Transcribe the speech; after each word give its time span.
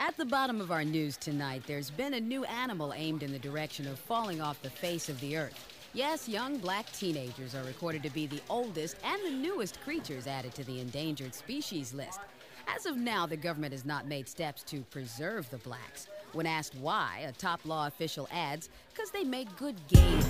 At 0.00 0.16
the 0.16 0.24
bottom 0.24 0.60
of 0.60 0.70
our 0.70 0.84
news 0.84 1.16
tonight, 1.16 1.64
there's 1.66 1.90
been 1.90 2.14
a 2.14 2.20
new 2.20 2.44
animal 2.44 2.92
aimed 2.94 3.24
in 3.24 3.32
the 3.32 3.38
direction 3.38 3.86
of 3.88 3.98
falling 3.98 4.40
off 4.40 4.62
the 4.62 4.70
face 4.70 5.08
of 5.08 5.18
the 5.20 5.36
earth. 5.36 5.66
Yes, 5.92 6.28
young 6.28 6.58
black 6.58 6.90
teenagers 6.92 7.54
are 7.54 7.64
recorded 7.64 8.04
to 8.04 8.10
be 8.10 8.26
the 8.26 8.40
oldest 8.48 8.96
and 9.02 9.20
the 9.24 9.30
newest 9.30 9.80
creatures 9.80 10.28
added 10.28 10.54
to 10.54 10.64
the 10.64 10.80
endangered 10.80 11.34
species 11.34 11.92
list. 11.92 12.20
As 12.68 12.86
of 12.86 12.96
now, 12.96 13.26
the 13.26 13.36
government 13.36 13.72
has 13.72 13.84
not 13.84 14.06
made 14.06 14.28
steps 14.28 14.62
to 14.64 14.82
preserve 14.82 15.50
the 15.50 15.58
blacks. 15.58 16.06
When 16.32 16.46
asked 16.46 16.76
why, 16.76 17.24
a 17.26 17.32
top 17.32 17.60
law 17.64 17.88
official 17.88 18.28
adds, 18.30 18.68
because 18.92 19.10
they 19.10 19.24
make 19.24 19.56
good 19.56 19.76
game 19.88 20.22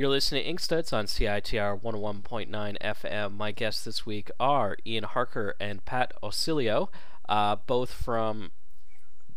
You're 0.00 0.08
listening 0.08 0.44
to 0.44 0.50
Inkstuds 0.50 0.94
on 0.94 1.04
CITR 1.04 1.78
101.9 1.82 2.78
FM. 2.80 3.36
My 3.36 3.52
guests 3.52 3.84
this 3.84 4.06
week 4.06 4.30
are 4.40 4.78
Ian 4.86 5.04
Harker 5.04 5.54
and 5.60 5.84
Pat 5.84 6.14
Aulisio, 6.22 6.88
uh, 7.28 7.56
both 7.66 7.92
from 7.92 8.50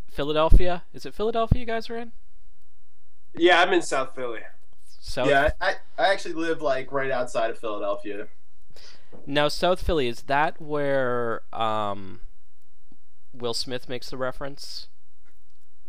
Philadelphia. 0.10 0.84
Is 0.94 1.06
it 1.06 1.14
Philadelphia 1.14 1.60
you 1.60 1.66
guys 1.66 1.90
are 1.90 1.98
in? 1.98 2.14
Yeah, 3.36 3.62
I'm 3.62 3.74
in 3.74 3.82
South 3.82 4.16
Philly. 4.16 4.40
South. 5.02 5.28
Yeah, 5.28 5.50
I, 5.60 5.74
I 5.98 6.14
actually 6.14 6.36
live 6.36 6.62
like 6.62 6.94
right 6.94 7.12
outside 7.12 7.50
of 7.50 7.60
Philadelphia. 7.60 8.30
Now, 9.28 9.50
South 9.50 9.86
Philly, 9.86 10.08
is 10.08 10.22
that 10.22 10.62
where 10.62 11.42
um, 11.52 12.22
Will 13.34 13.54
Smith 13.54 13.90
makes 13.90 14.10
the 14.10 14.16
reference? 14.16 14.88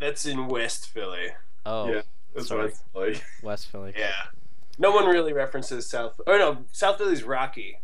That's 0.00 0.26
in 0.26 0.48
West 0.48 0.88
Philly. 0.88 1.28
Oh, 1.64 1.92
yeah, 1.92 2.02
that's 2.34 2.48
sorry. 2.48 2.64
West 2.64 2.82
Philly. 2.92 3.20
West 3.40 3.68
Philly. 3.68 3.92
Yeah. 3.96 4.10
No 4.78 4.90
one 4.90 5.06
really 5.06 5.32
references 5.32 5.88
South. 5.88 6.20
Oh 6.26 6.36
no, 6.36 6.58
South 6.72 6.98
Philly's 6.98 7.22
Rocky. 7.22 7.78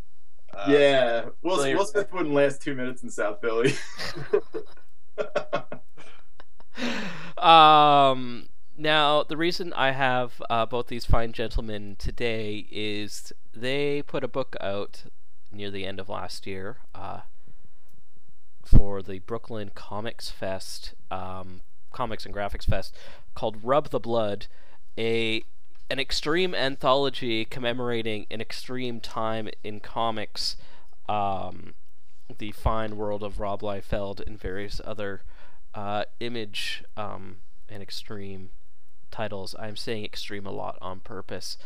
Uh, 0.52 0.66
yeah, 0.68 1.24
Will, 1.42 1.56
Philly- 1.56 1.74
Will 1.76 1.86
Smith 1.86 2.12
wouldn't 2.12 2.34
last 2.34 2.60
two 2.60 2.74
minutes 2.74 3.02
in 3.02 3.10
South 3.10 3.40
Philly. 3.40 3.74
Um, 7.40 8.48
now, 8.76 9.22
the 9.22 9.36
reason 9.36 9.72
I 9.72 9.92
have 9.92 10.42
uh, 10.50 10.66
both 10.66 10.88
these 10.88 11.06
fine 11.06 11.32
gentlemen 11.32 11.96
today 11.98 12.66
is 12.70 13.32
they 13.54 14.02
put 14.02 14.22
a 14.22 14.28
book 14.28 14.56
out 14.60 15.04
near 15.50 15.70
the 15.70 15.86
end 15.86 15.98
of 15.98 16.08
last 16.08 16.46
year 16.46 16.78
uh, 16.94 17.20
for 18.62 19.02
the 19.02 19.20
Brooklyn 19.20 19.70
Comics 19.74 20.30
Fest, 20.30 20.94
um, 21.10 21.62
Comics 21.92 22.26
and 22.26 22.34
Graphics 22.34 22.66
Fest, 22.66 22.94
called 23.34 23.56
Rub 23.62 23.88
the 23.90 24.00
Blood, 24.00 24.46
a 24.98 25.42
an 25.90 25.98
extreme 25.98 26.54
anthology 26.54 27.44
commemorating 27.44 28.26
an 28.30 28.40
extreme 28.40 29.00
time 29.00 29.48
in 29.64 29.80
comics, 29.80 30.56
um, 31.08 31.74
the 32.38 32.52
fine 32.52 32.96
world 32.96 33.24
of 33.24 33.40
Rob 33.40 33.60
Liefeld 33.60 34.24
and 34.24 34.38
various 34.38 34.80
other 34.84 35.22
uh, 35.74 36.04
image 36.20 36.84
um, 36.96 37.38
and 37.68 37.82
extreme 37.82 38.50
titles. 39.10 39.56
I'm 39.58 39.76
saying 39.76 40.04
extreme 40.04 40.46
a 40.46 40.52
lot 40.52 40.78
on 40.80 41.00
purpose. 41.00 41.58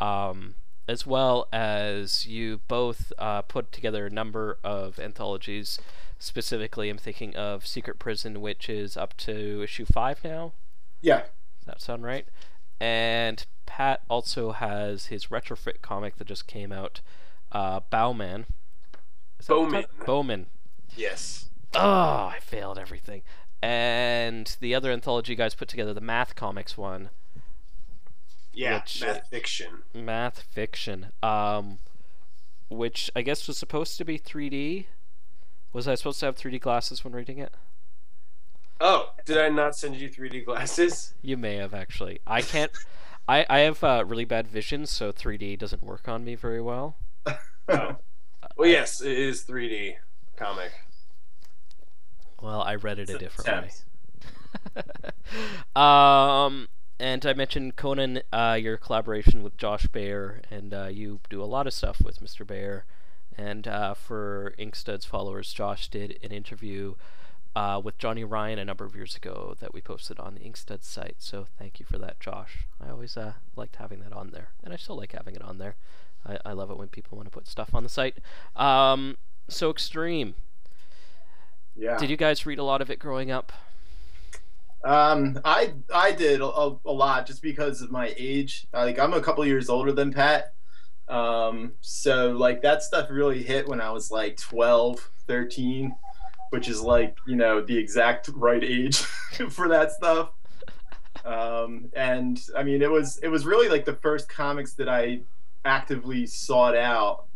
Um, 0.00 0.54
as 0.86 1.06
well 1.06 1.48
as 1.52 2.26
you 2.26 2.60
both 2.68 3.12
uh, 3.18 3.42
put 3.42 3.72
together 3.72 4.06
a 4.06 4.10
number 4.10 4.58
of 4.62 5.00
anthologies. 5.00 5.80
Specifically, 6.18 6.90
I'm 6.90 6.98
thinking 6.98 7.34
of 7.34 7.66
Secret 7.66 7.98
Prison, 7.98 8.40
which 8.40 8.68
is 8.68 8.96
up 8.96 9.16
to 9.18 9.62
issue 9.62 9.84
five 9.86 10.22
now. 10.22 10.52
yeah, 11.00 11.22
Does 11.58 11.66
that 11.66 11.80
sound 11.80 12.04
right? 12.04 12.26
And 12.80 13.44
Pat 13.66 14.02
also 14.08 14.52
has 14.52 15.06
his 15.06 15.26
retrofit 15.26 15.80
comic 15.82 16.16
that 16.16 16.26
just 16.26 16.46
came 16.46 16.72
out, 16.72 17.00
uh, 17.52 17.80
Bowman. 17.90 18.46
Bowman. 19.46 19.84
Bowman. 20.06 20.46
Yes. 20.96 21.48
Oh, 21.74 22.30
I 22.32 22.38
failed 22.40 22.78
everything. 22.78 23.22
And 23.62 24.56
the 24.60 24.74
other 24.74 24.90
anthology 24.92 25.34
guys 25.34 25.54
put 25.54 25.68
together, 25.68 25.94
the 25.94 26.00
math 26.00 26.34
comics 26.34 26.76
one, 26.76 27.10
Yeah. 28.52 28.76
Which- 28.80 29.00
math 29.00 29.28
fiction. 29.28 29.82
math 29.94 30.42
fiction, 30.42 31.12
um, 31.22 31.78
which 32.68 33.10
I 33.16 33.22
guess 33.22 33.48
was 33.48 33.58
supposed 33.58 33.96
to 33.98 34.04
be 34.04 34.18
3D. 34.18 34.86
Was 35.72 35.88
I 35.88 35.94
supposed 35.96 36.20
to 36.20 36.26
have 36.26 36.36
3D 36.36 36.58
glasses 36.60 37.02
when 37.02 37.14
reading 37.14 37.38
it? 37.38 37.52
Oh, 38.80 39.12
did 39.24 39.38
I 39.38 39.48
not 39.48 39.76
send 39.76 39.96
you 39.96 40.08
3D 40.08 40.44
glasses? 40.44 41.14
You 41.22 41.36
may 41.36 41.56
have 41.56 41.74
actually. 41.74 42.20
I 42.26 42.42
can't. 42.42 42.70
I 43.28 43.46
I 43.48 43.58
have 43.60 43.82
uh, 43.82 44.04
really 44.06 44.24
bad 44.24 44.48
vision, 44.48 44.86
so 44.86 45.12
3D 45.12 45.58
doesn't 45.58 45.82
work 45.82 46.08
on 46.08 46.24
me 46.24 46.34
very 46.34 46.60
well. 46.60 46.96
Oh. 47.66 47.96
Well, 48.58 48.68
yes, 48.68 49.00
it 49.00 49.18
is 49.18 49.44
3D 49.44 49.94
comic. 50.36 50.70
Well, 52.42 52.60
I 52.60 52.74
read 52.74 52.98
it 52.98 53.08
a 53.08 53.14
It's 53.14 53.22
different 53.22 53.72
way. 54.76 54.82
um, 55.74 56.68
and 57.00 57.24
I 57.24 57.32
mentioned 57.32 57.76
Conan, 57.76 58.20
uh, 58.32 58.58
your 58.60 58.76
collaboration 58.76 59.42
with 59.42 59.56
Josh 59.56 59.86
Bayer, 59.86 60.42
and 60.50 60.74
uh, 60.74 60.88
you 60.90 61.20
do 61.30 61.42
a 61.42 61.46
lot 61.46 61.66
of 61.66 61.72
stuff 61.72 62.02
with 62.04 62.20
Mr. 62.20 62.46
Bayer. 62.46 62.84
And 63.36 63.66
uh, 63.66 63.94
for 63.94 64.54
Inkstud's 64.58 65.06
followers, 65.06 65.52
Josh 65.52 65.88
did 65.88 66.18
an 66.22 66.30
interview 66.30 66.94
uh, 67.56 67.80
with 67.82 67.98
Johnny 67.98 68.24
Ryan 68.24 68.58
a 68.58 68.64
number 68.64 68.84
of 68.84 68.94
years 68.94 69.14
ago 69.14 69.56
that 69.60 69.72
we 69.72 69.80
posted 69.80 70.18
on 70.18 70.34
the 70.34 70.40
Inkstud 70.40 70.82
site. 70.82 71.16
So 71.18 71.46
thank 71.58 71.78
you 71.78 71.86
for 71.86 71.98
that, 71.98 72.20
Josh. 72.20 72.66
I 72.84 72.90
always 72.90 73.16
uh, 73.16 73.34
liked 73.56 73.76
having 73.76 74.00
that 74.00 74.12
on 74.12 74.30
there, 74.30 74.48
and 74.62 74.72
I 74.72 74.76
still 74.76 74.96
like 74.96 75.12
having 75.12 75.36
it 75.36 75.42
on 75.42 75.58
there. 75.58 75.76
I, 76.26 76.38
I 76.44 76.52
love 76.52 76.70
it 76.70 76.78
when 76.78 76.88
people 76.88 77.16
want 77.16 77.30
to 77.30 77.30
put 77.30 77.46
stuff 77.46 77.74
on 77.74 77.82
the 77.82 77.88
site. 77.88 78.16
Um, 78.56 79.16
so 79.48 79.70
Extreme. 79.70 80.34
Yeah. 81.76 81.98
Did 81.98 82.10
you 82.10 82.16
guys 82.16 82.46
read 82.46 82.58
a 82.58 82.64
lot 82.64 82.80
of 82.80 82.90
it 82.90 82.98
growing 82.98 83.30
up? 83.30 83.52
Um, 84.84 85.40
I 85.44 85.72
I 85.92 86.12
did 86.12 86.40
a, 86.40 86.46
a, 86.46 86.78
a 86.84 86.92
lot 86.92 87.26
just 87.26 87.42
because 87.42 87.80
of 87.80 87.90
my 87.90 88.14
age. 88.18 88.66
Like 88.72 88.98
I'm 88.98 89.14
a 89.14 89.20
couple 89.20 89.44
years 89.46 89.68
older 89.68 89.92
than 89.92 90.12
Pat. 90.12 90.54
Um, 91.08 91.72
so 91.80 92.32
like 92.32 92.62
that 92.62 92.82
stuff 92.82 93.10
really 93.10 93.42
hit 93.42 93.68
when 93.68 93.80
I 93.80 93.90
was 93.90 94.10
like 94.10 94.36
12, 94.36 95.10
13, 95.26 95.94
which 96.54 96.68
is 96.68 96.80
like, 96.80 97.16
you 97.26 97.36
know, 97.36 97.60
the 97.60 97.76
exact 97.76 98.30
right 98.34 98.64
age 98.64 98.96
for 99.50 99.68
that 99.68 99.92
stuff. 99.92 100.30
Um, 101.24 101.90
and 101.94 102.40
I 102.56 102.62
mean, 102.62 102.80
it 102.80 102.90
was 102.90 103.18
it 103.18 103.28
was 103.28 103.44
really 103.44 103.68
like 103.68 103.84
the 103.84 103.94
first 103.94 104.28
comics 104.28 104.72
that 104.74 104.88
I 104.88 105.20
actively 105.64 106.26
sought 106.26 106.76
out. 106.76 107.26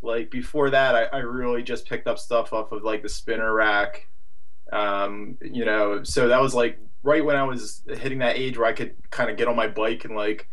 Like 0.00 0.30
before 0.30 0.70
that, 0.70 0.94
I, 0.94 1.04
I 1.04 1.18
really 1.18 1.62
just 1.62 1.86
picked 1.86 2.06
up 2.06 2.18
stuff 2.18 2.52
off 2.52 2.72
of 2.72 2.82
like 2.82 3.02
the 3.02 3.08
spinner 3.08 3.52
rack 3.52 4.08
um, 4.72 5.36
you 5.42 5.64
know 5.64 6.02
so 6.02 6.28
that 6.28 6.40
was 6.40 6.54
like 6.54 6.78
right 7.02 7.24
when 7.24 7.36
i 7.36 7.42
was 7.42 7.82
hitting 7.88 8.18
that 8.18 8.38
age 8.38 8.56
where 8.56 8.66
i 8.66 8.72
could 8.72 8.94
kind 9.10 9.30
of 9.30 9.36
get 9.36 9.48
on 9.48 9.54
my 9.54 9.66
bike 9.66 10.04
and 10.04 10.16
like 10.16 10.48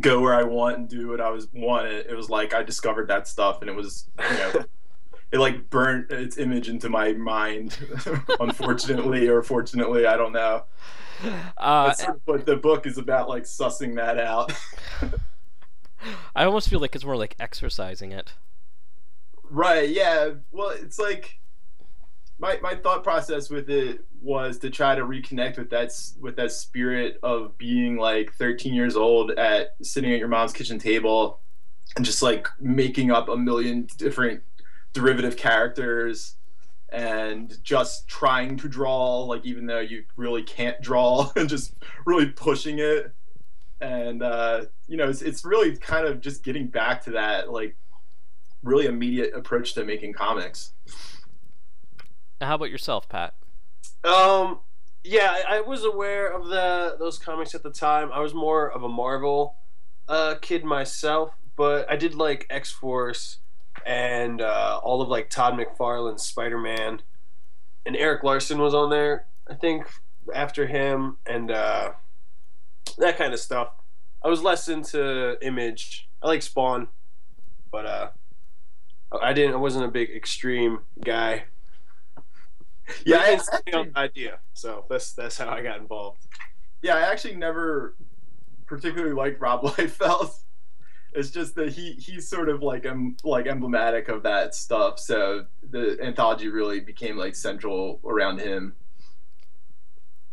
go 0.00 0.20
where 0.20 0.34
i 0.34 0.42
want 0.42 0.78
and 0.78 0.88
do 0.88 1.08
what 1.08 1.20
i 1.20 1.28
was 1.28 1.48
want 1.52 1.86
it, 1.86 2.06
it 2.08 2.14
was 2.14 2.30
like 2.30 2.54
i 2.54 2.62
discovered 2.62 3.08
that 3.08 3.28
stuff 3.28 3.60
and 3.60 3.70
it 3.70 3.76
was 3.76 4.08
you 4.30 4.36
know 4.38 4.64
it 5.32 5.38
like 5.38 5.68
burnt 5.70 6.10
its 6.10 6.38
image 6.38 6.68
into 6.68 6.88
my 6.88 7.12
mind 7.12 7.76
unfortunately 8.40 9.28
or 9.28 9.42
fortunately 9.42 10.06
i 10.06 10.16
don't 10.16 10.32
know 10.32 10.64
Uh, 11.56 11.86
that's 11.86 12.04
sort 12.04 12.16
of 12.16 12.22
what 12.26 12.46
the 12.46 12.56
book 12.56 12.86
is 12.86 12.98
about 12.98 13.28
like 13.28 13.44
sussing 13.44 13.96
that 13.96 14.18
out 14.18 14.52
I 16.34 16.44
almost 16.44 16.68
feel 16.68 16.80
like 16.80 16.94
it's 16.94 17.04
more 17.04 17.16
like 17.16 17.34
exercising 17.40 18.12
it. 18.12 18.34
Right. 19.50 19.88
Yeah. 19.88 20.30
Well, 20.52 20.70
it's 20.70 20.98
like 20.98 21.38
my 22.38 22.58
my 22.62 22.74
thought 22.74 23.02
process 23.02 23.48
with 23.48 23.70
it 23.70 24.04
was 24.20 24.58
to 24.58 24.70
try 24.70 24.94
to 24.94 25.02
reconnect 25.02 25.56
with 25.58 25.70
that 25.70 25.92
with 26.20 26.36
that 26.36 26.52
spirit 26.52 27.18
of 27.22 27.56
being 27.58 27.96
like 27.96 28.34
13 28.34 28.74
years 28.74 28.96
old 28.96 29.30
at 29.32 29.74
sitting 29.82 30.12
at 30.12 30.18
your 30.18 30.28
mom's 30.28 30.52
kitchen 30.52 30.78
table 30.78 31.40
and 31.96 32.04
just 32.04 32.22
like 32.22 32.48
making 32.60 33.10
up 33.10 33.28
a 33.28 33.36
million 33.36 33.88
different 33.96 34.42
derivative 34.96 35.36
characters 35.36 36.36
and 36.88 37.62
just 37.62 38.08
trying 38.08 38.56
to 38.56 38.66
draw 38.66 39.20
like 39.24 39.44
even 39.44 39.66
though 39.66 39.80
you 39.80 40.02
really 40.16 40.42
can't 40.42 40.80
draw 40.80 41.30
and 41.36 41.50
just 41.50 41.74
really 42.06 42.26
pushing 42.26 42.78
it 42.78 43.12
and 43.82 44.22
uh, 44.22 44.64
you 44.88 44.96
know 44.96 45.06
it's, 45.06 45.20
it's 45.20 45.44
really 45.44 45.76
kind 45.76 46.06
of 46.06 46.22
just 46.22 46.42
getting 46.42 46.66
back 46.66 47.04
to 47.04 47.10
that 47.10 47.52
like 47.52 47.76
really 48.62 48.86
immediate 48.86 49.34
approach 49.34 49.74
to 49.74 49.84
making 49.84 50.14
comics. 50.14 50.72
How 52.40 52.54
about 52.54 52.70
yourself, 52.70 53.06
Pat? 53.06 53.34
Um, 54.02 54.60
yeah, 55.04 55.42
I, 55.46 55.56
I 55.56 55.60
was 55.60 55.84
aware 55.84 56.28
of 56.28 56.46
the 56.46 56.96
those 56.98 57.18
comics 57.18 57.54
at 57.54 57.62
the 57.62 57.70
time. 57.70 58.10
I 58.12 58.20
was 58.20 58.32
more 58.32 58.70
of 58.70 58.82
a 58.82 58.88
Marvel 58.88 59.56
uh, 60.08 60.36
kid 60.40 60.64
myself, 60.64 61.34
but 61.54 61.90
I 61.90 61.96
did 61.96 62.14
like 62.14 62.46
X 62.48 62.72
Force 62.72 63.40
and 63.86 64.42
uh, 64.42 64.80
all 64.82 65.00
of 65.00 65.08
like 65.08 65.30
Todd 65.30 65.54
McFarlane's 65.54 66.24
Spider 66.24 66.58
Man, 66.58 67.00
and 67.86 67.96
Erik 67.96 68.22
Larsen 68.24 68.58
was 68.58 68.74
on 68.74 68.90
there. 68.90 69.26
I 69.48 69.54
think 69.54 69.86
after 70.34 70.66
him 70.66 71.18
and 71.24 71.50
uh, 71.50 71.92
that 72.98 73.16
kind 73.16 73.32
of 73.32 73.40
stuff. 73.40 73.68
I 74.24 74.28
was 74.28 74.42
less 74.42 74.68
into 74.68 75.38
Image. 75.44 76.08
I 76.22 76.26
like 76.26 76.42
Spawn, 76.42 76.88
but 77.70 77.86
uh, 77.86 78.08
I 79.22 79.32
didn't. 79.32 79.54
I 79.54 79.58
wasn't 79.58 79.84
a 79.84 79.88
big 79.88 80.10
extreme 80.10 80.80
guy. 81.04 81.44
Yeah, 83.04 83.18
I 83.18 83.32
actually, 83.32 83.92
idea. 83.94 84.38
So 84.54 84.84
that's 84.88 85.12
that's 85.12 85.38
how 85.38 85.48
I 85.48 85.62
got 85.62 85.78
involved. 85.80 86.26
yeah, 86.82 86.96
I 86.96 87.00
actually 87.02 87.36
never 87.36 87.94
particularly 88.66 89.14
liked 89.14 89.40
Rob 89.40 89.62
Liefeld. 89.64 90.32
It's 91.16 91.30
just 91.30 91.54
that 91.54 91.72
he 91.72 91.92
he's 91.92 92.28
sort 92.28 92.48
of 92.48 92.62
like 92.62 92.84
em, 92.84 93.16
like 93.24 93.46
emblematic 93.46 94.08
of 94.08 94.22
that 94.24 94.54
stuff. 94.54 94.98
So 94.98 95.46
the 95.70 95.98
anthology 96.02 96.48
really 96.48 96.80
became 96.80 97.16
like 97.16 97.34
central 97.34 98.00
around 98.04 98.40
him. 98.40 98.74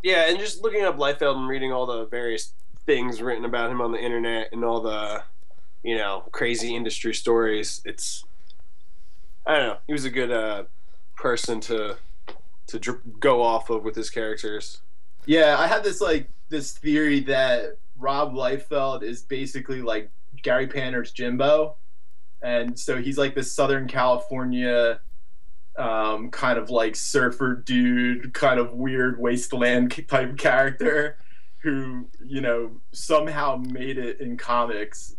Yeah, 0.03 0.29
and 0.29 0.37
just 0.37 0.61
looking 0.61 0.83
up 0.83 0.97
Liefeld 0.97 1.37
and 1.37 1.47
reading 1.47 1.71
all 1.71 1.85
the 1.85 2.05
various 2.05 2.53
things 2.85 3.21
written 3.21 3.45
about 3.45 3.71
him 3.71 3.79
on 3.79 3.93
the 3.93 3.99
internet 3.99 4.49
and 4.51 4.65
all 4.65 4.81
the, 4.81 5.23
you 5.81 5.95
know, 5.95 6.25
crazy 6.33 6.75
industry 6.75 7.13
stories. 7.13 7.81
It's, 7.85 8.25
I 9.45 9.55
don't 9.55 9.67
know. 9.67 9.77
He 9.87 9.93
was 9.93 10.03
a 10.03 10.09
good 10.09 10.31
uh, 10.31 10.65
person 11.15 11.61
to 11.61 11.97
to 12.67 12.79
dr- 12.79 13.19
go 13.19 13.41
off 13.41 13.69
of 13.69 13.83
with 13.83 13.95
his 13.95 14.09
characters. 14.09 14.81
Yeah, 15.25 15.57
I 15.57 15.67
had 15.67 15.83
this 15.83 16.01
like 16.01 16.29
this 16.49 16.73
theory 16.77 17.21
that 17.21 17.77
Rob 17.97 18.33
Liefeld 18.33 19.03
is 19.03 19.21
basically 19.21 19.81
like 19.81 20.11
Gary 20.43 20.67
Panter's 20.67 21.11
Jimbo, 21.11 21.75
and 22.41 22.77
so 22.77 23.01
he's 23.01 23.17
like 23.17 23.33
this 23.33 23.51
Southern 23.51 23.87
California 23.87 24.99
um, 25.77 26.29
kind 26.29 26.59
of 26.59 26.69
like 26.69 26.95
surfer 26.95 27.55
dude, 27.55 28.33
kind 28.33 28.59
of 28.59 28.73
weird 28.73 29.19
wasteland 29.19 29.91
type 30.07 30.37
character 30.37 31.17
who 31.59 32.07
you 32.23 32.41
know 32.41 32.81
somehow 32.91 33.55
made 33.55 33.97
it 33.97 34.19
in 34.19 34.37
comics. 34.37 35.15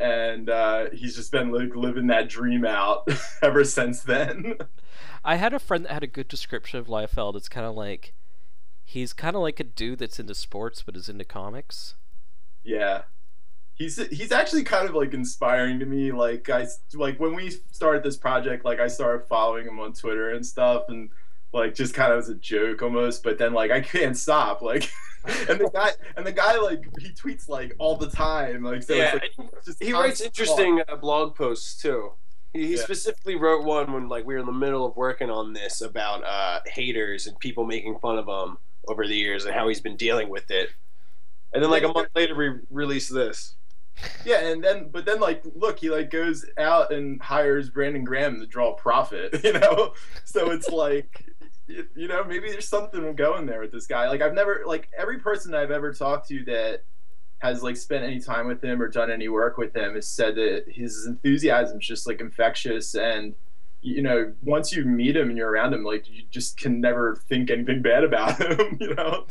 And 0.00 0.50
uh, 0.50 0.90
he's 0.92 1.14
just 1.14 1.30
been 1.30 1.50
like 1.50 1.74
living 1.76 2.08
that 2.08 2.28
dream 2.28 2.64
out 2.64 3.08
ever 3.42 3.64
since 3.64 4.02
then. 4.02 4.56
I 5.24 5.36
had 5.36 5.54
a 5.54 5.58
friend 5.58 5.84
that 5.84 5.92
had 5.92 6.02
a 6.02 6.08
good 6.08 6.28
description 6.28 6.78
of 6.78 6.88
Liefeld. 6.88 7.36
It's 7.36 7.48
kind 7.48 7.64
of 7.64 7.74
like 7.74 8.12
he's 8.84 9.12
kind 9.12 9.34
of 9.34 9.42
like 9.42 9.60
a 9.60 9.64
dude 9.64 10.00
that's 10.00 10.18
into 10.20 10.34
sports 10.34 10.82
but 10.82 10.96
is 10.96 11.08
into 11.08 11.24
comics. 11.24 11.94
Yeah. 12.64 13.02
He's 13.76 13.96
he's 14.08 14.30
actually 14.30 14.62
kind 14.62 14.88
of 14.88 14.94
like 14.94 15.14
inspiring 15.14 15.80
to 15.80 15.86
me. 15.86 16.12
Like 16.12 16.48
I 16.48 16.66
like 16.94 17.18
when 17.18 17.34
we 17.34 17.50
started 17.72 18.02
this 18.02 18.16
project, 18.16 18.64
like 18.64 18.78
I 18.78 18.86
started 18.86 19.26
following 19.26 19.66
him 19.66 19.80
on 19.80 19.92
Twitter 19.92 20.30
and 20.30 20.46
stuff, 20.46 20.84
and 20.88 21.10
like 21.52 21.74
just 21.74 21.94
kind 21.94 22.12
of 22.12 22.18
as 22.18 22.28
a 22.28 22.34
joke 22.34 22.82
almost. 22.82 23.22
But 23.22 23.38
then 23.38 23.52
like 23.52 23.70
I 23.70 23.80
can't 23.80 24.16
stop. 24.16 24.62
Like, 24.62 24.88
and 25.48 25.58
the 25.58 25.70
guy 25.72 25.90
and 26.16 26.24
the 26.24 26.32
guy 26.32 26.56
like 26.58 26.84
he 27.00 27.08
tweets 27.08 27.48
like 27.48 27.74
all 27.78 27.96
the 27.96 28.10
time. 28.10 28.62
Like 28.62 28.82
so, 28.84 28.94
Yeah, 28.94 29.18
like, 29.20 29.76
He 29.80 29.92
writes 29.92 30.20
interesting 30.20 30.82
uh, 30.88 30.96
blog 30.96 31.34
posts 31.34 31.80
too. 31.80 32.12
He, 32.52 32.66
he 32.68 32.74
Yeah. 32.76 32.82
specifically 32.82 33.34
wrote 33.34 33.64
one 33.64 33.92
when 33.92 34.08
like 34.08 34.24
we 34.24 34.34
were 34.34 34.40
in 34.40 34.46
the 34.46 34.52
middle 34.52 34.86
of 34.86 34.96
working 34.96 35.30
on 35.30 35.52
this 35.52 35.80
about 35.80 36.22
uh, 36.24 36.60
haters 36.66 37.26
and 37.26 37.36
people 37.40 37.64
making 37.64 37.98
fun 37.98 38.18
of 38.18 38.28
him 38.28 38.58
over 38.86 39.06
the 39.06 39.16
years 39.16 39.44
and 39.46 39.54
how 39.54 39.66
he's 39.66 39.80
been 39.80 39.96
dealing 39.96 40.28
with 40.28 40.50
it. 40.50 40.70
And 41.52 41.62
then 41.62 41.70
like 41.70 41.84
a 41.84 41.88
month 41.88 42.08
later, 42.14 42.34
we 42.34 42.50
released 42.70 43.12
this. 43.12 43.54
Yeah, 44.24 44.40
and 44.48 44.62
then 44.62 44.88
but 44.90 45.04
then 45.04 45.20
like 45.20 45.42
look, 45.54 45.78
he 45.78 45.90
like 45.90 46.10
goes 46.10 46.44
out 46.58 46.92
and 46.92 47.20
hires 47.22 47.70
Brandon 47.70 48.04
Graham 48.04 48.40
to 48.40 48.46
draw 48.46 48.72
Prophet, 48.74 49.40
you 49.44 49.52
know. 49.52 49.94
So 50.24 50.50
it's 50.50 50.68
like 50.68 51.26
you 51.68 52.08
know 52.08 52.24
maybe 52.24 52.50
there's 52.50 52.68
something 52.68 53.14
going 53.14 53.46
there 53.46 53.60
with 53.60 53.72
this 53.72 53.86
guy. 53.86 54.08
Like 54.08 54.22
I've 54.22 54.34
never 54.34 54.62
like 54.66 54.88
every 54.96 55.18
person 55.18 55.54
I've 55.54 55.70
ever 55.70 55.92
talked 55.92 56.28
to 56.28 56.44
that 56.44 56.82
has 57.38 57.62
like 57.62 57.76
spent 57.76 58.04
any 58.04 58.20
time 58.20 58.46
with 58.46 58.62
him 58.62 58.80
or 58.80 58.88
done 58.88 59.10
any 59.10 59.28
work 59.28 59.58
with 59.58 59.76
him 59.76 59.94
has 59.94 60.08
said 60.08 60.34
that 60.36 60.64
his 60.66 61.06
enthusiasm 61.06 61.78
is 61.78 61.86
just 61.86 62.06
like 62.06 62.20
infectious 62.20 62.94
and 62.94 63.34
you 63.84 64.00
know, 64.00 64.32
once 64.42 64.72
you 64.72 64.84
meet 64.86 65.14
him 65.14 65.28
and 65.28 65.36
you're 65.36 65.50
around 65.50 65.74
him, 65.74 65.84
like 65.84 66.08
you 66.08 66.22
just 66.30 66.56
can 66.56 66.80
never 66.80 67.16
think 67.28 67.50
anything 67.50 67.82
bad 67.82 68.02
about 68.02 68.40
him, 68.40 68.78
you 68.80 68.94
know. 68.94 69.26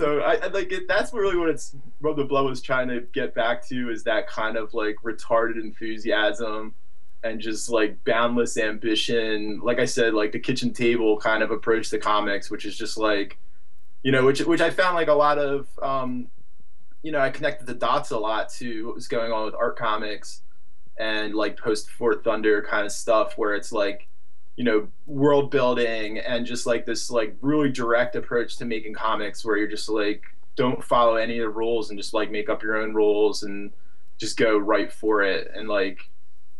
So 0.00 0.20
I, 0.20 0.36
I 0.36 0.46
like 0.46 0.72
it. 0.72 0.88
That's 0.88 1.12
really 1.12 1.36
what 1.36 1.50
it's 1.50 1.76
what 1.98 2.16
the 2.16 2.24
blow 2.24 2.46
was 2.46 2.62
trying 2.62 2.88
to 2.88 3.02
get 3.12 3.34
back 3.34 3.62
to 3.68 3.90
is 3.90 4.02
that 4.04 4.26
kind 4.26 4.56
of 4.56 4.72
like 4.72 4.96
retarded 5.04 5.60
enthusiasm 5.60 6.74
and 7.22 7.38
just 7.38 7.68
like 7.68 8.02
boundless 8.06 8.56
ambition. 8.56 9.60
Like 9.62 9.78
I 9.78 9.84
said, 9.84 10.14
like 10.14 10.32
the 10.32 10.38
kitchen 10.38 10.72
table 10.72 11.18
kind 11.18 11.42
of 11.42 11.50
approach 11.50 11.90
to 11.90 11.98
comics, 11.98 12.50
which 12.50 12.64
is 12.64 12.78
just 12.78 12.96
like, 12.96 13.36
you 14.02 14.10
know, 14.10 14.24
which 14.24 14.40
which 14.40 14.62
I 14.62 14.70
found 14.70 14.94
like 14.94 15.08
a 15.08 15.12
lot 15.12 15.36
of, 15.36 15.68
um, 15.82 16.28
you 17.02 17.12
know, 17.12 17.20
I 17.20 17.28
connected 17.28 17.66
the 17.66 17.74
dots 17.74 18.10
a 18.10 18.18
lot 18.18 18.48
to 18.54 18.86
what 18.86 18.94
was 18.94 19.06
going 19.06 19.32
on 19.32 19.44
with 19.44 19.54
art 19.54 19.76
comics 19.76 20.40
and 20.98 21.34
like 21.34 21.58
post 21.58 21.90
Fort 21.90 22.24
Thunder 22.24 22.62
kind 22.62 22.86
of 22.86 22.92
stuff 22.92 23.36
where 23.36 23.54
it's 23.54 23.70
like 23.70 24.08
you 24.60 24.64
know 24.64 24.86
world 25.06 25.50
building 25.50 26.18
and 26.18 26.44
just 26.44 26.66
like 26.66 26.84
this 26.84 27.10
like 27.10 27.34
really 27.40 27.70
direct 27.70 28.14
approach 28.14 28.56
to 28.58 28.66
making 28.66 28.92
comics 28.92 29.42
where 29.42 29.56
you're 29.56 29.66
just 29.76 29.88
like 29.88 30.22
don't 30.54 30.84
follow 30.84 31.14
any 31.16 31.38
of 31.38 31.44
the 31.44 31.48
rules 31.48 31.88
and 31.88 31.98
just 31.98 32.12
like 32.12 32.30
make 32.30 32.50
up 32.50 32.62
your 32.62 32.76
own 32.76 32.92
rules 32.92 33.42
and 33.42 33.72
just 34.18 34.36
go 34.36 34.58
right 34.58 34.92
for 34.92 35.22
it 35.22 35.50
and 35.54 35.66
like 35.66 36.10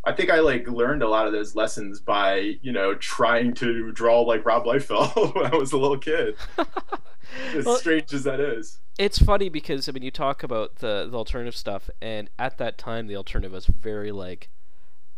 I 0.03 0.13
think 0.13 0.31
I 0.31 0.41
like 0.41 0.67
learned 0.67 1.03
a 1.03 1.09
lot 1.11 1.27
of 1.27 1.35
those 1.35 1.55
lessons 1.55 2.01
by 2.01 2.57
you 2.63 2.73
know 2.73 2.95
trying 2.95 3.53
to 3.57 3.93
draw 3.93 4.23
like 4.23 4.47
Rob 4.47 4.65
Liefeld 4.65 5.35
when 5.35 5.53
I 5.53 5.55
was 5.55 5.73
a 5.73 5.77
little 5.77 5.99
kid. 5.99 6.37
as 7.55 7.67
Well- 7.67 7.77
strange 7.77 8.15
as 8.15 8.25
that 8.25 8.41
is. 8.41 8.79
it's 8.99 9.19
funny 9.19 9.51
because 9.51 9.91
I 9.91 9.93
mean 9.93 10.03
you 10.03 10.11
talk 10.11 10.43
about 10.43 10.77
the 10.77 11.07
the 11.11 11.19
alternative 11.19 11.55
stuff, 11.55 11.91
and 12.01 12.31
at 12.39 12.57
that 12.57 12.79
time 12.79 13.09
the 13.09 13.17
alternative 13.17 13.53
was 13.53 13.67
very 13.67 14.11
like 14.11 14.49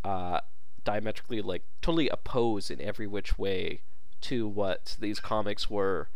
uh, 0.03 0.41
diametrically 0.83 1.41
like 1.41 1.63
totally 1.81 2.09
opposed 2.09 2.71
in 2.71 2.81
every 2.81 3.07
which 3.07 3.37
way 3.37 3.81
to 4.21 4.47
what 4.47 4.97
these 4.99 5.19
comics 5.19 5.69
were. 5.69 6.09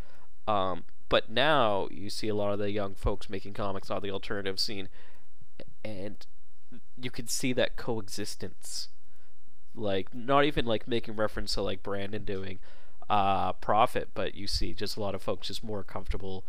Um, 0.47 0.85
but 1.09 1.29
now 1.29 1.87
you 1.91 2.09
see 2.09 2.27
a 2.27 2.35
lot 2.35 2.53
of 2.53 2.59
the 2.59 2.71
young 2.71 2.95
folks 2.95 3.29
making 3.29 3.53
comics 3.53 3.89
on 3.89 4.01
the 4.01 4.11
alternative 4.11 4.59
scene, 4.59 4.89
and 5.83 6.25
you 7.01 7.11
can 7.11 7.27
see 7.27 7.53
that 7.53 7.75
coexistence. 7.75 8.89
Like 9.75 10.13
not 10.13 10.43
even 10.43 10.65
like 10.65 10.87
making 10.87 11.15
reference 11.15 11.53
to 11.53 11.61
like 11.61 11.83
Brandon 11.83 12.23
doing 12.23 12.59
uh 13.09 13.53
Prophet, 13.53 14.09
but 14.13 14.35
you 14.35 14.47
see 14.47 14.73
just 14.73 14.97
a 14.97 15.01
lot 15.01 15.15
of 15.15 15.21
folks 15.21 15.47
just 15.47 15.63
more 15.63 15.83
comfortable 15.83 16.43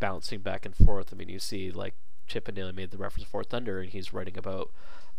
bouncing 0.00 0.40
back 0.40 0.64
and 0.64 0.74
forth. 0.74 1.10
I 1.12 1.16
mean, 1.16 1.28
you 1.28 1.38
see 1.38 1.70
like 1.70 1.94
Chippendale 2.26 2.72
made 2.72 2.90
the 2.90 2.98
reference 2.98 3.28
Fort 3.28 3.50
Thunder, 3.50 3.80
and 3.80 3.90
he's 3.90 4.12
writing 4.12 4.38
about 4.38 4.70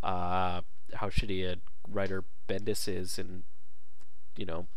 uh, 0.02 0.62
how 0.96 1.10
shitty 1.10 1.46
a 1.46 1.58
writer 1.88 2.24
Bendis 2.48 2.88
is, 2.88 3.18
and 3.18 3.44
you 4.36 4.46
know, 4.46 4.68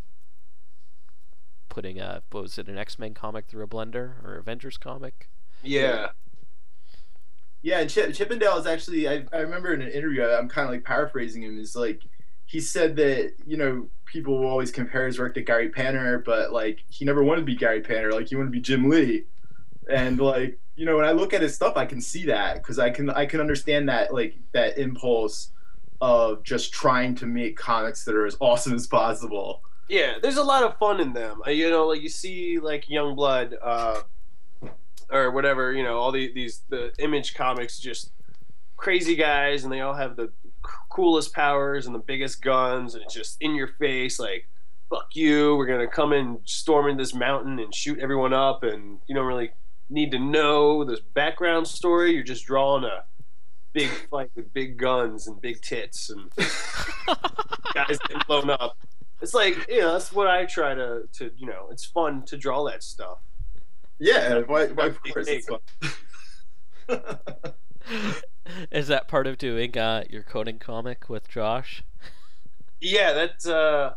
putting 1.69 2.01
a 2.01 2.23
what 2.31 2.43
was 2.43 2.59
it 2.59 2.69
an 2.69 2.79
X 2.79 2.99
Men 2.99 3.15
comic 3.15 3.47
through 3.47 3.65
a 3.65 3.69
blender 3.69 4.25
or 4.25 4.37
Avengers 4.37 4.77
comic? 4.77 5.29
Yeah. 5.63 6.09
Yeah, 7.63 7.81
and 7.81 7.89
Chip, 7.89 8.13
Chippendale 8.13 8.59
is 8.59 8.67
actually. 8.67 9.09
I, 9.09 9.25
I 9.33 9.39
remember 9.39 9.73
in 9.73 9.81
an 9.81 9.91
interview, 9.91 10.23
I'm 10.23 10.51
kind 10.51 10.67
of 10.67 10.73
like 10.73 10.85
paraphrasing 10.85 11.43
him. 11.43 11.59
Is 11.59 11.75
like 11.75 12.03
he 12.45 12.61
said 12.61 12.97
that 12.97 13.33
you 13.47 13.57
know 13.57 13.89
people 14.05 14.39
will 14.39 14.49
always 14.49 14.71
compare 14.71 15.07
his 15.07 15.19
work 15.19 15.33
to 15.35 15.41
Gary 15.41 15.71
Panter, 15.71 16.23
but 16.25 16.53
like 16.53 16.85
he 16.89 17.07
never 17.07 17.25
wanted 17.25 17.41
to 17.41 17.47
be 17.47 17.57
Gary 17.57 17.81
Panter. 17.81 18.13
Like 18.13 18.29
he 18.29 18.37
wanted 18.37 18.49
to 18.49 18.53
be 18.53 18.61
Jim 18.61 18.91
Lee, 18.91 19.25
and 19.89 20.21
like 20.21 20.59
you 20.77 20.85
know 20.85 20.97
when 20.97 21.07
I 21.07 21.13
look 21.13 21.33
at 21.33 21.41
his 21.41 21.55
stuff, 21.55 21.79
I 21.79 21.87
can 21.87 22.03
see 22.03 22.27
that 22.27 22.57
because 22.57 22.79
I 22.79 22.91
can 22.91 23.09
I 23.09 23.25
can 23.25 23.41
understand 23.41 23.89
that 23.89 24.13
like 24.13 24.37
that 24.53 24.77
impulse 24.77 25.51
of 26.01 26.43
just 26.43 26.73
trying 26.73 27.15
to 27.17 27.27
make 27.27 27.57
comics 27.57 28.05
that 28.05 28.15
are 28.15 28.27
as 28.27 28.37
awesome 28.41 28.75
as 28.75 28.87
possible. 28.87 29.63
Yeah, 29.89 30.15
there's 30.23 30.37
a 30.37 30.43
lot 30.43 30.63
of 30.63 30.79
fun 30.79 31.01
in 31.01 31.13
them. 31.13 31.43
Uh, 31.47 31.51
You 31.51 31.71
know, 31.71 31.87
like 31.87 32.03
you 32.03 32.09
see 32.09 32.59
like 32.59 32.87
Youngblood, 32.87 33.55
uh, 33.63 34.03
or 35.11 35.31
whatever. 35.31 35.73
You 35.73 35.83
know, 35.83 35.99
all 35.99 36.13
the, 36.13 36.33
these 36.33 36.63
the 36.69 36.93
Image 36.99 37.35
comics, 37.35 37.79
just 37.79 38.13
crazy 38.77 39.15
guys, 39.15 39.65
and 39.65 39.73
they 39.73 39.81
all 39.81 39.95
have 39.95 40.17
the 40.17 40.33
coolest 40.91 41.33
powers 41.35 41.87
and 41.87 41.95
the 41.95 42.01
biggest 42.01 42.43
guns, 42.43 42.95
and 42.95 43.05
it's 43.05 43.15
just 43.15 43.37
in 43.41 43.55
your 43.55 43.69
face, 43.69 44.19
like 44.19 44.49
fuck 44.91 45.15
you. 45.15 45.57
We're 45.57 45.67
gonna 45.67 45.87
come 45.89 46.13
in, 46.13 46.39
storm 46.45 46.89
in 46.89 46.97
this 46.97 47.15
mountain, 47.15 47.59
and 47.59 47.75
shoot 47.75 47.99
everyone 47.99 48.33
up, 48.33 48.63
and 48.63 49.01
you 49.07 49.15
don't 49.15 49.27
really 49.27 49.51
need 49.91 50.11
to 50.13 50.19
know 50.19 50.85
this 50.85 51.01
background 51.01 51.67
story. 51.67 52.13
You're 52.13 52.23
just 52.23 52.47
drawing 52.47 52.85
a 52.85 53.05
big 53.75 53.91
fight 54.11 54.31
with 54.35 54.51
big 54.55 54.79
guns 54.79 55.27
and 55.27 55.39
big 55.43 55.61
tits 55.61 56.09
and 56.09 56.31
guys 57.75 57.99
getting 57.99 58.23
blown 58.27 58.49
up 58.49 58.79
it's 59.25 59.35
like 59.35 59.67
you 59.69 59.81
know 59.81 59.93
that's 59.93 60.13
what 60.13 60.29
I 60.29 60.45
try 60.45 60.75
to 60.75 61.09
to 61.15 61.31
you 61.37 61.47
know 61.47 61.69
it's 61.71 61.85
fun 61.85 62.23
to 62.27 62.37
draw 62.37 62.65
that 62.65 62.83
stuff. 62.83 63.19
Yeah, 63.99 64.41
why, 64.41 64.67
why 64.67 64.87
of 64.87 65.03
course 65.03 65.29
it's 65.29 65.49
fun. 65.49 65.61
Is 68.71 68.89
that 68.89 69.09
part 69.09 69.27
of 69.27 69.39
doing 69.39 69.79
uh, 69.79 70.05
your 70.11 70.23
coding 70.23 70.59
comic 70.59 71.09
with 71.09 71.29
Josh? 71.29 71.83
Yeah, 72.83 73.15
that 73.15 73.47
uh, 73.47 73.95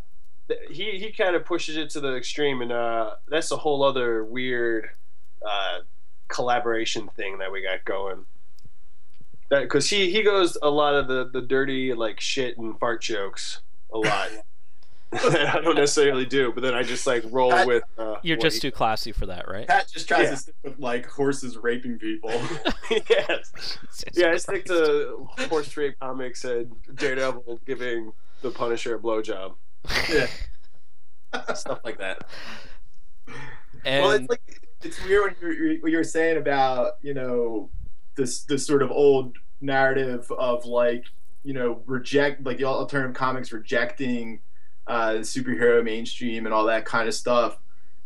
he 0.70 0.98
he 0.98 1.12
kind 1.12 1.36
of 1.36 1.44
pushes 1.44 1.76
it 1.76 1.90
to 1.92 2.00
the 2.00 2.16
extreme, 2.16 2.62
and 2.62 2.72
uh, 2.72 3.16
that's 3.28 3.52
a 3.52 3.58
whole 3.58 3.84
other 3.84 4.24
weird 4.24 4.92
uh, 5.46 5.80
collaboration 6.30 7.10
thing 7.18 7.40
that 7.40 7.52
we 7.52 7.62
got 7.62 7.84
going. 7.84 8.26
That 9.50 9.62
because 9.62 9.90
he 9.90 10.12
he 10.12 10.24
goes 10.24 10.58
a 10.62 10.70
lot 10.70 10.94
of 10.96 11.08
the 11.08 11.30
the 11.32 11.42
dirty 11.42 11.94
like 11.94 12.20
shit 12.20 12.58
and 12.58 12.78
fart 12.80 13.02
jokes 13.02 13.62
a 13.94 13.98
lot. 13.98 14.30
that 15.12 15.50
I 15.56 15.62
don't 15.62 15.76
necessarily 15.76 16.26
do, 16.26 16.52
but 16.52 16.62
then 16.64 16.74
I 16.74 16.84
just 16.84 17.08
like 17.08 17.24
roll 17.30 17.54
I- 17.54 17.66
with. 17.66 17.84
Uh, 17.98 18.16
You're 18.24 18.38
just 18.38 18.62
too 18.62 18.72
classy 18.72 19.12
for 19.14 19.26
that, 19.28 19.48
right? 19.48 19.66
Pat 19.68 19.88
just 19.90 20.08
tries 20.08 20.24
Yeah. 20.24 20.30
to 20.32 20.38
stick 20.38 20.56
with 20.64 20.80
like 20.80 21.06
horses 21.08 21.56
raping 21.58 21.98
people. 21.98 22.30
yes. 23.10 23.78
Yeah, 24.14 24.32
I 24.32 24.38
stick 24.38 24.66
to 24.66 25.28
horse 25.50 25.70
trade 25.70 25.96
comics 26.00 26.44
and 26.44 26.76
Daredevil 26.96 27.62
giving 27.66 28.12
the 28.42 28.52
Punisher 28.52 28.96
a 28.96 29.00
blowjob, 29.00 29.56
yeah. 30.10 30.28
stuff 31.54 31.80
like 31.86 31.98
that. 32.00 32.26
And 33.86 34.04
well, 34.04 34.12
it's 34.12 34.30
like 34.30 34.62
it's 34.84 35.04
weird 35.06 35.24
when 35.24 35.36
you're, 35.42 35.54
you're, 35.54 35.82
what 35.82 35.92
you're 35.92 36.04
saying 36.04 36.38
about 36.38 36.94
you 37.02 37.14
know 37.14 37.70
this 38.18 38.42
this 38.44 38.66
sort 38.66 38.84
of 38.84 38.92
old 38.92 39.38
narrative 39.62 40.30
of 40.32 40.66
like 40.66 41.06
you 41.44 41.54
know 41.54 41.82
reject 41.86 42.46
like 42.46 42.58
the 42.58 42.66
alternative 42.66 43.16
comics 43.16 43.54
rejecting 43.54 44.42
uh, 44.88 45.16
superhero 45.20 45.84
mainstream 45.84 46.46
and 46.46 46.54
all 46.54 46.66
that 46.66 46.86
kind 46.86 47.08
of 47.08 47.14
stuff. 47.14 47.60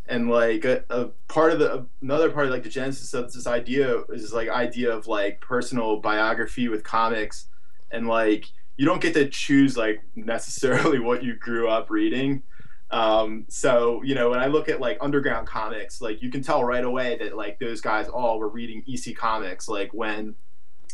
And 0.07 0.29
like 0.29 0.65
a, 0.65 0.83
a 0.89 1.05
part 1.27 1.53
of 1.53 1.59
the 1.59 1.85
another 2.01 2.29
part 2.31 2.47
of 2.47 2.51
like 2.51 2.63
the 2.63 2.69
genesis 2.69 3.13
of 3.13 3.31
this 3.31 3.47
idea 3.47 4.01
is 4.09 4.33
like 4.33 4.49
idea 4.49 4.91
of 4.91 5.07
like 5.07 5.39
personal 5.39 5.97
biography 5.97 6.67
with 6.67 6.83
comics, 6.83 7.47
and 7.91 8.07
like 8.07 8.45
you 8.77 8.85
don't 8.85 9.01
get 9.01 9.13
to 9.13 9.29
choose 9.29 9.77
like 9.77 10.01
necessarily 10.15 10.99
what 11.07 11.23
you 11.23 11.35
grew 11.35 11.69
up 11.69 11.89
reading. 11.89 12.43
Um, 12.91 13.45
so 13.47 14.01
you 14.03 14.15
know, 14.15 14.29
when 14.29 14.39
I 14.39 14.47
look 14.47 14.67
at 14.69 14.81
like 14.81 14.97
underground 15.01 15.47
comics, 15.47 16.01
like 16.01 16.21
you 16.21 16.29
can 16.29 16.43
tell 16.43 16.63
right 16.63 16.83
away 16.83 17.17
that 17.17 17.35
like 17.35 17.59
those 17.59 17.81
guys 17.81 18.07
all 18.07 18.37
were 18.37 18.49
reading 18.49 18.83
EC 18.87 19.15
comics, 19.15 19.69
like 19.69 19.93
when 19.93 20.35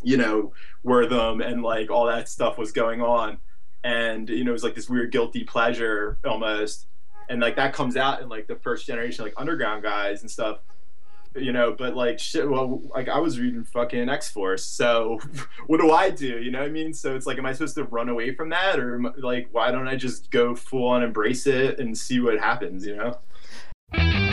you 0.03 0.17
know 0.17 0.53
Wertham 0.85 1.43
and 1.45 1.63
like 1.63 1.89
all 1.89 2.05
that 2.05 2.29
stuff 2.29 2.57
was 2.57 2.71
going 2.71 3.01
on, 3.01 3.39
and 3.83 4.29
you 4.29 4.43
know 4.43 4.51
it 4.51 4.53
was 4.53 4.63
like 4.63 4.75
this 4.75 4.89
weird 4.89 5.11
guilty 5.11 5.43
pleasure 5.43 6.19
almost, 6.23 6.87
and 7.29 7.41
like 7.41 7.55
that 7.55 7.73
comes 7.73 7.97
out 7.97 8.21
in 8.21 8.29
like 8.29 8.47
the 8.47 8.55
first 8.57 8.85
generation 8.85 9.25
like 9.25 9.33
underground 9.35 9.81
guys 9.81 10.21
and 10.21 10.29
stuff. 10.29 10.59
You 11.37 11.51
know, 11.51 11.75
but 11.77 11.95
like 11.95 12.19
shit. 12.19 12.49
Well, 12.49 12.81
like 12.93 13.09
I 13.09 13.19
was 13.19 13.39
reading 13.39 13.63
fucking 13.63 14.09
X 14.09 14.29
Force, 14.29 14.65
so 14.65 15.19
what 15.67 15.79
do 15.79 15.91
I 15.91 16.09
do? 16.09 16.39
You 16.39 16.51
know 16.51 16.59
what 16.59 16.67
I 16.67 16.71
mean? 16.71 16.93
So 16.93 17.15
it's 17.15 17.25
like, 17.25 17.37
am 17.37 17.45
I 17.45 17.53
supposed 17.53 17.75
to 17.75 17.83
run 17.85 18.09
away 18.09 18.33
from 18.33 18.49
that, 18.49 18.79
or 18.79 19.01
like, 19.17 19.49
why 19.51 19.71
don't 19.71 19.87
I 19.87 19.95
just 19.95 20.31
go 20.31 20.55
full 20.55 20.87
on 20.87 21.03
embrace 21.03 21.47
it 21.47 21.79
and 21.79 21.97
see 21.97 22.19
what 22.19 22.39
happens? 22.39 22.85
You 22.85 22.95
know? 22.95 24.26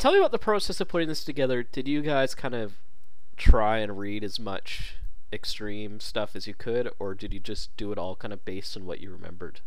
Tell 0.00 0.12
me 0.12 0.18
about 0.18 0.32
the 0.32 0.38
process 0.38 0.80
of 0.80 0.88
putting 0.88 1.08
this 1.08 1.24
together. 1.24 1.62
Did 1.62 1.86
you 1.86 2.00
guys 2.00 2.34
kind 2.34 2.54
of 2.54 2.72
try 3.36 3.78
and 3.78 3.98
read 3.98 4.24
as 4.24 4.40
much 4.40 4.96
extreme 5.32 6.00
stuff 6.00 6.34
as 6.34 6.46
you 6.46 6.54
could, 6.54 6.90
or 6.98 7.14
did 7.14 7.32
you 7.32 7.38
just 7.38 7.76
do 7.76 7.92
it 7.92 7.98
all 7.98 8.16
kind 8.16 8.32
of 8.32 8.44
based 8.44 8.76
on 8.76 8.86
what 8.86 9.00
you 9.00 9.12
remembered? 9.12 9.60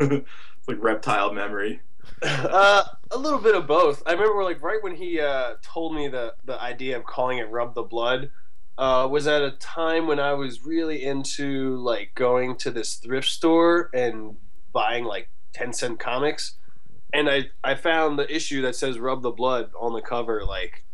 it's 0.00 0.26
like 0.66 0.82
reptile 0.82 1.32
memory. 1.32 1.82
uh, 2.22 2.82
a 3.10 3.18
little 3.18 3.38
bit 3.38 3.54
of 3.54 3.66
both. 3.66 4.02
I 4.06 4.12
remember 4.12 4.42
like 4.42 4.60
right 4.62 4.82
when 4.82 4.96
he 4.96 5.20
uh, 5.20 5.54
told 5.62 5.94
me 5.94 6.08
the 6.08 6.34
the 6.44 6.60
idea 6.60 6.96
of 6.96 7.04
calling 7.04 7.38
it 7.38 7.48
"Rub 7.48 7.74
the 7.74 7.82
Blood." 7.82 8.30
Uh, 8.78 9.06
was 9.08 9.26
at 9.26 9.42
a 9.42 9.50
time 9.52 10.06
when 10.06 10.18
I 10.18 10.32
was 10.32 10.64
really 10.64 11.04
into 11.04 11.76
like 11.76 12.12
going 12.14 12.56
to 12.56 12.70
this 12.70 12.94
thrift 12.94 13.28
store 13.28 13.90
and 13.92 14.36
buying 14.72 15.04
like 15.04 15.28
ten 15.52 15.72
cent 15.72 16.00
comics, 16.00 16.56
and 17.12 17.28
I 17.28 17.50
I 17.62 17.74
found 17.74 18.18
the 18.18 18.34
issue 18.34 18.62
that 18.62 18.76
says 18.76 18.98
"Rub 18.98 19.22
the 19.22 19.30
Blood" 19.30 19.70
on 19.78 19.92
the 19.92 20.02
cover 20.02 20.44
like 20.44 20.84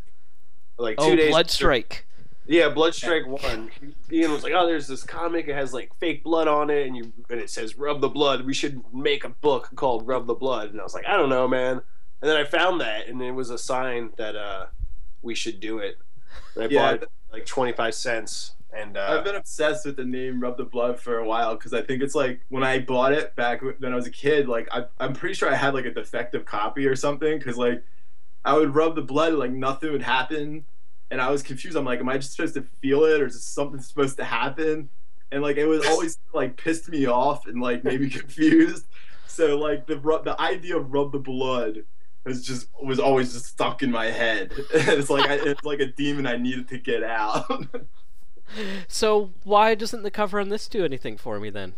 like 0.78 0.96
two 0.98 1.04
oh, 1.04 1.16
days. 1.16 1.30
Blood 1.30 1.50
Strike. 1.50 2.06
Yeah, 2.46 2.70
Blood 2.70 2.94
Strike 2.94 3.26
one. 3.26 3.70
Ian 4.10 4.32
was 4.32 4.42
like, 4.42 4.54
"Oh, 4.56 4.66
there's 4.66 4.86
this 4.86 5.04
comic. 5.04 5.48
It 5.48 5.54
has 5.54 5.74
like 5.74 5.94
fake 5.96 6.24
blood 6.24 6.48
on 6.48 6.70
it, 6.70 6.86
and 6.86 6.96
you 6.96 7.12
and 7.28 7.40
it 7.40 7.50
says 7.50 7.76
rub 7.76 8.00
the 8.00 8.08
blood. 8.08 8.46
We 8.46 8.54
should 8.54 8.82
make 8.92 9.24
a 9.24 9.28
book 9.28 9.70
called 9.74 10.06
Rub 10.06 10.26
the 10.26 10.34
Blood." 10.34 10.70
And 10.70 10.80
I 10.80 10.84
was 10.84 10.94
like, 10.94 11.06
"I 11.06 11.16
don't 11.16 11.28
know, 11.28 11.46
man." 11.46 11.82
And 12.20 12.28
then 12.28 12.36
I 12.36 12.44
found 12.44 12.80
that, 12.80 13.06
and 13.06 13.22
it 13.22 13.32
was 13.32 13.50
a 13.50 13.58
sign 13.58 14.10
that 14.16 14.34
uh, 14.34 14.66
we 15.22 15.34
should 15.34 15.60
do 15.60 15.78
it. 15.78 15.98
And 16.54 16.64
I 16.64 16.68
Yeah. 16.68 16.80
bought 16.80 17.02
it 17.02 17.08
like 17.32 17.46
twenty 17.46 17.72
five 17.72 17.94
cents, 17.94 18.54
and 18.72 18.96
uh, 18.96 19.16
I've 19.16 19.24
been 19.24 19.34
obsessed 19.34 19.86
with 19.86 19.96
the 19.96 20.04
name 20.04 20.40
Rub 20.40 20.56
the 20.56 20.64
Blood 20.64 21.00
for 21.00 21.18
a 21.18 21.26
while 21.26 21.54
because 21.54 21.72
I 21.72 21.80
think 21.80 22.02
it's 22.02 22.14
like 22.14 22.40
when 22.48 22.62
I 22.62 22.78
bought 22.78 23.12
it 23.12 23.34
back 23.34 23.62
when 23.62 23.92
I 23.92 23.96
was 23.96 24.06
a 24.06 24.10
kid, 24.10 24.46
like 24.46 24.68
I, 24.70 24.84
I'm 24.98 25.14
pretty 25.14 25.34
sure 25.34 25.50
I 25.50 25.54
had 25.54 25.74
like 25.74 25.86
a 25.86 25.90
defective 25.90 26.44
copy 26.44 26.86
or 26.86 26.94
something 26.94 27.38
because 27.38 27.56
like 27.56 27.82
I 28.44 28.56
would 28.56 28.74
rub 28.74 28.94
the 28.94 29.02
blood, 29.02 29.34
like 29.34 29.50
nothing 29.50 29.90
would 29.92 30.02
happen, 30.02 30.64
and 31.10 31.20
I 31.20 31.30
was 31.30 31.42
confused. 31.42 31.76
I'm 31.76 31.84
like, 31.84 32.00
am 32.00 32.08
I 32.08 32.18
just 32.18 32.32
supposed 32.32 32.54
to 32.54 32.64
feel 32.82 33.04
it 33.04 33.20
or 33.20 33.26
is 33.26 33.42
something 33.42 33.80
supposed 33.80 34.16
to 34.18 34.24
happen? 34.24 34.90
And 35.32 35.42
like 35.42 35.56
it 35.56 35.66
was 35.66 35.86
always 35.86 36.18
like 36.34 36.56
pissed 36.56 36.88
me 36.90 37.06
off 37.06 37.46
and 37.46 37.62
like 37.62 37.84
made 37.84 38.00
me 38.00 38.10
confused. 38.10 38.86
So 39.26 39.56
like 39.58 39.86
the 39.86 39.96
the 39.96 40.36
idea 40.38 40.76
of 40.76 40.92
rub 40.92 41.12
the 41.12 41.18
blood 41.18 41.84
was 42.24 42.44
just 42.44 42.68
was 42.82 42.98
always 42.98 43.32
just 43.32 43.46
stuck 43.46 43.82
in 43.82 43.90
my 43.90 44.06
head. 44.06 44.52
it's 44.74 45.08
like 45.08 45.30
I, 45.30 45.34
it's 45.34 45.64
like 45.64 45.80
a 45.80 45.86
demon 45.86 46.26
I 46.26 46.36
needed 46.36 46.68
to 46.68 46.78
get 46.78 47.02
out. 47.02 47.66
So 48.88 49.32
why 49.44 49.74
doesn't 49.74 50.02
the 50.02 50.10
cover 50.10 50.40
on 50.40 50.48
this 50.48 50.68
do 50.68 50.84
anything 50.84 51.16
for 51.16 51.38
me 51.40 51.50
then? 51.50 51.74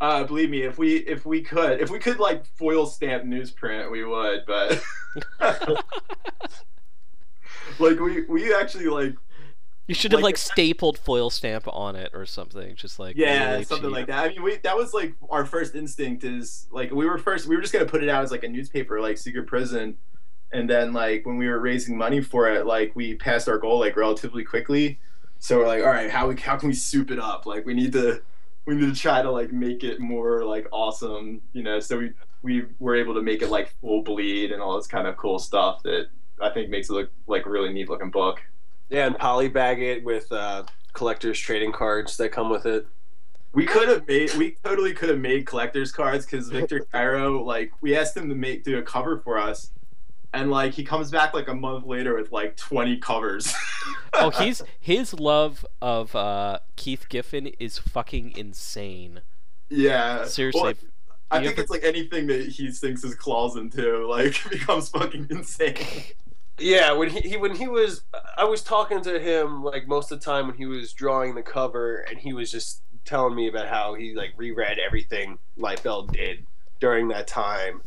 Uh, 0.00 0.24
believe 0.24 0.50
me, 0.50 0.62
if 0.62 0.78
we 0.78 0.96
if 0.96 1.24
we 1.24 1.42
could 1.42 1.80
if 1.80 1.88
we 1.90 1.98
could 1.98 2.18
like 2.18 2.44
foil 2.44 2.86
stamp 2.86 3.24
newsprint, 3.24 3.90
we 3.90 4.04
would. 4.04 4.44
But 4.46 4.82
like 7.78 7.98
we 8.00 8.22
we 8.26 8.54
actually 8.54 8.86
like 8.86 9.14
You 9.88 9.94
should 9.94 10.12
have 10.12 10.22
Like 10.22 10.22
like 10.22 10.36
stapled 10.36 10.98
foil 10.98 11.30
stamp 11.30 11.66
on 11.68 11.96
it 11.96 12.10
or 12.14 12.26
something, 12.26 12.76
just 12.76 12.98
like 12.98 13.16
yeah 13.16 13.52
really 13.52 13.64
something 13.64 13.90
cheap. 13.90 13.92
like 13.92 14.06
that. 14.08 14.24
I 14.24 14.28
mean, 14.28 14.42
we 14.42 14.56
that 14.58 14.76
was 14.76 14.94
like 14.94 15.14
our 15.30 15.44
first 15.44 15.74
instinct 15.74 16.24
is 16.24 16.66
like 16.70 16.90
we 16.92 17.06
were 17.06 17.18
first 17.18 17.46
we 17.46 17.56
were 17.56 17.62
just 17.62 17.72
gonna 17.72 17.86
put 17.86 18.02
it 18.02 18.08
out 18.08 18.22
as 18.24 18.30
like 18.30 18.44
a 18.44 18.48
newspaper 18.48 19.00
like 19.00 19.18
Secret 19.18 19.46
Prison, 19.46 19.96
and 20.52 20.68
then 20.70 20.92
like 20.92 21.26
when 21.26 21.36
we 21.36 21.48
were 21.48 21.60
raising 21.60 21.96
money 21.96 22.20
for 22.20 22.48
it, 22.48 22.66
like 22.66 22.94
we 22.96 23.14
passed 23.16 23.48
our 23.48 23.58
goal 23.58 23.80
like 23.80 23.96
relatively 23.96 24.44
quickly. 24.44 25.00
So 25.42 25.58
we're 25.58 25.66
like, 25.66 25.82
all 25.82 25.90
right, 25.90 26.08
how 26.08 26.28
we 26.28 26.36
how 26.36 26.56
can 26.56 26.68
we 26.68 26.74
soup 26.74 27.10
it 27.10 27.18
up? 27.18 27.46
Like 27.46 27.66
we 27.66 27.74
need 27.74 27.92
to 27.94 28.22
we 28.64 28.76
need 28.76 28.94
to 28.94 29.00
try 29.00 29.22
to 29.22 29.28
like 29.28 29.52
make 29.52 29.82
it 29.82 29.98
more 29.98 30.44
like 30.44 30.68
awesome, 30.70 31.42
you 31.52 31.64
know. 31.64 31.80
So 31.80 31.98
we 31.98 32.12
we 32.42 32.66
were 32.78 32.94
able 32.94 33.12
to 33.14 33.22
make 33.22 33.42
it 33.42 33.48
like 33.48 33.74
full 33.80 34.04
bleed 34.04 34.52
and 34.52 34.62
all 34.62 34.76
this 34.76 34.86
kind 34.86 35.08
of 35.08 35.16
cool 35.16 35.40
stuff 35.40 35.82
that 35.82 36.10
I 36.40 36.50
think 36.50 36.70
makes 36.70 36.90
it 36.90 36.92
look 36.92 37.10
like 37.26 37.46
a 37.46 37.50
really 37.50 37.72
neat 37.72 37.88
looking 37.88 38.12
book. 38.12 38.40
yeah, 38.88 39.06
and 39.06 39.16
polybag 39.16 39.80
it 39.80 40.04
with 40.04 40.30
uh, 40.30 40.62
collectors 40.92 41.40
trading 41.40 41.72
cards 41.72 42.16
that 42.18 42.28
come 42.28 42.48
with 42.48 42.64
it. 42.64 42.86
We 43.52 43.66
could 43.66 43.88
have 43.88 44.06
made 44.06 44.32
we 44.34 44.56
totally 44.62 44.94
could 44.94 45.08
have 45.08 45.18
made 45.18 45.44
collectors 45.44 45.90
cards 45.90 46.24
because 46.24 46.50
Victor 46.50 46.86
Kerlow 46.94 47.44
like 47.44 47.72
we 47.80 47.96
asked 47.96 48.16
him 48.16 48.28
to 48.28 48.36
make 48.36 48.62
do 48.62 48.78
a 48.78 48.82
cover 48.82 49.18
for 49.18 49.40
us, 49.40 49.72
and 50.32 50.50
like 50.50 50.72
he 50.74 50.84
comes 50.84 51.10
back 51.10 51.34
like 51.34 51.48
a 51.48 51.54
month 51.54 51.86
later 51.86 52.16
with 52.16 52.32
like 52.32 52.56
twenty 52.56 52.96
covers. 52.96 53.52
oh, 54.14 54.30
he's 54.30 54.62
his 54.80 55.14
love 55.14 55.64
of 55.80 56.14
uh, 56.16 56.58
Keith 56.76 57.08
Giffen 57.08 57.48
is 57.58 57.78
fucking 57.78 58.34
insane. 58.36 59.20
yeah 59.68 60.24
Seriously, 60.24 60.62
Well, 60.62 60.74
I 61.30 61.38
think 61.40 61.52
ever- 61.52 61.62
it's 61.62 61.70
like 61.70 61.84
anything 61.84 62.26
that 62.28 62.48
he 62.48 62.70
sinks 62.72 63.02
his 63.02 63.14
claws 63.14 63.56
into 63.56 64.06
like 64.10 64.36
becomes 64.50 64.88
fucking 64.90 65.28
insane. 65.30 65.76
Yeah, 66.58 66.92
when 66.92 67.08
he, 67.10 67.20
he 67.20 67.36
when 67.38 67.56
he 67.56 67.66
was, 67.66 68.04
I 68.36 68.44
was 68.44 68.62
talking 68.62 69.00
to 69.02 69.18
him 69.18 69.64
like 69.64 69.88
most 69.88 70.12
of 70.12 70.20
the 70.20 70.24
time 70.24 70.46
when 70.48 70.56
he 70.56 70.66
was 70.66 70.92
drawing 70.92 71.34
the 71.34 71.42
cover, 71.42 71.98
and 72.00 72.18
he 72.18 72.32
was 72.34 72.50
just 72.50 72.82
telling 73.04 73.34
me 73.34 73.48
about 73.48 73.68
how 73.68 73.94
he 73.94 74.14
like 74.14 74.34
reread 74.36 74.78
everything 74.78 75.38
Liefeld 75.58 76.12
did 76.12 76.46
during 76.78 77.08
that 77.08 77.26
time, 77.26 77.80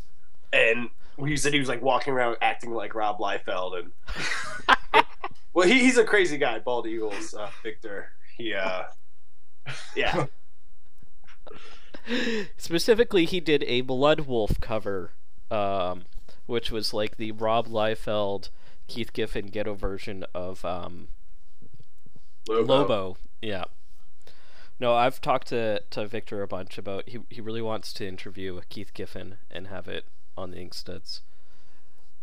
and 0.52 0.90
he 1.24 1.38
said 1.38 1.54
he 1.54 1.60
was 1.60 1.70
like 1.70 1.82
walking 1.82 2.14
around 2.14 2.38
acting 2.42 2.74
like 2.74 2.96
Rob 2.96 3.20
Liefeld, 3.20 3.80
and 3.80 5.04
well, 5.54 5.68
he, 5.68 5.80
he's 5.80 5.98
a 5.98 6.04
crazy 6.04 6.38
guy, 6.38 6.60
Bald 6.60 6.88
Eagles, 6.88 7.34
uh, 7.34 7.50
Victor. 7.64 8.12
He, 8.38 8.54
uh, 8.54 8.84
yeah, 9.96 10.26
Specifically, 12.58 13.26
he 13.26 13.40
did 13.40 13.64
a 13.64 13.82
Blood 13.82 14.22
Wolf 14.22 14.60
cover, 14.62 15.12
um, 15.50 16.04
which 16.46 16.72
was 16.72 16.94
like 16.94 17.18
the 17.18 17.32
Rob 17.32 17.68
Liefeld, 17.68 18.50
Keith 18.88 19.14
Giffen 19.14 19.48
ghetto 19.48 19.74
version 19.74 20.26
of 20.34 20.64
um, 20.64 21.08
Lobo. 22.48 23.18
Yeah. 23.42 23.66
No, 24.80 24.94
I've 24.94 25.22
talked 25.22 25.48
to, 25.48 25.82
to 25.90 26.06
Victor 26.06 26.44
a 26.44 26.48
bunch 26.48 26.78
about 26.78 27.08
he 27.08 27.20
he 27.30 27.40
really 27.40 27.62
wants 27.62 27.94
to 27.94 28.08
interview 28.08 28.60
Keith 28.70 28.94
Giffen 28.94 29.38
and 29.50 29.68
have 29.68 29.88
it 29.88 30.06
on 30.38 30.52
the 30.52 30.58
Inkstuds. 30.58 31.22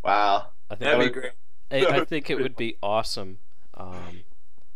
Wow. 0.02 0.48
I 0.70 0.74
think 0.74 0.90
that'd 0.90 1.14
be 1.14 1.20
great. 1.20 1.32
I, 1.70 2.00
I 2.00 2.04
think 2.04 2.30
it 2.30 2.38
would 2.40 2.56
be 2.56 2.76
awesome. 2.82 3.38
Um, 3.74 4.20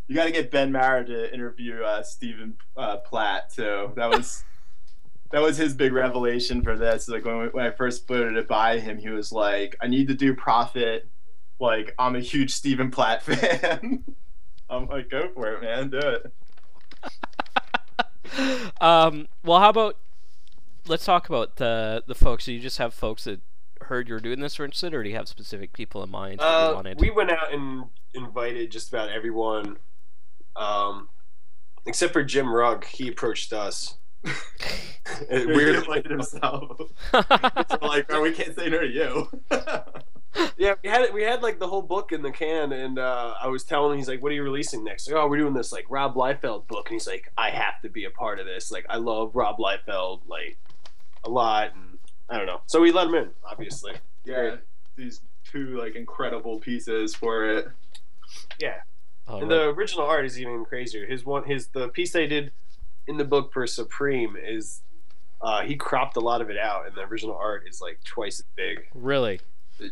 You 0.09 0.15
got 0.15 0.25
to 0.25 0.31
get 0.33 0.51
Ben 0.51 0.71
Marra 0.73 1.07
to 1.07 1.33
interview 1.33 1.83
uh, 1.83 2.03
Stephen 2.03 2.57
uh, 2.77 2.99
Platt 2.99 3.53
too. 3.53 3.93
That 3.97 4.11
was 4.11 4.45
that 5.33 5.43
was 5.43 5.57
his 5.57 5.75
big 5.75 5.93
revelation 5.93 6.63
for 6.63 6.77
this. 6.77 7.09
Like 7.09 7.25
when, 7.25 7.49
when 7.49 7.67
I 7.67 7.71
first 7.71 8.07
floated 8.07 8.37
it 8.37 8.47
by 8.49 8.79
him, 8.79 8.99
he 8.99 9.09
was 9.09 9.33
like, 9.33 9.77
"I 9.81 9.89
need 9.89 10.09
to 10.09 10.15
do 10.15 10.35
Prophet. 10.35 11.09
Like 11.59 11.95
I'm 11.99 12.15
a 12.17 12.21
huge 12.21 12.53
Stephen 12.53 12.91
Platt 12.91 13.23
fan." 13.25 14.05
I'm 14.71 14.87
like, 14.87 15.11
"Go 15.11 15.29
for 15.35 15.53
it, 15.53 15.63
man. 15.63 15.91
Do 15.91 15.99
it." 15.99 16.33
um, 18.81 19.29
well, 19.45 19.61
how 19.61 19.71
about 19.71 19.97
let's 20.89 21.05
talk 21.05 21.29
about 21.29 21.57
the 21.57 22.03
the 22.07 22.15
folks. 22.15 22.45
Do 22.47 22.53
you 22.53 22.61
just 22.61 22.79
have 22.79 22.95
folks 22.95 23.25
that 23.25 23.41
heard 23.83 24.09
you're 24.09 24.21
doing 24.21 24.41
this 24.41 24.59
or 24.59 24.65
interested, 24.65 24.95
or 24.95 25.03
do 25.03 25.09
you 25.09 25.17
have 25.17 25.29
specific 25.29 25.73
people 25.73 26.03
in 26.03 26.11
mind 26.11 26.41
that 26.41 26.45
Uh, 26.47 26.73
wanted? 26.75 27.01
we 27.01 27.11
went 27.11 27.31
out 27.31 27.53
and 27.53 27.85
invited 28.15 28.71
just 28.71 28.89
about 28.89 29.11
everyone, 29.11 29.77
um, 30.57 31.09
except 31.87 32.13
for 32.13 32.23
Jim 32.25 32.53
Rugg. 32.53 32.85
He 32.87 33.09
approached 33.09 33.53
us. 33.53 33.97
It- 35.31 35.41
He 35.43 35.47
weird. 35.47 35.77
invited 35.77 36.11
himself. 36.11 36.81
So, 37.13 37.23
like, 37.83 38.07
oh, 38.11 38.23
we 38.23 38.33
can't 38.33 38.57
say 38.57 38.69
no 38.69 38.81
to 38.81 38.87
you. 38.89 39.29
Yeah, 40.59 40.75
we 40.83 40.89
had 40.91 41.15
we 41.15 41.23
had 41.23 41.43
like 41.43 41.59
the 41.61 41.69
whole 41.69 41.81
book 41.83 42.13
in 42.13 42.21
the 42.23 42.31
can, 42.33 42.73
and 42.73 42.99
uh, 42.99 43.35
I 43.41 43.47
was 43.49 43.63
telling 43.65 43.93
him, 43.93 43.99
he's 43.99 44.09
like, 44.09 44.23
"What 44.23 44.33
are 44.33 44.35
you 44.35 44.43
releasing 44.43 44.85
next?" 44.85 45.07
Like, 45.09 45.17
"Oh, 45.17 45.29
we're 45.29 45.39
doing 45.39 45.55
this 45.55 45.73
like 45.73 45.87
Rob 45.89 46.15
Liefeld 46.15 46.67
book," 46.67 46.89
and 46.89 46.95
he's 46.95 47.07
like, 47.07 47.33
"I 47.39 47.51
have 47.51 47.81
to 47.83 47.89
be 47.89 48.05
a 48.05 48.11
part 48.11 48.39
of 48.39 48.45
this. 48.47 48.71
Like, 48.71 48.85
I 48.91 48.97
love 48.97 49.35
Rob 49.35 49.57
Liefeld 49.59 50.21
like 50.29 50.59
a 51.27 51.31
lot, 51.31 51.73
and 51.75 51.99
I 52.29 52.37
don't 52.39 52.47
know." 52.47 52.61
So 52.67 52.81
we 52.81 52.93
let 52.93 53.09
him 53.09 53.15
in, 53.15 53.31
obviously. 53.45 53.93
yeah, 54.25 54.57
these 54.97 55.21
two 55.45 55.79
like 55.79 55.95
incredible 55.95 56.59
pieces 56.59 57.15
for 57.15 57.45
it. 57.51 57.69
Yeah, 58.61 58.81
All 59.29 59.41
and 59.41 59.51
right. 59.51 59.57
the 59.57 59.63
original 59.71 60.07
art 60.07 60.25
is 60.25 60.41
even 60.41 60.65
crazier. 60.65 61.07
His 61.07 61.25
one, 61.25 61.45
his 61.45 61.69
the 61.69 61.89
piece 61.89 62.13
they 62.13 62.27
did 62.27 62.53
in 63.07 63.17
the 63.17 63.25
book 63.25 63.53
for 63.53 63.67
Supreme 63.67 64.37
is. 64.41 64.83
Uh, 65.39 65.61
he 65.61 65.77
cropped 65.77 66.17
a 66.17 66.21
lot 66.21 66.41
of 66.41 66.49
it 66.49 66.57
out, 66.57 66.87
and 66.87 66.97
the 66.97 67.03
original 67.03 67.37
art 67.37 67.65
is 67.69 67.79
like 67.83 68.03
twice 68.05 68.41
as 68.41 68.47
big. 68.57 68.87
Really? 68.95 69.39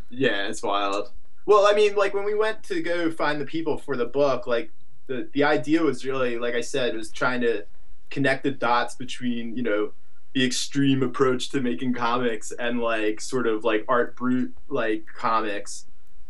Yeah, 0.08 0.48
it's 0.48 0.62
wild. 0.62 1.10
Well, 1.44 1.66
I 1.66 1.74
mean, 1.74 1.94
like 1.96 2.14
when 2.14 2.24
we 2.24 2.34
went 2.34 2.62
to 2.64 2.80
go 2.80 3.10
find 3.10 3.38
the 3.38 3.44
people 3.44 3.76
for 3.76 3.94
the 3.94 4.06
book, 4.06 4.46
like 4.46 4.70
the 5.06 5.28
the 5.34 5.44
idea 5.44 5.82
was 5.82 6.06
really, 6.06 6.38
like 6.38 6.54
I 6.54 6.62
said, 6.62 6.96
was 6.96 7.10
trying 7.10 7.42
to 7.42 7.66
connect 8.08 8.42
the 8.44 8.52
dots 8.52 8.94
between 8.94 9.54
you 9.54 9.62
know 9.62 9.92
the 10.34 10.44
extreme 10.44 11.02
approach 11.02 11.50
to 11.50 11.60
making 11.60 11.94
comics 11.94 12.52
and 12.52 12.80
like 12.80 13.20
sort 13.20 13.46
of 13.46 13.64
like 13.64 13.84
art 13.88 14.16
brute 14.16 14.54
like 14.68 15.06
comics. 15.16 15.86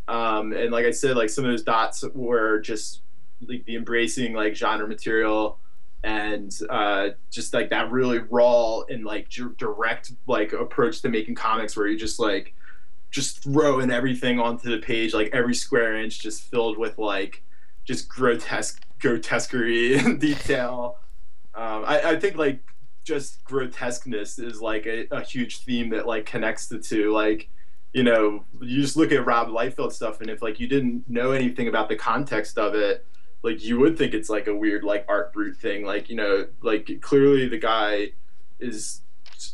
Um, 0.06 0.52
and 0.52 0.70
like 0.70 0.84
I 0.84 0.90
said, 0.90 1.16
like 1.16 1.30
some 1.30 1.44
of 1.44 1.50
those 1.50 1.62
dots 1.62 2.04
were 2.14 2.60
just 2.60 3.00
like 3.48 3.64
the 3.64 3.76
embracing 3.76 4.34
like 4.34 4.54
genre 4.54 4.86
material 4.86 5.58
and 6.04 6.54
uh, 6.68 7.08
just 7.30 7.54
like 7.54 7.70
that 7.70 7.90
really 7.90 8.18
raw 8.18 8.82
and 8.90 9.06
like 9.06 9.30
dir- 9.30 9.54
direct 9.56 10.12
like 10.26 10.52
approach 10.52 11.00
to 11.00 11.08
making 11.08 11.34
comics 11.34 11.74
where 11.74 11.86
you 11.86 11.98
just 11.98 12.20
like 12.20 12.54
just 13.10 13.42
throwing 13.42 13.90
everything 13.90 14.38
onto 14.38 14.70
the 14.70 14.78
page, 14.84 15.14
like 15.14 15.30
every 15.32 15.54
square 15.54 15.96
inch 15.96 16.20
just 16.20 16.42
filled 16.42 16.76
with 16.76 16.98
like 16.98 17.42
just 17.84 18.06
grotesque 18.06 18.82
grotesquerie 19.00 19.94
and 19.94 20.20
detail. 20.20 20.98
Um, 21.54 21.84
I, 21.86 22.10
I 22.10 22.20
think 22.20 22.36
like 22.36 22.60
just 23.04 23.44
grotesqueness 23.44 24.38
is 24.38 24.60
like 24.60 24.86
a, 24.86 25.06
a 25.10 25.22
huge 25.22 25.58
theme 25.58 25.90
that 25.90 26.06
like 26.06 26.26
connects 26.26 26.66
the 26.66 26.78
two. 26.78 27.12
Like, 27.12 27.48
you 27.92 28.02
know, 28.02 28.44
you 28.60 28.80
just 28.80 28.96
look 28.96 29.12
at 29.12 29.24
Rob 29.24 29.48
Liefeld 29.48 29.92
stuff, 29.92 30.20
and 30.20 30.30
if 30.30 30.42
like 30.42 30.58
you 30.58 30.66
didn't 30.66 31.08
know 31.08 31.30
anything 31.32 31.68
about 31.68 31.88
the 31.88 31.96
context 31.96 32.58
of 32.58 32.74
it, 32.74 33.06
like 33.42 33.62
you 33.62 33.78
would 33.78 33.96
think 33.96 34.14
it's 34.14 34.30
like 34.30 34.46
a 34.46 34.56
weird 34.56 34.82
like 34.82 35.04
art 35.06 35.32
brute 35.32 35.56
thing. 35.56 35.84
Like, 35.84 36.08
you 36.08 36.16
know, 36.16 36.46
like 36.62 36.98
clearly 37.02 37.46
the 37.46 37.58
guy 37.58 38.12
is 38.58 39.02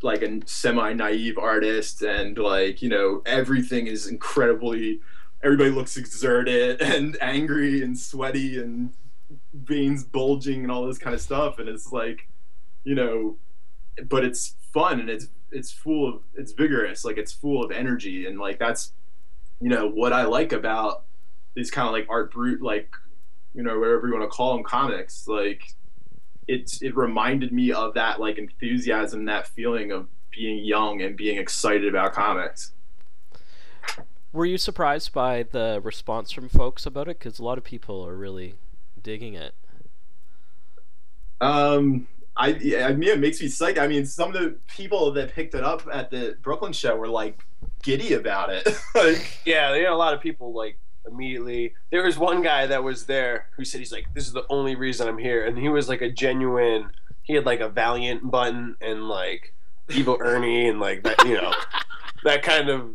like 0.03 0.23
a 0.23 0.41
semi 0.47 0.93
naive 0.93 1.37
artist, 1.37 2.03
and 2.03 2.39
like 2.39 2.81
you 2.81 2.89
know 2.89 3.21
everything 3.27 3.89
is 3.89 4.07
incredibly. 4.07 5.01
Everybody 5.43 5.71
looks 5.71 5.97
exerted 5.97 6.81
and 6.83 7.19
angry 7.21 7.83
and 7.83 7.99
sweaty 7.99 8.61
and 8.61 8.93
veins 9.53 10.05
bulging 10.05 10.63
and 10.63 10.71
all 10.71 10.87
this 10.87 10.99
kind 10.99 11.15
of 11.15 11.21
stuff, 11.21 11.59
and 11.59 11.69
it's 11.69 11.93
like 11.93 12.30
you 12.85 12.95
know, 12.95 13.37
but 14.09 14.25
it's 14.25 14.55
fun 14.73 15.01
and 15.01 15.11
it's 15.11 15.29
it's 15.53 15.71
full 15.73 16.09
of 16.09 16.23
it's 16.35 16.53
vigorous, 16.53 17.05
like 17.05 17.19
it's 17.19 17.33
full 17.33 17.63
of 17.65 17.71
energy 17.71 18.27
and 18.27 18.39
like 18.39 18.59
that's 18.59 18.93
you 19.61 19.69
know 19.69 19.89
what 19.89 20.13
I 20.13 20.25
like 20.25 20.53
about 20.53 21.05
these 21.55 21.71
kind 21.71 21.87
of 21.87 21.93
like 21.93 22.07
art 22.09 22.33
brute 22.33 22.63
like 22.63 22.95
you 23.55 23.63
know 23.63 23.79
whatever 23.79 24.07
you 24.07 24.15
want 24.15 24.25
to 24.25 24.35
call 24.35 24.55
them 24.55 24.63
comics 24.65 25.27
like 25.27 25.75
it 26.49 26.79
it 26.81 26.97
reminded 26.97 27.53
me 27.53 27.73
of 27.73 27.95
that 27.95 28.21
like 28.21 28.39
enthusiasm 28.39 29.25
that 29.27 29.49
feeling 29.49 29.91
of 29.91 30.09
being 30.31 30.65
young 30.65 31.03
and 31.03 31.17
being 31.17 31.37
excited 31.37 31.89
about 31.89 32.13
comics 32.13 32.73
Were 34.33 34.47
you 34.47 34.59
surprised 34.59 35.13
by 35.13 35.43
the 35.43 35.81
response 35.83 36.31
from 36.31 36.49
folks 36.49 36.87
about 36.87 37.09
it? 37.09 37.19
Because 37.19 37.41
a 37.41 37.45
lot 37.45 37.59
of 37.59 37.65
people 37.65 38.07
are 38.07 38.15
really 38.15 38.55
digging 39.03 39.35
it. 39.35 39.55
um 41.41 42.07
I, 42.41 42.49
yeah, 42.61 42.87
I 42.87 42.95
mean, 42.95 43.11
it 43.11 43.21
makes 43.21 43.41
me 43.41 43.49
psyched. 43.49 43.79
I 43.79 43.87
mean, 43.87 44.07
some 44.07 44.35
of 44.35 44.41
the 44.41 44.57
people 44.67 45.13
that 45.13 45.33
picked 45.33 45.55
it 45.55 45.63
up 45.63 45.87
at 45.93 46.11
the 46.11 46.37
Brooklyn 46.43 46.73
show 46.73 46.97
were 46.97 47.07
like 47.09 47.39
giddy 47.83 48.15
about 48.15 48.51
it. 48.51 48.67
like, 48.95 49.41
Yeah, 49.45 49.73
there 49.73 49.87
are 49.87 49.93
a 49.93 49.97
lot 49.97 50.15
of 50.15 50.23
people 50.23 50.55
like 50.55 50.79
immediately. 51.07 51.75
There 51.91 52.03
was 52.03 52.19
one 52.19 52.43
guy 52.43 52.67
that 52.67 52.83
was 52.83 53.05
there 53.05 53.49
who 53.57 53.65
said 53.65 53.79
he's 53.79 53.93
like, 53.93 54.07
"This 54.15 54.27
is 54.27 54.33
the 54.33 54.47
only 54.49 54.75
reason 54.75 55.07
I'm 55.07 55.19
here," 55.19 55.45
and 55.45 55.59
he 55.59 55.69
was 55.69 55.89
like 55.89 56.01
a 56.01 56.11
genuine. 56.11 56.91
He 57.23 57.35
had 57.35 57.45
like 57.45 57.61
a 57.61 57.69
Valiant 57.69 58.31
button 58.31 58.77
and 58.81 59.09
like 59.09 59.55
Evil 59.91 60.17
Ernie 60.21 60.69
and 60.69 60.81
like 60.81 61.03
that, 61.05 61.25
you 61.27 61.35
know, 61.35 61.53
that 62.25 62.43
kind 62.43 62.69
of. 62.69 62.95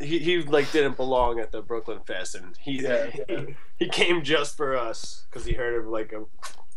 He, 0.00 0.18
he 0.18 0.40
like 0.40 0.72
didn't 0.72 0.96
belong 0.96 1.40
at 1.40 1.52
the 1.52 1.60
Brooklyn 1.60 2.00
Fest, 2.06 2.36
and 2.36 2.56
he 2.58 2.80
Yeah, 2.82 3.10
yeah. 3.28 3.44
he 3.76 3.88
came 3.88 4.22
just 4.22 4.56
for 4.56 4.74
us 4.74 5.26
because 5.28 5.44
he 5.44 5.52
heard 5.52 5.74
of 5.74 5.88
like 5.88 6.12
a 6.12 6.24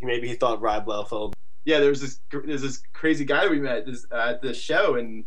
maybe 0.02 0.28
he 0.28 0.34
thought 0.34 0.62
Rob 0.62 0.88
Liefeld. 0.88 1.34
Yeah, 1.68 1.82
there 1.82 1.90
was 1.90 2.00
this 2.00 2.22
there's 2.32 2.62
this 2.62 2.82
crazy 2.94 3.26
guy 3.26 3.46
we 3.50 3.60
met 3.60 3.86
this, 3.86 4.06
uh, 4.10 4.30
at 4.30 4.42
the 4.42 4.54
show, 4.54 4.96
and 4.96 5.26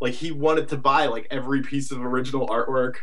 like 0.00 0.12
he 0.12 0.32
wanted 0.32 0.66
to 0.70 0.76
buy 0.76 1.06
like 1.06 1.28
every 1.30 1.62
piece 1.62 1.92
of 1.92 2.04
original 2.04 2.48
artwork, 2.48 2.96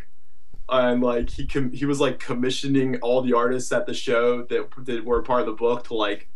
and 0.67 1.01
like 1.01 1.29
he 1.29 1.47
com- 1.47 1.71
he 1.71 1.85
was 1.85 2.01
like 2.01 2.19
commissioning 2.19 2.97
all 2.97 3.21
the 3.21 3.31
artists 3.31 3.71
at 3.71 3.85
the 3.85 3.93
show 3.93 4.43
that 4.43 4.67
that 4.85 5.05
were 5.05 5.21
part 5.21 5.39
of 5.39 5.45
the 5.45 5.53
book 5.53 5.85
to 5.87 5.93
like 5.93 6.27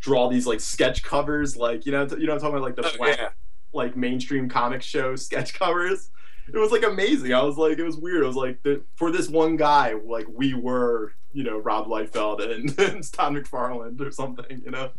draw 0.00 0.30
these 0.30 0.46
like 0.46 0.60
sketch 0.60 1.02
covers, 1.02 1.58
like 1.58 1.84
you 1.84 1.92
know 1.92 2.04
you 2.18 2.26
know 2.26 2.32
what 2.32 2.42
I'm 2.42 2.52
talking 2.52 2.56
about 2.56 2.62
like 2.62 2.76
the 2.76 2.86
Oh, 2.86 2.96
flat 2.96 3.18
yeah. 3.18 3.28
like 3.74 3.94
mainstream 3.94 4.48
comic 4.48 4.80
show 4.80 5.14
sketch 5.28 5.52
covers. 5.52 6.08
It 6.48 6.56
was 6.56 6.72
like 6.72 6.84
amazing. 6.84 7.34
I 7.34 7.42
was 7.42 7.58
like, 7.58 7.78
it 7.78 7.84
was 7.84 7.98
weird. 7.98 8.24
I 8.24 8.26
was 8.26 8.34
like, 8.34 8.62
the, 8.62 8.82
for 8.96 9.12
this 9.12 9.28
one 9.28 9.56
guy, 9.56 9.92
like 10.04 10.26
we 10.28 10.54
were, 10.54 11.12
you 11.32 11.44
know, 11.44 11.58
Rob 11.58 11.86
Liefeld 11.86 12.40
and, 12.42 12.76
and 12.80 13.12
Todd 13.12 13.34
McFarlane 13.34 14.00
or 14.00 14.10
something, 14.10 14.60
you 14.64 14.70
know. 14.72 14.90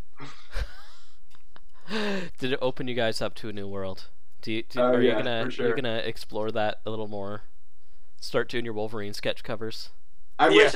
Did 2.38 2.52
it 2.52 2.58
open 2.62 2.88
you 2.88 2.94
guys 2.94 3.20
up 3.20 3.34
to 3.36 3.48
a 3.48 3.52
new 3.52 3.68
world? 3.68 4.08
Do 4.42 4.52
you, 4.52 4.62
do, 4.68 4.80
Oh, 4.80 4.84
are 4.94 5.02
you 5.02 5.12
gonna 5.12 5.42
for 5.42 5.48
are 5.48 5.50
sure. 5.50 5.68
you 5.68 5.74
gonna 5.74 5.98
explore 6.04 6.50
that 6.52 6.80
a 6.84 6.90
little 6.90 7.08
more? 7.08 7.42
Start 8.20 8.48
doing 8.48 8.64
your 8.64 8.74
Wolverine 8.74 9.14
sketch 9.14 9.42
covers. 9.42 9.90
I 10.38 10.48
Yeah. 10.48 10.64
wish, 10.64 10.74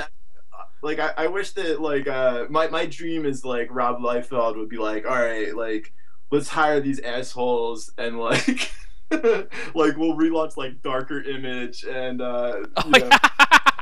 like, 0.82 0.98
I, 0.98 1.12
I 1.16 1.26
wish 1.26 1.52
that, 1.52 1.80
like, 1.80 2.06
uh, 2.06 2.46
my 2.50 2.68
my 2.68 2.86
dream 2.86 3.26
is 3.26 3.44
like 3.44 3.68
Rob 3.70 3.98
Liefeld 4.00 4.56
would 4.56 4.68
be 4.68 4.76
like, 4.78 5.06
all 5.06 5.16
right, 5.20 5.54
like, 5.56 5.92
let's 6.30 6.48
hire 6.48 6.80
these 6.80 7.00
assholes 7.00 7.90
and 7.98 8.18
like, 8.18 8.70
like 9.10 9.96
we'll 9.96 10.14
relaunch 10.16 10.56
like 10.56 10.82
Darker 10.82 11.22
Image 11.22 11.84
and 11.84 12.20
uh, 12.20 12.60
Oh, 12.76 12.82
you 12.86 12.98
know, 13.00 13.10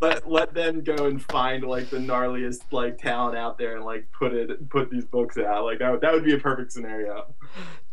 let 0.00 0.30
let 0.30 0.54
them 0.54 0.82
go 0.82 1.06
and 1.06 1.22
find 1.22 1.64
like 1.64 1.90
the 1.90 1.98
gnarliest 1.98 2.62
like 2.70 2.98
talent 2.98 3.36
out 3.36 3.58
there 3.58 3.76
and 3.76 3.84
like 3.84 4.06
put 4.12 4.32
it 4.32 4.68
put 4.68 4.90
these 4.90 5.04
books 5.04 5.38
out. 5.38 5.64
Like 5.64 5.78
that 5.78 5.90
would, 5.90 6.00
that 6.00 6.12
would 6.12 6.24
be 6.24 6.34
a 6.34 6.38
perfect 6.38 6.72
scenario. 6.72 7.34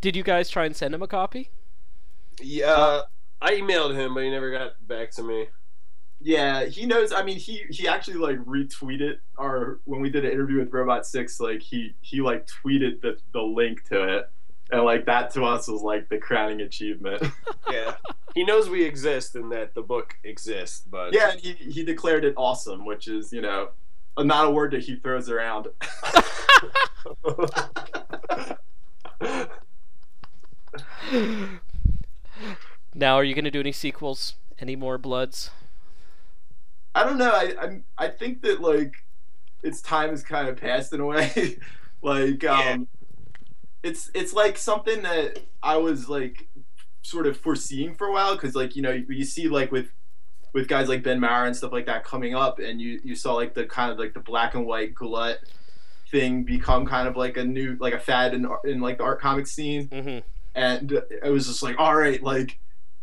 Did 0.02 0.16
you 0.16 0.24
guys 0.24 0.50
try 0.50 0.66
and 0.66 0.76
send 0.76 0.94
him 0.94 1.02
a 1.02 1.08
copy? 1.08 1.50
Yeah, 2.42 2.72
uh, 2.72 3.04
I 3.42 3.52
emailed 3.54 3.96
him, 3.96 4.14
but 4.14 4.24
he 4.24 4.30
never 4.30 4.52
got 4.52 4.88
back 4.88 5.12
to 5.12 5.24
me. 5.24 5.48
Yeah, 6.20 6.66
he 6.66 6.86
knows. 6.86 7.12
I 7.12 7.24
mean, 7.24 7.38
he 7.38 7.66
he 7.70 7.88
actually 7.88 8.16
like 8.16 8.38
retweeted 8.40 9.18
our 9.38 9.80
when 9.84 10.02
we 10.02 10.10
did 10.10 10.24
an 10.26 10.32
interview 10.32 10.60
with 10.60 10.72
Robot 10.72 11.06
Six. 11.06 11.40
Like 11.40 11.62
he 11.62 11.96
he 12.02 12.22
like 12.22 12.48
tweeted 12.48 13.02
the 13.02 13.18
the 13.34 13.42
link 13.42 13.84
to 13.90 14.18
it, 14.18 14.30
and 14.72 14.84
like 14.84 15.06
that 15.06 15.32
to 15.32 15.44
us 15.44 15.68
was 15.68 15.82
like 15.82 16.10
the 16.10 16.18
crowning 16.18 16.62
achievement. 16.62 17.24
Yeah, 17.72 17.96
he 18.36 18.44
knows 18.44 18.70
we 18.70 18.84
exist 18.84 19.36
and 19.36 19.52
that 19.54 19.74
the 19.74 19.82
book 19.82 20.18
exists, 20.24 20.84
but 20.88 21.14
yeah, 21.14 21.32
and 21.32 21.40
he 21.40 21.54
he 21.54 21.84
declared 21.84 22.26
it 22.26 22.34
awesome, 22.38 22.86
which 22.86 23.08
is 23.08 23.32
you 23.32 23.42
know 23.42 23.70
not 24.18 24.46
a 24.46 24.52
word 24.52 24.72
that 24.72 24.84
he 24.84 24.98
throws 24.98 25.30
around. 25.30 25.70
Now, 32.96 33.16
are 33.16 33.24
you 33.24 33.34
gonna 33.34 33.52
do 33.52 33.60
any 33.60 33.72
sequels? 33.72 34.36
Any 34.60 34.76
more 34.76 34.98
Bloods? 34.98 35.50
I 36.94 37.04
don't 37.04 37.18
know. 37.18 37.32
I 37.32 37.56
I'm, 37.60 37.84
I 37.98 38.08
think 38.08 38.42
that 38.44 38.62
like 38.62 38.94
its 39.64 39.82
time 39.82 40.10
has 40.12 40.24
kind 40.24 40.48
of 40.48 40.58
passed 40.58 40.94
in 40.94 41.00
a 41.00 41.06
way. 41.06 41.58
like 42.02 42.44
um, 42.44 42.60
Yeah. 42.60 42.78
It's 43.84 44.10
it's 44.14 44.34
like 44.34 44.58
something 44.58 45.04
that 45.04 45.40
I 45.62 45.78
was 45.78 46.10
like 46.10 46.48
sort 47.02 47.28
of 47.28 47.38
foreseeing 47.38 47.94
for 47.96 48.08
a 48.08 48.12
while 48.14 48.34
because 48.34 48.56
like 48.56 48.76
you 48.76 48.82
know 48.82 48.92
you, 48.92 49.06
you 49.10 49.26
see 49.26 49.48
like 49.50 49.72
with 49.72 49.92
with 50.54 50.68
guys 50.68 50.88
like 50.88 51.04
Ben 51.04 51.20
Marra 51.20 51.48
and 51.48 51.56
stuff 51.56 51.72
like 51.72 51.86
that 51.88 52.04
coming 52.04 52.34
up, 52.36 52.60
and 52.60 52.82
you 52.82 53.00
you 53.04 53.16
saw 53.16 53.34
like 53.34 53.54
the 53.54 53.66
kind 53.66 53.92
of 53.92 54.00
like 54.00 54.14
the 54.14 54.20
black 54.20 54.56
and 54.56 54.66
white 54.66 54.94
glut 54.96 55.40
thing 56.10 56.44
become 56.44 56.86
kind 56.86 57.08
of 57.08 57.18
like 57.18 57.38
a 57.38 57.44
new 57.44 57.76
like 57.80 57.94
a 57.94 58.00
fad 58.00 58.34
in 58.34 58.48
in 58.64 58.80
like 58.80 58.98
the 59.00 59.04
art 59.04 59.20
comic 59.20 59.48
scene. 59.48 59.88
Mm-hmm. 59.90 60.20
and 60.56 61.02
I 61.26 61.30
was 61.30 61.48
just 61.48 61.64
like 61.64 61.76
all 61.80 61.96
right 61.96 62.22
like 62.22 62.60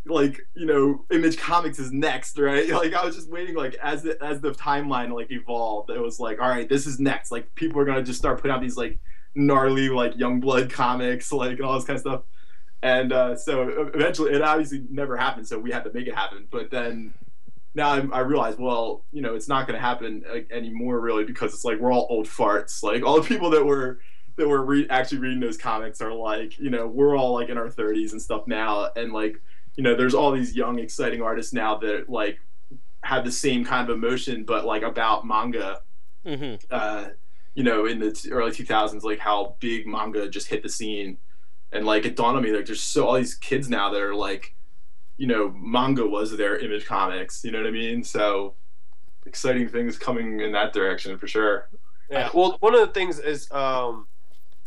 like 0.07 0.41
you 0.55 0.65
know 0.65 1.05
image 1.11 1.37
comics 1.37 1.79
is 1.79 1.93
next 1.93 2.39
right? 2.39 2.69
Like 2.71 2.95
i 2.95 3.05
was 3.05 3.17
just 3.17 3.29
waiting 3.31 3.55
like 3.55 3.75
as 3.83 4.03
the 4.03 4.17
as 4.25 4.41
the 4.41 4.53
timeline 4.53 5.13
like 5.13 5.31
evolved 5.31 5.91
it 5.91 6.01
was 6.01 6.19
like 6.19 6.41
all 6.41 6.49
right 6.49 6.69
this 6.69 6.87
is 6.87 6.99
next. 7.01 7.31
Like 7.31 7.55
people 7.55 7.81
are 7.81 7.85
gonna 7.85 8.03
just 8.03 8.19
start 8.19 8.41
putting 8.41 8.53
out 8.55 8.63
these 8.63 8.77
like 8.77 8.99
gnarly 9.35 9.89
like 9.89 10.17
young 10.17 10.41
blood 10.41 10.71
comics 10.71 11.33
like 11.33 11.53
and 11.53 11.63
all 11.63 11.75
this 11.75 11.85
kind 11.85 11.97
of 11.97 12.01
stuff. 12.01 12.23
And 12.83 13.13
uh, 13.13 13.37
so 13.37 13.91
eventually 13.95 14.33
it 14.33 14.43
obviously 14.43 14.85
never 14.91 15.17
happened 15.17 15.47
so 15.47 15.59
we 15.59 15.71
had 15.71 15.85
to 15.85 15.93
make 15.93 16.07
it 16.07 16.15
happen. 16.15 16.47
But 16.51 16.71
then 16.71 17.15
now 17.75 17.91
I, 17.91 17.99
I 18.13 18.19
realize 18.21 18.57
well 18.59 19.05
you 19.13 19.23
know 19.23 19.35
it's 19.35 19.47
not 19.47 19.67
going 19.67 19.79
to 19.79 19.81
happen 19.81 20.25
uh, 20.29 20.39
anymore 20.53 20.99
really 20.99 21.25
because 21.25 21.55
it's 21.55 21.65
like 21.65 21.79
we're 21.79 21.93
all 21.93 22.07
old 22.11 22.27
farts. 22.27 22.83
Like 22.83 23.03
all 23.03 23.21
the 23.21 23.29
people 23.29 23.51
that 23.51 23.65
were 23.65 24.01
that 24.37 24.49
were 24.49 24.65
re- 24.65 24.89
actually 24.89 25.19
reading 25.19 25.41
those 25.41 25.57
comics 25.59 26.01
are 26.01 26.13
like 26.13 26.59
you 26.59 26.71
know 26.71 26.87
we're 26.87 27.17
all 27.17 27.35
like 27.35 27.49
in 27.49 27.59
our 27.59 27.69
30s 27.69 28.13
and 28.13 28.21
stuff 28.21 28.47
now. 28.47 28.91
And 28.97 29.13
like 29.13 29.41
you 29.77 29.83
know 29.83 29.95
there's 29.95 30.15
all 30.15 30.33
these 30.33 30.57
young 30.57 30.79
exciting 30.79 31.23
artists 31.23 31.53
now 31.53 31.77
that 31.79 32.09
like 32.09 32.41
have 33.03 33.25
the 33.25 33.33
same 33.33 33.65
kind 33.65 33.89
of 33.89 33.97
emotion 33.97 34.45
but 34.45 34.65
like 34.65 34.83
about 34.83 35.27
manga. 35.27 35.81
Mm-hmm. 36.27 36.67
uh, 36.71 37.09
you 37.55 37.65
know, 37.65 37.87
in 37.87 37.99
the 37.99 38.29
early 38.31 38.51
2000s, 38.51 39.03
like 39.03 39.19
how 39.19 39.57
big 39.61 39.87
manga 39.87 40.29
just 40.29 40.49
hit 40.49 40.63
the 40.63 40.69
scene. 40.69 41.19
And 41.73 41.87
like 41.87 42.05
it 42.05 42.17
dawned 42.17 42.37
on 42.37 42.43
me, 42.43 42.53
like 42.53 42.67
there's 42.67 42.83
so 42.83 43.07
all 43.07 43.15
these 43.15 43.35
kids 43.35 43.69
now 43.69 43.91
that 43.91 44.01
are 44.01 44.15
like, 44.15 44.55
you 45.17 45.27
know, 45.27 45.55
manga 45.57 46.07
was 46.07 46.37
their 46.37 46.59
image 46.59 46.87
comics. 46.87 47.45
You 47.45 47.53
know 47.53 47.59
what 47.59 47.67
I 47.67 47.73
mean? 47.73 48.03
So 48.03 48.55
exciting 49.27 49.69
things 49.69 49.99
coming 49.99 50.41
in 50.41 50.53
that 50.53 50.73
direction 50.73 51.19
for 51.19 51.27
sure. 51.27 51.69
Yeah. 52.11 52.31
Well, 52.35 52.57
one 52.61 52.75
of 52.75 52.81
the 52.81 52.93
things 52.93 53.19
is 53.19 53.51
um, 53.53 54.07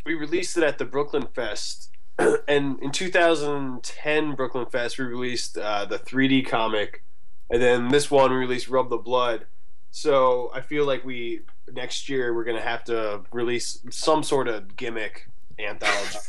we 0.05 0.13
released 0.13 0.57
it 0.57 0.63
at 0.63 0.77
the 0.77 0.85
Brooklyn 0.85 1.27
Fest, 1.33 1.89
and 2.47 2.79
in 2.79 2.91
2010 2.91 4.35
Brooklyn 4.35 4.65
Fest 4.67 4.97
we 4.97 5.05
released 5.05 5.57
uh, 5.57 5.85
the 5.85 5.99
3D 5.99 6.47
comic, 6.47 7.03
and 7.49 7.61
then 7.61 7.89
this 7.89 8.09
one 8.09 8.31
we 8.31 8.37
released 8.37 8.69
Rub 8.69 8.89
the 8.89 8.97
Blood. 8.97 9.45
So 9.91 10.51
I 10.53 10.61
feel 10.61 10.85
like 10.85 11.03
we 11.03 11.41
next 11.71 12.09
year 12.09 12.33
we're 12.33 12.43
gonna 12.43 12.61
have 12.61 12.83
to 12.85 13.21
release 13.31 13.79
some 13.89 14.23
sort 14.23 14.47
of 14.47 14.75
gimmick 14.75 15.29
anthology. 15.59 16.19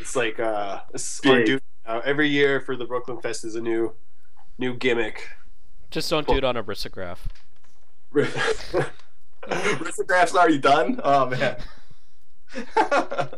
it's 0.00 0.16
like 0.16 0.38
uh, 0.40 0.80
it's 0.92 1.24
our 1.26 1.44
Big. 1.44 1.60
uh, 1.86 2.00
every 2.04 2.28
year 2.28 2.60
for 2.60 2.76
the 2.76 2.84
Brooklyn 2.84 3.20
Fest 3.20 3.44
is 3.44 3.54
a 3.54 3.60
new 3.60 3.94
new 4.58 4.74
gimmick. 4.74 5.28
Just 5.90 6.10
don't 6.10 6.26
do 6.26 6.34
it 6.34 6.44
on 6.44 6.56
a 6.56 6.64
risograph. 6.64 7.18
Risograph's 9.44 10.34
already 10.34 10.58
done. 10.58 11.00
Oh 11.02 11.26
man. 11.26 11.56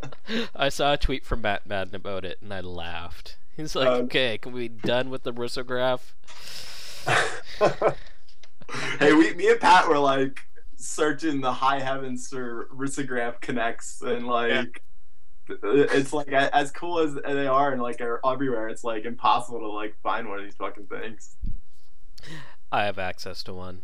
I 0.54 0.68
saw 0.68 0.92
a 0.92 0.96
tweet 0.96 1.24
from 1.24 1.40
Matt 1.42 1.66
Madden 1.66 1.94
about 1.94 2.24
it, 2.24 2.38
and 2.42 2.52
I 2.52 2.60
laughed. 2.60 3.36
He's 3.56 3.74
like, 3.74 3.88
Um, 3.88 4.02
"Okay, 4.04 4.38
can 4.38 4.52
we 4.52 4.68
be 4.68 4.86
done 4.86 5.08
with 5.10 5.22
the 5.22 5.32
risograph?" 5.32 6.12
hey, 8.98 9.12
we, 9.12 9.32
me 9.34 9.48
and 9.48 9.60
Pat 9.60 9.88
were 9.88 9.98
like 9.98 10.40
searching 10.76 11.40
the 11.40 11.52
high 11.52 11.80
heavens 11.80 12.28
for 12.28 12.68
risograph 12.74 13.40
connects, 13.40 14.00
and 14.02 14.26
like, 14.26 14.82
uh, 15.50 15.54
it's 15.62 16.12
like 16.12 16.32
as 16.32 16.70
cool 16.70 16.98
as 17.00 17.14
they 17.14 17.46
are, 17.46 17.72
and 17.72 17.82
like 17.82 18.00
are 18.00 18.20
everywhere. 18.24 18.68
It's 18.68 18.84
like 18.84 19.04
impossible 19.04 19.60
to 19.60 19.68
like 19.68 19.96
find 20.02 20.28
one 20.28 20.38
of 20.38 20.44
these 20.44 20.54
fucking 20.56 20.86
things. 20.86 21.36
I 22.72 22.84
have 22.84 22.98
access 22.98 23.42
to 23.44 23.54
one, 23.54 23.82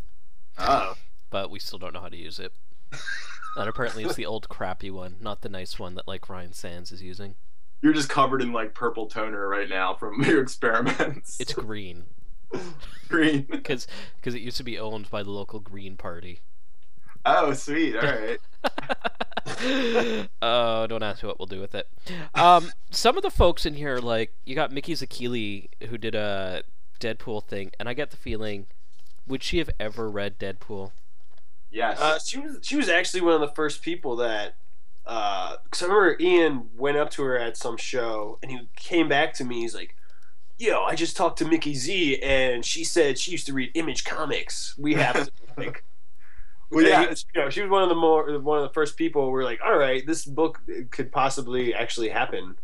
Oh, 0.58 0.94
but 1.30 1.50
we 1.50 1.58
still 1.58 1.78
don't 1.78 1.92
know 1.94 2.00
how 2.00 2.08
to 2.08 2.16
use 2.16 2.38
it. 2.38 2.52
and 3.56 3.68
apparently, 3.68 4.04
it's 4.04 4.14
the 4.16 4.26
old 4.26 4.48
crappy 4.48 4.90
one, 4.90 5.16
not 5.20 5.42
the 5.42 5.48
nice 5.48 5.78
one 5.78 5.94
that 5.94 6.08
like 6.08 6.28
Ryan 6.28 6.52
Sands 6.52 6.90
is 6.92 7.02
using. 7.02 7.36
you're 7.80 7.92
just 7.92 8.08
covered 8.08 8.42
in 8.42 8.52
like 8.52 8.74
purple 8.74 9.06
toner 9.06 9.48
right 9.48 9.68
now 9.68 9.94
from 9.94 10.22
your 10.24 10.42
experiments. 10.42 11.40
It's 11.40 11.54
green 11.54 12.04
green. 13.08 13.46
because 13.50 13.86
because 14.16 14.34
it 14.34 14.42
used 14.42 14.56
to 14.58 14.64
be 14.64 14.78
owned 14.78 15.08
by 15.10 15.22
the 15.22 15.30
local 15.30 15.60
Green 15.60 15.96
Party. 15.96 16.40
Oh, 17.24 17.52
sweet. 17.52 17.96
All 17.96 18.02
right. 18.02 18.40
oh, 20.42 20.86
don't 20.86 21.02
ask 21.02 21.22
me 21.22 21.28
what 21.28 21.38
we'll 21.38 21.46
do 21.46 21.60
with 21.60 21.74
it. 21.74 21.88
Um, 22.34 22.72
some 22.90 23.16
of 23.16 23.22
the 23.22 23.30
folks 23.30 23.64
in 23.66 23.74
here, 23.74 23.98
like 23.98 24.32
you 24.44 24.54
got 24.54 24.72
Mickey 24.72 24.94
Zacchilli, 24.94 25.68
who 25.88 25.98
did 25.98 26.14
a 26.14 26.62
Deadpool 27.00 27.44
thing, 27.44 27.70
and 27.78 27.88
I 27.88 27.94
get 27.94 28.10
the 28.10 28.16
feeling, 28.16 28.66
would 29.26 29.42
she 29.42 29.58
have 29.58 29.70
ever 29.78 30.10
read 30.10 30.38
Deadpool? 30.38 30.92
Yes. 31.70 32.00
Uh, 32.00 32.18
she 32.18 32.38
was 32.38 32.58
she 32.62 32.76
was 32.76 32.88
actually 32.88 33.22
one 33.22 33.34
of 33.34 33.40
the 33.40 33.48
first 33.48 33.82
people 33.82 34.16
that. 34.16 34.54
Because 35.04 35.82
I 35.82 35.86
remember 35.86 36.16
Ian 36.20 36.68
went 36.76 36.96
up 36.96 37.10
to 37.10 37.22
her 37.24 37.36
at 37.36 37.56
some 37.56 37.76
show 37.76 38.38
and 38.42 38.52
he 38.52 38.68
came 38.76 39.08
back 39.08 39.34
to 39.34 39.44
me. 39.44 39.62
He's 39.62 39.74
like, 39.74 39.96
"Yo, 40.58 40.82
I 40.82 40.94
just 40.94 41.16
talked 41.16 41.38
to 41.38 41.44
Mickey 41.44 41.74
Z 41.74 42.20
and 42.22 42.64
she 42.64 42.84
said 42.84 43.18
she 43.18 43.32
used 43.32 43.46
to 43.46 43.52
read 43.52 43.72
Image 43.74 44.04
Comics. 44.04 44.76
We 44.78 44.94
have 44.94 45.24
to 45.24 45.32
like." 45.56 45.84
Well, 46.72 46.84
yeah, 46.84 47.02
you 47.34 47.40
know, 47.40 47.50
she 47.50 47.60
was 47.60 47.70
one 47.70 47.82
of 47.82 47.90
the 47.90 47.94
more 47.94 48.38
one 48.40 48.58
of 48.58 48.64
the 48.64 48.72
first 48.72 48.96
people. 48.96 49.30
We're 49.30 49.44
like, 49.44 49.60
all 49.64 49.76
right, 49.76 50.06
this 50.06 50.24
book 50.24 50.60
could 50.90 51.12
possibly 51.12 51.74
actually 51.74 52.08
happen. 52.08 52.56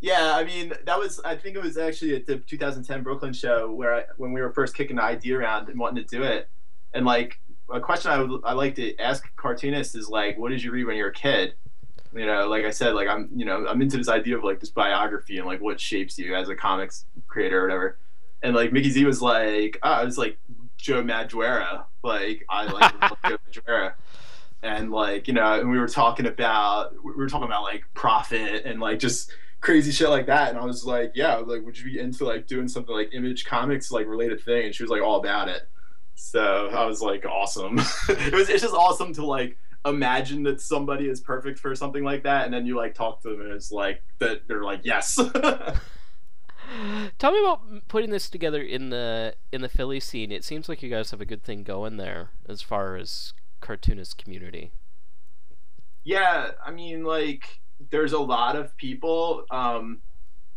Yeah, 0.00 0.34
I 0.34 0.44
mean 0.44 0.72
that 0.84 0.98
was 0.98 1.20
I 1.24 1.36
think 1.36 1.56
it 1.56 1.62
was 1.62 1.76
actually 1.78 2.14
at 2.14 2.26
the 2.26 2.36
2010 2.36 3.02
Brooklyn 3.02 3.32
show 3.32 3.70
where 3.70 3.94
I, 3.94 4.04
when 4.16 4.32
we 4.32 4.40
were 4.40 4.52
first 4.52 4.74
kicking 4.74 4.96
the 4.96 5.02
idea 5.02 5.38
around 5.38 5.68
and 5.68 5.78
wanting 5.78 6.04
to 6.04 6.16
do 6.16 6.22
it, 6.22 6.48
and 6.94 7.06
like 7.06 7.40
a 7.72 7.80
question 7.80 8.10
I 8.10 8.22
would 8.22 8.40
I 8.44 8.52
like 8.52 8.74
to 8.76 8.98
ask 8.98 9.24
cartoonists 9.36 9.94
is 9.94 10.08
like, 10.08 10.38
what 10.38 10.50
did 10.50 10.62
you 10.62 10.70
read 10.70 10.84
when 10.84 10.96
you 10.96 11.04
were 11.04 11.10
a 11.10 11.14
kid? 11.14 11.54
You 12.14 12.26
know, 12.26 12.48
like 12.48 12.64
I 12.64 12.70
said, 12.70 12.94
like 12.94 13.08
I'm 13.08 13.30
you 13.34 13.44
know 13.44 13.66
I'm 13.66 13.80
into 13.80 13.96
this 13.96 14.08
idea 14.08 14.36
of 14.36 14.44
like 14.44 14.60
this 14.60 14.70
biography 14.70 15.38
and 15.38 15.46
like 15.46 15.60
what 15.60 15.80
shapes 15.80 16.18
you 16.18 16.34
as 16.34 16.48
a 16.48 16.56
comics 16.56 17.06
creator 17.28 17.60
or 17.60 17.62
whatever. 17.62 17.98
And 18.42 18.54
like 18.54 18.72
Mickey 18.72 18.90
Z 18.90 19.04
was 19.04 19.20
like, 19.22 19.78
oh, 19.82 19.90
I 19.90 20.04
was 20.04 20.18
like 20.18 20.38
Joe 20.80 21.02
Madureira, 21.02 21.84
like 22.02 22.44
I 22.48 22.64
like 22.66 22.92
Joe 23.26 23.38
Madureira 23.50 23.94
and 24.62 24.90
like 24.90 25.26
you 25.26 25.34
know 25.34 25.58
and 25.60 25.70
we 25.70 25.78
were 25.78 25.88
talking 25.88 26.26
about 26.26 26.92
we 27.02 27.12
were 27.12 27.28
talking 27.28 27.46
about 27.46 27.62
like 27.62 27.84
Prophet 27.94 28.62
and 28.64 28.80
like 28.80 28.98
just 28.98 29.32
crazy 29.60 29.90
shit 29.90 30.08
like 30.08 30.26
that. 30.26 30.50
And 30.50 30.58
i 30.58 30.64
was 30.64 30.84
like 30.84 31.12
yeah 31.14 31.36
like 31.36 31.64
would 31.64 31.78
you 31.78 31.84
be 31.84 31.98
into 31.98 32.24
like 32.24 32.46
doing 32.46 32.68
something 32.68 32.94
like 32.94 33.10
image 33.12 33.44
comics 33.44 33.90
like 33.90 34.06
related 34.06 34.42
thing? 34.42 34.66
And 34.66 34.74
she 34.74 34.82
was 34.82 34.90
like 34.90 35.02
all 35.02 35.18
about 35.18 35.48
it. 35.48 35.68
So 36.14 36.68
i 36.72 36.84
was 36.84 37.00
like 37.00 37.24
awesome. 37.24 37.78
It 38.08 38.34
was 38.34 38.48
it's 38.48 38.62
just 38.62 38.74
awesome 38.74 39.12
to 39.14 39.24
like 39.24 39.56
imagine 39.86 40.42
that 40.42 40.60
somebody 40.60 41.08
is 41.08 41.20
perfect 41.20 41.58
for 41.58 41.74
something 41.74 42.04
like 42.04 42.24
that. 42.24 42.44
And 42.44 42.52
then 42.52 42.66
you 42.66 42.76
like 42.76 42.94
talk 42.94 43.22
to 43.22 43.30
them 43.30 43.40
and 43.40 43.52
it's 43.52 43.72
like 43.72 44.02
that 44.18 44.46
they're 44.46 44.64
like 44.64 44.80
yes 44.84 45.18
Tell 47.18 47.32
me 47.32 47.40
about 47.40 47.88
putting 47.88 48.10
this 48.10 48.30
together 48.30 48.62
in 48.62 48.90
the 48.90 49.34
in 49.52 49.60
the 49.60 49.68
Philly 49.68 50.00
scene. 50.00 50.30
It 50.30 50.44
seems 50.44 50.68
like 50.68 50.82
you 50.82 50.90
guys 50.90 51.10
have 51.10 51.20
a 51.20 51.26
good 51.26 51.42
thing 51.42 51.62
going 51.62 51.96
there 51.96 52.30
as 52.48 52.62
far 52.62 52.96
as 52.96 53.32
cartoonist 53.60 54.18
community. 54.18 54.72
Yeah, 56.02 56.52
I 56.64 56.70
mean, 56.70 57.04
like, 57.04 57.60
there's 57.90 58.12
a 58.12 58.18
lot 58.18 58.56
of 58.56 58.76
people, 58.76 59.44
um, 59.50 60.00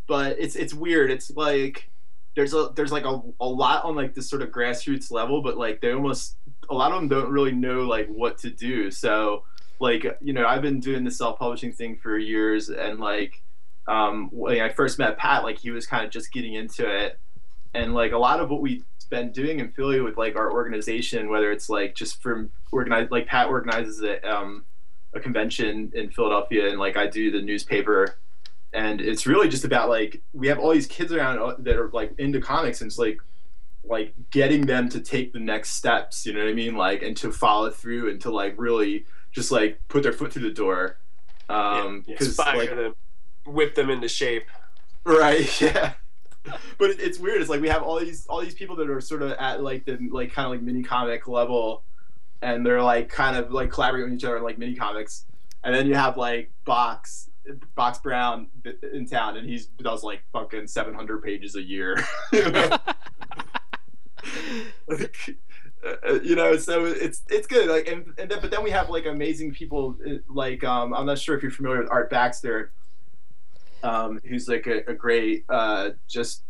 but 0.07 0.37
it's 0.39 0.55
it's 0.55 0.73
weird. 0.73 1.11
It's 1.11 1.31
like 1.31 1.89
there's 2.35 2.53
a 2.53 2.71
there's 2.75 2.91
like 2.91 3.05
a, 3.05 3.21
a 3.39 3.47
lot 3.47 3.83
on 3.83 3.95
like 3.95 4.13
this 4.13 4.29
sort 4.29 4.41
of 4.41 4.49
grassroots 4.49 5.11
level, 5.11 5.41
but 5.41 5.57
like 5.57 5.81
they 5.81 5.91
almost 5.91 6.37
a 6.69 6.73
lot 6.73 6.91
of 6.91 6.99
them 6.99 7.07
don't 7.07 7.29
really 7.29 7.51
know 7.51 7.81
like 7.81 8.07
what 8.07 8.37
to 8.39 8.49
do. 8.49 8.89
So 8.89 9.43
like 9.79 10.05
you 10.21 10.33
know, 10.33 10.45
I've 10.45 10.61
been 10.61 10.79
doing 10.79 11.03
the 11.03 11.11
self 11.11 11.39
publishing 11.39 11.71
thing 11.71 11.97
for 11.97 12.17
years, 12.17 12.69
and 12.69 12.99
like 12.99 13.42
um, 13.87 14.29
when 14.31 14.61
I 14.61 14.69
first 14.69 14.99
met 14.99 15.17
Pat, 15.17 15.43
like 15.43 15.59
he 15.59 15.71
was 15.71 15.85
kind 15.85 16.05
of 16.05 16.11
just 16.11 16.31
getting 16.31 16.53
into 16.53 16.89
it, 16.89 17.19
and 17.73 17.93
like 17.93 18.11
a 18.11 18.17
lot 18.17 18.39
of 18.39 18.49
what 18.49 18.61
we've 18.61 18.85
been 19.09 19.31
doing 19.31 19.59
in 19.59 19.71
Philly 19.71 20.01
with 20.01 20.17
like 20.17 20.35
our 20.35 20.51
organization, 20.51 21.29
whether 21.29 21.51
it's 21.51 21.69
like 21.69 21.95
just 21.95 22.21
from 22.21 22.51
organize 22.71 23.09
like 23.11 23.27
Pat 23.27 23.47
organizes 23.47 24.01
it. 24.01 24.25
Um, 24.25 24.65
a 25.13 25.19
convention 25.19 25.91
in 25.93 26.09
Philadelphia 26.09 26.69
and 26.69 26.79
like 26.79 26.97
I 26.97 27.07
do 27.07 27.31
the 27.31 27.41
newspaper. 27.41 28.17
And 28.73 28.99
it's 28.99 29.27
really 29.27 29.47
just 29.47 29.65
about 29.65 29.89
like 29.89 30.21
we 30.33 30.47
have 30.47 30.59
all 30.59 30.71
these 30.71 30.87
kids 30.87 31.13
around 31.13 31.39
uh, 31.39 31.55
that 31.59 31.75
are 31.75 31.89
like 31.91 32.13
into 32.17 32.41
comics 32.41 32.81
and 32.81 32.89
it's 32.89 32.97
like 32.97 33.19
like 33.83 34.13
getting 34.31 34.65
them 34.65 34.89
to 34.89 34.99
take 34.99 35.33
the 35.33 35.39
next 35.39 35.71
steps 35.71 36.25
you 36.25 36.33
know 36.33 36.39
what 36.39 36.49
I 36.49 36.53
mean? 36.53 36.75
Like 36.75 37.03
and 37.03 37.15
to 37.17 37.31
follow 37.31 37.69
through 37.69 38.09
and 38.09 38.19
to 38.21 38.31
like 38.31 38.55
really 38.57 39.05
just 39.31 39.51
like 39.51 39.79
put 39.87 40.03
their 40.03 40.13
foot 40.13 40.33
through 40.33 40.43
the 40.43 40.55
door. 40.55 40.97
Um 41.49 42.03
because 42.07 42.29
Inspire 42.29 42.57
like 42.57 42.69
them, 42.69 42.95
whip 43.45 43.75
them 43.75 43.89
into 43.89 44.07
shape. 44.07 44.45
right 45.05 45.61
yeah. 45.61 45.93
But 46.77 46.91
it, 46.91 46.99
it's 46.99 47.19
weird 47.19 47.41
it's 47.41 47.49
like 47.49 47.61
we 47.61 47.69
have 47.69 47.83
all 47.83 47.99
these 47.99 48.25
all 48.27 48.41
these 48.41 48.53
people 48.53 48.75
that 48.77 48.89
are 48.89 49.01
sort 49.01 49.21
of 49.21 49.31
at 49.33 49.63
like 49.63 49.85
the 49.85 49.97
like 50.11 50.33
kind 50.33 50.45
of 50.45 50.51
like 50.51 50.61
mini 50.61 50.83
comic 50.83 51.27
level 51.27 51.83
and 52.41 52.65
they're 52.65 52.83
like 52.83 53.09
kind 53.09 53.37
of 53.37 53.51
like 53.51 53.71
collaborating 53.71 54.11
with 54.11 54.19
each 54.19 54.25
other 54.25 54.37
in 54.37 54.43
like 54.43 54.57
mini 54.57 54.75
comics 54.75 55.25
and 55.63 55.73
then 55.73 55.87
you 55.87 55.95
have 55.95 56.17
like 56.17 56.51
box 56.65 57.29
box 57.75 57.99
brown 57.99 58.47
in 58.93 59.05
town 59.05 59.37
and 59.37 59.47
he 59.49 59.61
does 59.81 60.03
like 60.03 60.21
fucking 60.31 60.67
700 60.67 61.23
pages 61.23 61.55
a 61.55 61.61
year. 61.61 61.97
Like, 64.87 65.37
uh, 65.85 66.19
you 66.21 66.35
know 66.35 66.55
so 66.55 66.85
it's 66.85 67.23
it's 67.29 67.45
good 67.45 67.67
like 67.67 67.87
and, 67.87 68.13
and 68.17 68.31
then 68.31 68.39
but 68.39 68.51
then 68.51 68.63
we 68.63 68.69
have 68.69 68.89
like 68.89 69.05
amazing 69.05 69.51
people 69.51 69.97
uh, 70.07 70.13
like 70.29 70.63
um 70.63 70.93
i'm 70.93 71.05
not 71.05 71.19
sure 71.19 71.35
if 71.35 71.43
you're 71.43 71.51
familiar 71.51 71.79
with 71.81 71.91
art 71.91 72.09
baxter 72.09 72.71
um 73.83 74.19
who's 74.25 74.47
like 74.47 74.65
a, 74.67 74.77
a 74.89 74.93
great 74.93 75.45
uh 75.49 75.91
just 76.07 76.43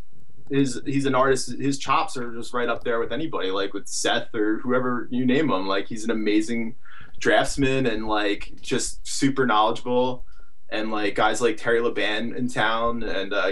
his 0.49 0.81
he's 0.85 1.05
an 1.05 1.15
artist 1.15 1.53
his 1.59 1.77
chops 1.77 2.15
are 2.17 2.33
just 2.35 2.53
right 2.53 2.69
up 2.69 2.83
there 2.83 2.99
with 2.99 3.11
anybody 3.11 3.49
like 3.51 3.73
with 3.73 3.87
seth 3.87 4.33
or 4.35 4.59
whoever 4.59 5.07
you 5.11 5.25
name 5.25 5.49
him 5.49 5.67
like 5.67 5.87
he's 5.87 6.03
an 6.03 6.11
amazing 6.11 6.75
draftsman 7.19 7.85
and 7.87 8.07
like 8.07 8.53
just 8.61 9.05
super 9.07 9.45
knowledgeable 9.45 10.25
and 10.69 10.91
like 10.91 11.15
guys 11.15 11.41
like 11.41 11.57
terry 11.57 11.79
laban 11.79 12.35
in 12.35 12.47
town 12.47 13.01
and 13.03 13.33
uh 13.33 13.51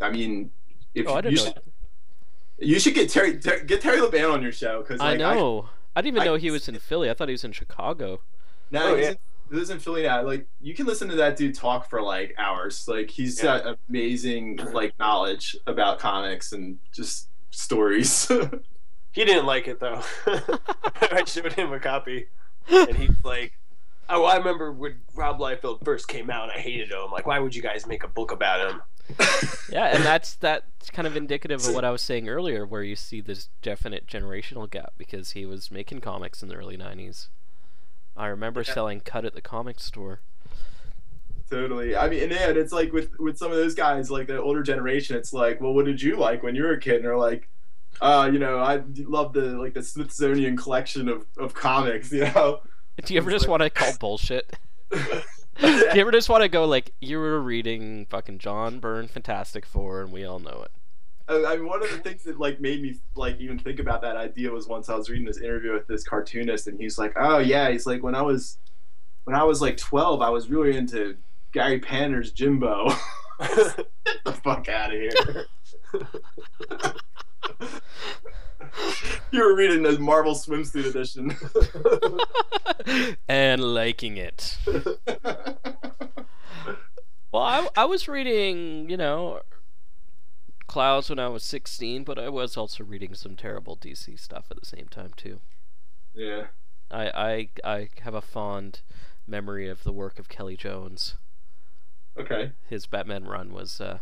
i 0.00 0.10
mean 0.10 0.50
if 0.94 1.06
Oh, 1.08 1.14
I 1.14 1.28
you 1.28 1.36
should 1.36 1.54
you 2.58 2.78
should 2.78 2.94
get 2.94 3.08
Terry 3.08 3.38
Ter- 3.40 3.64
get 3.64 3.80
Terry 3.80 3.98
LaBan 3.98 4.32
on 4.32 4.42
your 4.42 4.52
show 4.52 4.82
because 4.82 5.00
I 5.00 5.16
know. 5.16 5.68
I, 5.96 6.00
didn't 6.00 6.14
even 6.16 6.22
I- 6.22 6.24
know 6.26 6.34
he 6.36 6.50
was 6.52 6.68
in 6.68 6.78
Philly. 6.78 7.10
I 7.10 7.14
thought 7.14 7.28
he 7.28 7.32
was 7.32 7.42
in 7.44 7.50
Chicago. 7.52 8.20
no, 8.70 8.92
Oh, 8.92 8.96
he's 8.96 9.06
yeah. 9.06 9.14
In, 9.52 9.54
he 9.54 9.58
lives 9.58 9.70
in 9.70 9.78
Philly 9.78 10.02
now. 10.04 10.22
Like 10.22 10.46
you 10.60 10.74
can 10.74 10.86
listen 10.86 11.08
to 11.10 11.16
that 11.16 11.36
dude 11.36 11.54
talk 11.54 11.88
for 11.88 12.00
like 12.02 12.34
hours. 12.38 12.86
Like 12.88 13.10
he's 13.10 13.38
Yeah. 13.42 13.60
got 13.60 13.78
amazing 13.88 14.56
like 14.72 14.98
knowledge 14.98 15.56
about 15.66 15.98
comics 15.98 16.52
and 16.52 16.78
just 16.92 17.28
stories. 17.50 18.30
He 19.14 19.26
didn't 19.26 19.44
like 19.44 19.68
it 19.68 19.78
though. 19.78 20.00
I 20.26 21.22
showed 21.26 21.52
him 21.52 21.70
a 21.70 21.78
copy, 21.78 22.28
and 22.70 22.96
he's 22.96 23.10
like, 23.22 23.52
"Oh, 24.08 24.24
I 24.24 24.38
remember 24.38 24.72
when 24.72 25.02
Rob 25.14 25.38
Liefeld 25.38 25.84
first 25.84 26.08
came 26.08 26.30
out. 26.30 26.48
I 26.48 26.58
hated 26.58 26.90
him. 26.90 27.10
Like, 27.12 27.26
why 27.26 27.38
would 27.38 27.54
you 27.54 27.60
guys 27.60 27.86
make 27.86 28.04
a 28.04 28.08
book 28.08 28.32
about 28.32 28.70
him?" 28.70 28.80
Yeah, 29.70 29.94
and 29.94 30.02
that's 30.02 30.36
that's 30.36 30.88
kind 30.90 31.06
of 31.06 31.14
indicative 31.14 31.62
of 31.66 31.74
what 31.74 31.84
I 31.84 31.90
was 31.90 32.00
saying 32.00 32.26
earlier, 32.26 32.64
where 32.64 32.82
you 32.82 32.96
see 32.96 33.20
this 33.20 33.50
definite 33.60 34.06
generational 34.06 34.70
gap 34.70 34.94
because 34.96 35.32
he 35.32 35.44
was 35.44 35.70
making 35.70 36.00
comics 36.00 36.42
in 36.42 36.48
the 36.48 36.54
early 36.54 36.78
'90s. 36.78 37.28
I 38.16 38.26
remember 38.28 38.62
Yeah. 38.66 38.72
selling 38.74 39.00
cut 39.00 39.24
at 39.24 39.34
the 39.34 39.40
comic 39.40 39.80
store. 39.80 40.20
totally. 41.50 41.94
I 41.96 42.08
mean, 42.08 42.22
and 42.32 42.56
it's 42.56 42.72
like 42.72 42.92
with 42.92 43.18
with 43.18 43.36
some 43.38 43.50
of 43.50 43.56
those 43.58 43.74
guys, 43.74 44.10
like 44.10 44.26
the 44.26 44.40
older 44.40 44.62
generation, 44.62 45.16
it's 45.16 45.32
like, 45.32 45.60
well, 45.60 45.72
what 45.74 45.84
did 45.84 46.00
you 46.00 46.16
like 46.16 46.42
when 46.42 46.54
you 46.54 46.62
were 46.62 46.72
a 46.72 46.80
kid? 46.80 46.96
And 46.96 47.04
they're 47.04 47.16
like, 47.18 47.48
uh, 48.00 48.28
you 48.32 48.38
know, 48.38 48.58
I 48.58 48.82
love 48.96 49.32
the 49.34 49.42
like 49.58 49.74
the 49.74 49.82
Smithsonian 49.82 50.56
collection 50.56 51.08
of 51.08 51.26
of 51.36 51.54
comics. 51.54 52.10
You 52.12 52.24
know. 52.24 52.60
Do 53.04 53.14
you 53.14 53.20
ever 53.20 53.30
just 53.30 53.48
want 53.48 53.62
to 53.62 53.70
call 53.70 53.92
bullshit? 53.98 54.54
Do 54.90 55.66
you 55.66 55.86
ever 56.00 56.10
just 56.10 56.28
want 56.28 56.42
to 56.42 56.48
go 56.48 56.64
like 56.66 56.92
you 57.00 57.18
were 57.18 57.40
reading 57.40 58.06
fucking 58.06 58.38
John 58.38 58.80
Byrne 58.80 59.08
Fantastic 59.08 59.64
Four 59.66 60.02
and 60.02 60.12
we 60.12 60.24
all 60.24 60.38
know 60.38 60.64
it? 60.64 60.70
I 61.28 61.44
I 61.44 61.56
mean, 61.56 61.66
one 61.66 61.82
of 61.82 61.90
the 61.90 61.98
things 61.98 62.24
that 62.24 62.38
like 62.38 62.60
made 62.60 62.82
me 62.82 62.98
like 63.14 63.40
even 63.40 63.58
think 63.58 63.78
about 63.78 64.02
that 64.02 64.16
idea 64.16 64.50
was 64.50 64.66
once 64.68 64.88
I 64.88 64.94
was 64.94 65.08
reading 65.10 65.26
this 65.26 65.38
interview 65.38 65.72
with 65.72 65.86
this 65.86 66.04
cartoonist, 66.04 66.66
and 66.66 66.78
he's 66.78 66.98
like, 66.98 67.12
"Oh 67.16 67.38
yeah," 67.38 67.70
he's 67.70 67.86
like, 67.86 68.02
"When 68.02 68.14
I 68.14 68.22
was, 68.22 68.58
when 69.24 69.36
I 69.36 69.44
was 69.44 69.60
like 69.60 69.76
12, 69.76 70.22
I 70.22 70.30
was 70.30 70.48
really 70.48 70.76
into 70.76 71.16
Gary 71.52 71.78
Panter's 71.78 72.32
Jimbo." 72.32 72.88
Get 73.40 73.86
the 74.24 74.32
fuck 74.32 74.68
out 74.68 74.94
of 74.94 75.00
here! 75.00 75.46
you 79.30 79.40
were 79.40 79.56
reading 79.56 79.82
the 79.82 79.98
Marvel 79.98 80.34
Swimsuit 80.34 80.86
Edition. 80.86 81.36
and 83.28 83.62
liking 83.74 84.16
it. 84.16 84.58
Well, 87.32 87.42
I, 87.42 87.68
I 87.76 87.84
was 87.86 88.08
reading, 88.08 88.90
you 88.90 88.96
know, 88.98 89.40
Clouds 90.72 91.10
when 91.10 91.18
I 91.18 91.28
was 91.28 91.44
16, 91.44 92.02
but 92.02 92.18
I 92.18 92.30
was 92.30 92.56
also 92.56 92.82
reading 92.82 93.12
some 93.12 93.36
terrible 93.36 93.76
DC 93.76 94.18
stuff 94.18 94.46
at 94.50 94.58
the 94.58 94.64
same 94.64 94.86
time, 94.88 95.10
too. 95.14 95.40
yeah. 96.14 96.44
I, 96.90 97.48
I, 97.64 97.72
I 97.78 97.88
have 98.00 98.14
a 98.14 98.22
fond 98.22 98.80
memory 99.26 99.68
of 99.68 99.84
the 99.84 99.92
work 99.92 100.18
of 100.18 100.30
Kelley 100.30 100.56
Jones. 100.56 101.16
Okay. 102.18 102.52
His 102.70 102.86
Batman 102.86 103.24
run 103.24 103.52
was, 103.52 103.82
uh, 103.82 103.98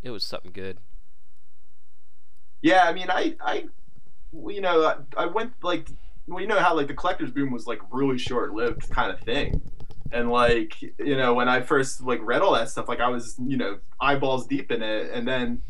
it 0.00 0.10
was 0.10 0.22
something 0.22 0.52
good. 0.52 0.78
Yeah, 2.62 2.84
I 2.84 2.92
mean, 2.92 3.10
I, 3.10 3.34
I, 3.40 3.64
you 4.46 4.60
know, 4.60 4.84
I, 4.84 5.22
I 5.24 5.26
went 5.26 5.54
like, 5.60 5.88
well, 6.28 6.40
you 6.40 6.46
know 6.46 6.60
how 6.60 6.72
like 6.76 6.86
the 6.86 6.94
collector's 6.94 7.32
boom 7.32 7.50
was 7.50 7.66
like 7.66 7.80
really 7.90 8.16
short 8.18 8.52
lived 8.54 8.88
kind 8.90 9.10
of 9.10 9.18
thing, 9.22 9.60
and 10.12 10.30
like, 10.30 10.80
you 10.82 11.16
know, 11.16 11.34
when 11.34 11.48
I 11.48 11.62
first 11.62 12.00
like 12.00 12.20
read 12.22 12.42
all 12.42 12.52
that 12.52 12.70
stuff, 12.70 12.88
like 12.88 13.00
I 13.00 13.08
was, 13.08 13.34
you 13.44 13.56
know, 13.56 13.78
eyeballs 14.00 14.46
deep 14.46 14.70
in 14.70 14.84
it, 14.84 15.10
and 15.12 15.26
then, 15.26 15.62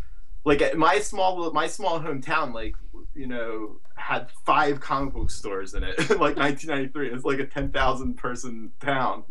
like 0.45 0.75
my 0.77 0.99
small 1.01 1.53
my 1.53 1.67
small 1.67 2.01
hometown, 2.01 2.55
like, 2.55 2.75
you 3.15 3.27
know, 3.27 3.77
had 3.95 4.31
five 4.45 4.81
comic 4.81 5.15
book 5.15 5.31
stores 5.31 5.75
in 5.75 5.83
it, 5.85 5.99
like 6.11 6.37
1993. 6.37 7.11
It's 7.11 7.25
like 7.25 7.39
a 7.39 7.47
10,000 7.47 8.15
person 8.15 8.73
town, 8.81 9.25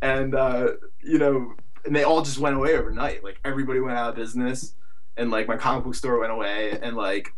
and 0.00 0.34
uh, 0.34 0.72
you 1.02 1.18
know, 1.18 1.54
and 1.84 1.94
they 1.94 2.04
all 2.04 2.22
just 2.22 2.38
went 2.38 2.56
away 2.56 2.76
overnight. 2.76 3.22
Like 3.22 3.40
everybody 3.44 3.80
went 3.80 3.96
out 3.96 4.10
of 4.10 4.16
business 4.16 4.74
and 5.18 5.30
like 5.30 5.48
my 5.48 5.56
comic 5.56 5.84
book 5.84 5.94
store 5.94 6.18
went 6.20 6.32
away 6.32 6.78
and 6.80 6.96
like 6.96 7.34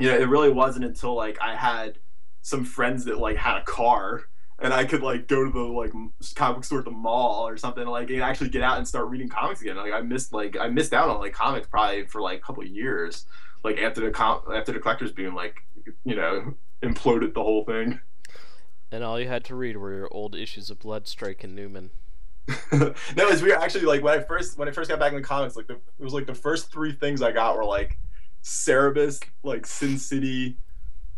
you 0.00 0.08
know 0.08 0.18
it 0.18 0.28
really 0.28 0.50
wasn't 0.50 0.84
until 0.84 1.14
like 1.14 1.38
i 1.40 1.54
had 1.54 1.98
some 2.40 2.64
friends 2.64 3.04
that 3.04 3.18
like 3.18 3.36
had 3.36 3.58
a 3.58 3.64
car 3.64 4.22
and 4.62 4.72
i 4.72 4.84
could 4.84 5.02
like 5.02 5.28
go 5.28 5.44
to 5.44 5.50
the 5.50 5.60
like 5.60 5.92
comic 6.34 6.64
store 6.64 6.78
at 6.80 6.84
the 6.84 6.90
mall 6.90 7.46
or 7.46 7.56
something 7.56 7.86
like 7.86 8.10
and 8.10 8.22
actually 8.22 8.48
get 8.48 8.62
out 8.62 8.78
and 8.78 8.86
start 8.86 9.08
reading 9.08 9.28
comics 9.28 9.60
again 9.60 9.76
like 9.76 9.92
i 9.92 10.00
missed 10.00 10.32
like 10.32 10.56
i 10.58 10.68
missed 10.68 10.92
out 10.92 11.08
on 11.08 11.18
like 11.20 11.32
comics 11.32 11.66
probably 11.66 12.06
for 12.06 12.20
like 12.20 12.38
a 12.38 12.40
couple 12.42 12.62
of 12.62 12.68
years 12.68 13.26
like 13.64 13.78
after 13.78 14.00
the 14.00 14.10
com- 14.10 14.42
after 14.54 14.72
the 14.72 14.78
collectors 14.78 15.12
being 15.12 15.34
like 15.34 15.62
you 16.04 16.14
know 16.14 16.54
imploded 16.82 17.34
the 17.34 17.42
whole 17.42 17.64
thing 17.64 18.00
And 18.90 19.02
all 19.02 19.18
you 19.18 19.26
had 19.26 19.44
to 19.44 19.54
read 19.54 19.76
were 19.78 19.94
your 19.94 20.08
old 20.12 20.34
issues 20.34 20.68
of 20.68 20.80
Bloodstrike 20.80 21.42
and 21.42 21.54
Newmen. 21.56 21.90
no, 22.72 22.92
it's 23.16 23.40
weird. 23.40 23.58
Actually, 23.58 23.86
like 23.86 24.02
when 24.02 24.18
I 24.18 24.22
first 24.22 24.58
when 24.58 24.68
I 24.68 24.70
first 24.72 24.90
got 24.90 24.98
back 24.98 25.12
in 25.12 25.18
the 25.22 25.26
comics, 25.26 25.56
like 25.56 25.66
the, 25.66 25.74
it 25.74 26.04
was 26.04 26.12
like 26.12 26.26
the 26.26 26.34
first 26.34 26.70
three 26.70 26.92
things 26.92 27.22
I 27.22 27.32
got 27.32 27.56
were 27.56 27.64
like 27.64 27.98
Cerebus, 28.42 29.22
like 29.42 29.64
Sin 29.64 29.96
City, 29.98 30.58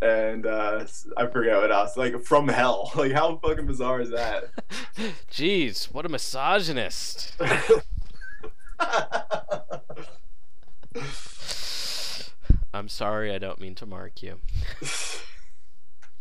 and 0.05 0.47
uh 0.47 0.85
I 1.17 1.27
forget 1.27 1.57
what 1.57 1.73
else. 1.73 1.97
Like 1.97 2.23
From 2.25 2.49
Hell. 2.49 2.93
Like 3.05 3.12
how 3.12 3.37
fucking 3.38 3.67
bizarre 3.67 4.01
is 4.01 4.11
that? 4.11 4.51
Jeez, 5.31 5.87
what 5.93 6.07
a 6.07 6.09
misogynist. 6.09 7.33
I'm 12.73 12.88
sorry, 12.88 13.33
I 13.33 13.38
don't 13.38 13.61
mean 13.61 13.75
to 13.77 13.87
mark 13.87 14.23
you. 14.23 14.40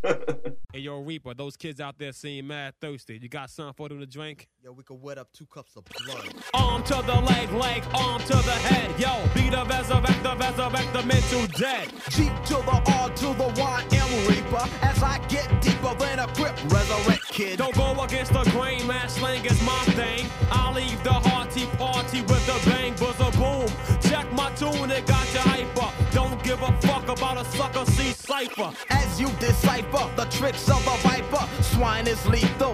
Hey, 0.04 0.80
yo, 0.80 1.00
Reaper, 1.00 1.34
those 1.34 1.56
kids 1.56 1.80
out 1.80 1.98
there 1.98 2.12
seem 2.12 2.48
mad 2.48 2.74
thirsty. 2.82 3.20
You 3.22 3.30
got 3.30 3.50
something 3.50 3.74
for 3.76 3.90
them 3.90 4.00
to 4.00 4.06
drink? 4.06 4.48
Yo, 4.62 4.72
we 4.72 4.84
could 4.84 5.02
wet 5.02 5.18
up 5.18 5.32
two 5.32 5.46
cups 5.46 5.76
of 5.76 5.86
blood. 5.86 6.34
Arm 6.54 6.84
to 6.84 6.96
the 7.06 7.22
leg, 7.22 7.52
leg, 7.52 7.84
arm 7.94 8.22
to 8.22 8.34
the 8.34 8.58
head. 8.68 9.00
Yo, 9.00 9.24
be 9.34 9.50
the 9.50 9.64
resurrect, 9.66 10.24
the 10.24 10.36
resurrect 10.36 10.92
the 10.94 11.04
mental 11.04 11.48
dead. 11.60 11.90
G 12.10 12.30
to 12.48 12.56
the 12.56 12.82
R 12.98 13.10
to 13.10 13.26
the 13.26 13.54
Y, 13.56 13.86
M 13.92 14.28
Reaper. 14.28 14.68
As 14.82 15.02
I 15.04 15.20
get 15.30 15.48
deeper 15.62 15.94
than 15.96 16.20
a 16.20 16.28
grip, 16.34 16.58
resurrect 16.72 17.28
kid. 17.30 17.60
Don't 17.60 17.76
go 17.76 18.02
against 18.04 18.34
the 18.34 18.44
grain, 18.52 18.86
man. 18.88 19.08
Slang 19.08 19.46
is 19.46 19.62
my 19.64 19.84
thing. 19.94 20.28
I'll 20.52 20.74
leave 20.74 21.02
the 21.04 21.14
hearty 21.14 21.66
party 21.78 22.22
with 22.22 22.50
a 22.50 22.70
bang, 22.70 22.94
buzzer 22.96 23.32
boom. 23.38 23.70
Check 24.14 24.32
my 24.34 24.52
tune, 24.52 24.92
it 24.92 25.08
got 25.08 25.34
you 25.34 25.40
hyper. 25.40 25.90
Don't 26.12 26.44
give 26.44 26.62
a 26.62 26.72
fuck 26.82 27.10
about 27.10 27.42
a 27.42 27.46
sucker 27.46 27.84
see 27.94 28.12
cipher. 28.12 28.72
As 28.92 29.20
you 29.20 29.28
decipher 29.40 30.08
the 30.16 30.26
tricks 30.26 30.70
of 30.70 30.86
the 30.86 30.96
viper, 31.02 31.50
swine 31.64 32.06
is 32.06 32.24
lethal. 32.28 32.74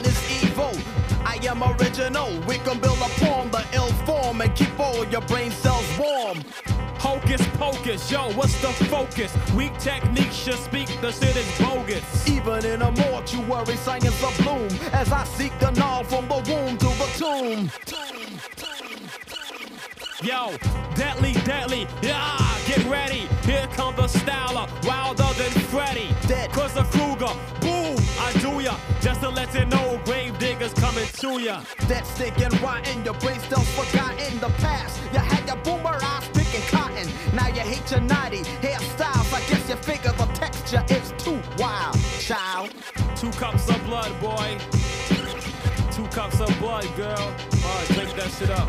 Is 0.00 0.42
evil. 0.42 0.72
I 1.26 1.38
am 1.42 1.62
original. 1.62 2.40
We 2.48 2.56
can 2.56 2.80
build 2.80 2.96
a 3.00 3.04
upon 3.04 3.50
the 3.50 3.62
ill 3.74 3.92
form 4.06 4.40
and 4.40 4.56
keep 4.56 4.80
all 4.80 5.04
your 5.08 5.20
brain 5.20 5.50
cells 5.50 5.86
warm. 5.98 6.38
Hocus 6.98 7.46
pocus, 7.58 8.10
yo, 8.10 8.32
what's 8.32 8.58
the 8.62 8.72
focus? 8.86 9.30
Weak 9.54 9.76
techniques 9.76 10.36
should 10.36 10.54
speak, 10.54 10.88
the 11.02 11.12
shit 11.12 11.36
is 11.36 11.58
bogus. 11.58 12.02
Even 12.26 12.64
in 12.64 12.80
a 12.80 12.90
mortuary, 12.92 13.76
science 13.76 14.24
of 14.24 14.34
bloom. 14.38 14.70
As 14.94 15.12
I 15.12 15.24
seek 15.24 15.52
the 15.58 15.70
null 15.72 16.04
from 16.04 16.28
the 16.28 16.36
womb 16.48 16.78
to 16.78 16.86
the 16.86 17.08
tomb. 17.18 17.70
Yo, 20.22 20.52
deadly, 20.94 21.32
deadly, 21.44 21.84
yeah, 22.00 22.38
get 22.64 22.84
ready. 22.84 23.26
Here 23.42 23.66
comes 23.72 23.96
the 23.96 24.06
styler, 24.20 24.68
wilder 24.86 25.26
than 25.36 25.50
Freddy. 25.66 26.14
Dead. 26.28 26.48
Cause 26.52 26.74
the 26.74 26.84
Krueger, 26.84 27.34
boom, 27.60 27.96
I 28.20 28.32
do 28.40 28.60
ya. 28.60 28.76
Just 29.00 29.20
to 29.22 29.28
let 29.28 29.52
you 29.52 29.64
know, 29.64 30.00
grave 30.04 30.38
diggers 30.38 30.72
coming 30.74 31.06
to 31.14 31.40
ya. 31.40 31.62
That 31.88 32.06
stinking 32.06 32.56
rotten, 32.62 33.04
your 33.04 33.14
brain 33.14 33.40
still 33.40 33.62
forgotten 33.74 34.38
the 34.38 34.50
past. 34.62 35.00
You 35.12 35.18
had 35.18 35.44
your 35.44 35.56
boomer 35.56 35.98
eyes 36.00 36.28
picking 36.28 36.62
cotton. 36.68 37.08
Now 37.34 37.48
you 37.48 37.62
hate 37.62 37.90
your 37.90 38.00
naughty 38.00 38.44
hairstyles. 38.62 39.32
I 39.34 39.40
guess 39.48 39.68
you 39.68 39.74
figure 39.76 40.12
the 40.12 40.26
texture 40.34 40.84
is 40.88 41.12
too 41.18 41.42
wild, 41.58 41.98
child. 42.20 42.70
Two 43.16 43.30
cups 43.32 43.68
of 43.68 43.84
blood, 43.86 44.12
boy. 44.20 44.56
Two 45.90 46.06
cups 46.14 46.40
of 46.40 46.56
blood, 46.60 46.86
girl. 46.96 47.34
Alright, 47.64 47.88
drink 47.88 48.14
that 48.14 48.30
shit 48.38 48.50
up. 48.50 48.68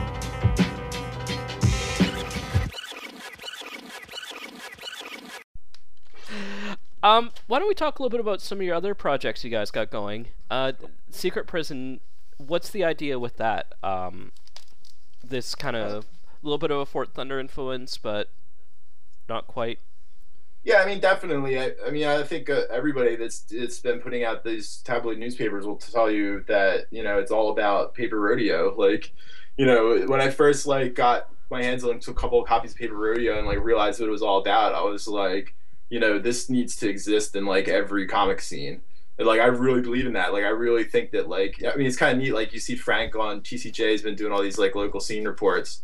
Um, 7.04 7.32
why 7.48 7.60
don't 7.60 7.68
we 7.68 7.76
talk 7.76 8.00
a 8.00 8.02
little 8.02 8.10
bit 8.10 8.22
about 8.22 8.42
some 8.42 8.60
of 8.60 8.63
your 8.63 8.76
other 8.76 8.96
projects 8.96 9.44
you 9.44 9.50
guys 9.50 9.70
got 9.70 9.92
going? 9.92 10.28
Uh, 10.50 10.72
Secret 11.12 11.46
Prison. 11.46 12.00
What's 12.38 12.70
the 12.70 12.86
idea 12.86 13.20
with 13.20 13.36
that? 13.38 13.74
Um, 13.84 14.32
this 15.22 15.54
kind 15.54 15.76
of 15.76 16.06
a 16.06 16.06
little 16.42 16.58
bit 16.58 16.72
of 16.72 16.80
a 16.80 16.86
Fort 16.86 17.14
Thunder 17.14 17.39
influence, 17.39 17.97
but 17.97 18.30
not 19.28 19.47
quite. 19.47 19.80
Yeah, 20.64 20.78
I 20.78 20.86
mean, 20.86 21.01
definitely. 21.01 21.60
I, 21.60 21.72
I 21.86 21.91
mean, 21.91 22.06
I 22.06 22.24
think 22.24 22.49
uh, 22.49 22.62
everybody 22.72 23.18
that's 23.18 23.41
that's 23.41 23.80
been 23.80 23.99
putting 23.99 24.24
out 24.24 24.45
these 24.45 24.78
tabloid 24.86 25.18
newspapers 25.18 25.66
will 25.66 25.76
tell 25.76 26.10
you 26.10 26.45
that 26.47 26.86
you 26.89 27.04
know 27.04 27.20
it's 27.20 27.32
all 27.32 27.51
about 27.51 27.93
paper 27.93 28.18
rodeo. 28.18 28.74
Like, 28.78 29.12
you 29.58 29.66
know, 29.66 30.06
when 30.08 30.22
I 30.22 30.30
first 30.30 30.66
like 30.66 30.95
got 30.95 31.28
my 31.51 31.62
hands 31.62 31.84
on 31.84 31.99
a 32.08 32.14
couple 32.14 32.41
of 32.41 32.47
copies 32.47 32.72
of 32.72 32.78
paper 32.78 32.95
rodeo 32.95 33.38
and 33.38 33.45
like 33.45 33.62
realized 33.62 33.99
what 33.99 34.08
it 34.08 34.12
was 34.12 34.22
all 34.22 34.39
about, 34.39 34.74
I 34.74 34.84
was 34.84 35.06
like, 35.06 35.54
you 35.94 36.00
know, 36.00 36.18
this 36.18 36.50
needs 36.50 36.76
to 36.78 36.89
exist 36.89 37.36
in 37.36 37.46
like 37.46 37.68
every 37.68 38.08
comic 38.08 38.41
scene. 38.41 38.82
And, 39.20 39.28
like 39.28 39.39
I 39.39 39.46
really 39.46 39.82
believe 39.82 40.08
in 40.08 40.14
that. 40.14 40.34
Like 40.34 40.44
I 40.44 40.48
really 40.48 40.86
think 40.86 41.12
that 41.12 41.30
like 41.30 41.64
I 41.64 41.76
mean 41.76 41.86
it's 41.86 41.96
kind 41.96 42.18
of 42.18 42.18
neat. 42.18 42.34
Like 42.34 42.52
you 42.52 42.60
see 42.60 42.76
Frank 42.76 43.16
on 43.16 43.41
TCJ 43.41 43.91
has 43.91 44.02
been 44.02 44.16
doing 44.16 44.34
all 44.34 44.41
these 44.41 44.58
like 44.58 44.74
local 44.74 45.00
scene 45.00 45.24
reports, 45.24 45.84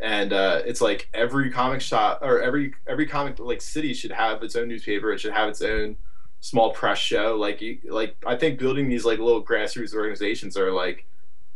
and 0.00 0.32
uh, 0.32 0.62
it's 0.64 0.80
like 0.80 1.10
every 1.12 1.50
comic 1.50 1.82
shop 1.82 2.20
or 2.22 2.40
every 2.40 2.72
every 2.86 3.04
comic 3.04 3.38
like 3.38 3.60
city 3.60 3.92
should 3.92 4.12
have 4.12 4.42
its 4.42 4.56
own 4.56 4.66
newspaper. 4.66 5.12
It 5.12 5.20
should 5.20 5.34
have 5.34 5.50
its 5.50 5.60
own 5.60 5.98
small 6.40 6.70
press 6.70 6.96
show. 6.96 7.36
Like 7.36 7.60
you 7.60 7.80
like 7.84 8.16
I 8.26 8.36
think 8.36 8.58
building 8.58 8.88
these 8.88 9.04
like 9.04 9.18
little 9.18 9.44
grassroots 9.44 9.94
organizations 9.94 10.56
are 10.56 10.72
like 10.72 11.04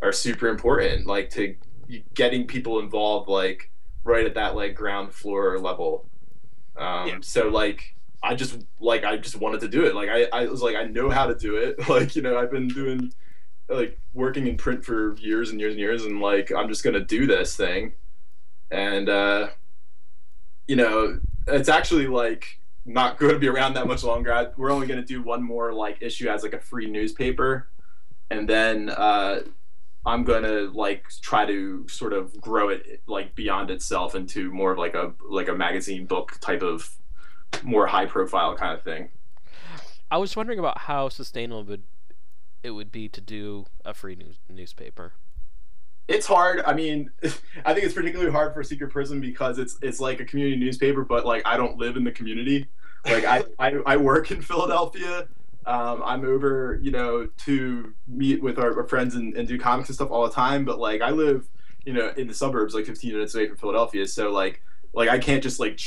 are 0.03 0.13
super 0.13 0.49
important. 0.49 1.07
Like 1.07 1.31
to 1.31 1.57
getting 2.13 2.47
people 2.47 2.81
involved 2.81 3.31
like 3.31 3.71
right 4.03 4.27
at 4.27 4.35
that 4.35 4.57
like 4.57 4.75
ground 4.75 5.15
floor 5.15 5.59
level. 5.59 6.05
Um, 6.77 7.09
Yeah. 7.09 7.19
So 7.23 7.49
like 7.49 7.94
I 8.25 8.35
just 8.35 8.65
like 8.81 9.05
I 9.05 9.17
just 9.19 9.37
wanted 9.37 9.61
to 9.61 9.69
do 9.69 9.85
it. 9.85 9.95
Like 9.95 10.09
I, 10.09 10.25
I 10.33 10.47
was 10.47 10.63
like 10.63 10.77
I 10.77 10.85
know 10.85 11.11
how 11.11 11.27
to 11.27 11.35
do 11.35 11.57
it. 11.57 11.77
Like 11.89 12.17
you 12.17 12.23
know 12.23 12.39
I've 12.39 12.51
been 12.51 12.69
doing 12.69 13.13
like 13.69 13.99
working 14.15 14.47
in 14.47 14.57
print 14.57 14.85
for 14.85 15.17
years 15.17 15.51
and 15.51 15.61
years 15.61 15.73
and 15.73 15.81
years, 15.81 16.05
and 16.05 16.21
like 16.21 16.51
I'm 16.51 16.69
just 16.69 16.83
gonna 16.83 17.05
do 17.05 17.27
this 17.27 17.55
thing. 17.55 17.93
And 18.71 19.09
uh, 19.09 19.49
you 20.67 20.77
know 20.77 21.21
it's 21.47 21.69
actually 21.69 22.07
like 22.07 22.59
not 22.87 23.19
going 23.19 23.35
to 23.35 23.39
be 23.39 23.49
around 23.49 23.75
that 23.75 23.87
much 23.87 24.03
longer. 24.03 24.33
I, 24.33 24.47
we're 24.57 24.73
only 24.73 24.87
gonna 24.87 25.05
do 25.05 25.23
one 25.23 25.43
more 25.43 25.73
like 25.73 25.99
issue 26.01 26.29
as 26.29 26.43
like 26.43 26.55
a 26.55 26.61
free 26.61 26.87
newspaper, 26.87 27.69
and 28.31 28.49
then 28.49 28.89
uh, 28.91 29.41
I'm 30.07 30.25
gonna 30.25 30.71
like 30.73 31.05
try 31.21 31.45
to 31.47 31.87
sort 31.89 32.15
of 32.15 32.41
grow 32.41 32.71
it 32.71 33.03
like 33.07 33.35
beyond 33.35 33.71
itself 33.71 34.15
into 34.15 34.51
more 34.51 34.73
of 34.73 34.79
like 34.79 34.95
a 34.95 35.13
like 35.29 35.49
a 35.49 35.55
magazine 35.55 36.07
book 36.07 36.39
type 36.41 36.63
of 36.63 36.89
more 37.63 37.87
high 37.87 38.07
profile 38.07 38.57
kind 38.57 38.77
of 38.77 38.83
thing. 38.83 39.09
I 40.11 40.19
was 40.19 40.37
wondering 40.37 40.59
about 40.59 40.79
how 40.83 41.09
sustainable 41.09 41.63
it 41.63 41.69
would 41.69 41.83
it 42.63 42.71
would 42.71 42.91
be 42.91 43.09
to 43.11 43.21
do 43.21 43.67
a 43.85 43.93
free 43.93 44.17
news- 44.17 44.39
newspaper. 44.49 45.13
It's 46.09 46.27
hard. 46.27 46.63
I 46.67 46.75
mean, 46.75 47.11
I 47.65 47.73
think 47.73 47.85
it's 47.85 47.95
particularly 47.95 48.33
hard 48.33 48.55
for 48.55 48.63
Secret 48.63 48.91
Prison 48.91 49.21
because 49.21 49.59
it's 49.59 49.79
it's 49.83 50.01
like 50.01 50.21
a 50.21 50.25
community 50.25 50.57
newspaper, 50.57 51.05
but 51.05 51.25
like 51.25 51.43
I 51.47 51.57
don't 51.57 51.79
live 51.79 51.97
in 51.97 52.05
the 52.05 52.13
community. 52.13 52.67
Like 53.05 53.25
I 53.25 53.45
I, 53.59 53.75
I 53.87 53.97
work 53.97 54.31
in 54.31 54.43
Philadelphia. 54.43 55.29
Um, 55.67 56.03
I'm 56.05 56.25
over, 56.27 56.79
you 56.83 56.91
know, 56.91 57.27
to 57.47 57.95
meet 58.07 58.43
with 58.43 58.59
our, 58.59 58.79
our 58.79 58.87
friends 58.87 59.15
and, 59.15 59.35
and 59.35 59.49
do 59.49 59.59
comics 59.59 59.89
and 59.89 59.97
stuff 59.97 60.11
all 60.11 60.27
the 60.27 60.35
time. 60.35 60.67
But 60.67 60.79
like 60.79 61.01
I 61.01 61.11
live, 61.11 61.49
you 61.87 61.95
know, 61.95 62.13
in 62.17 62.29
the 62.29 62.35
suburbs, 62.35 62.75
like 62.75 62.85
15 62.85 63.13
minutes 63.13 63.35
away 63.35 63.49
from 63.49 63.57
Philadelphia. 63.57 64.07
So 64.07 64.31
like 64.31 64.63
like 64.93 65.09
I 65.09 65.19
can't 65.19 65.43
just 65.43 65.59
like 65.59 65.81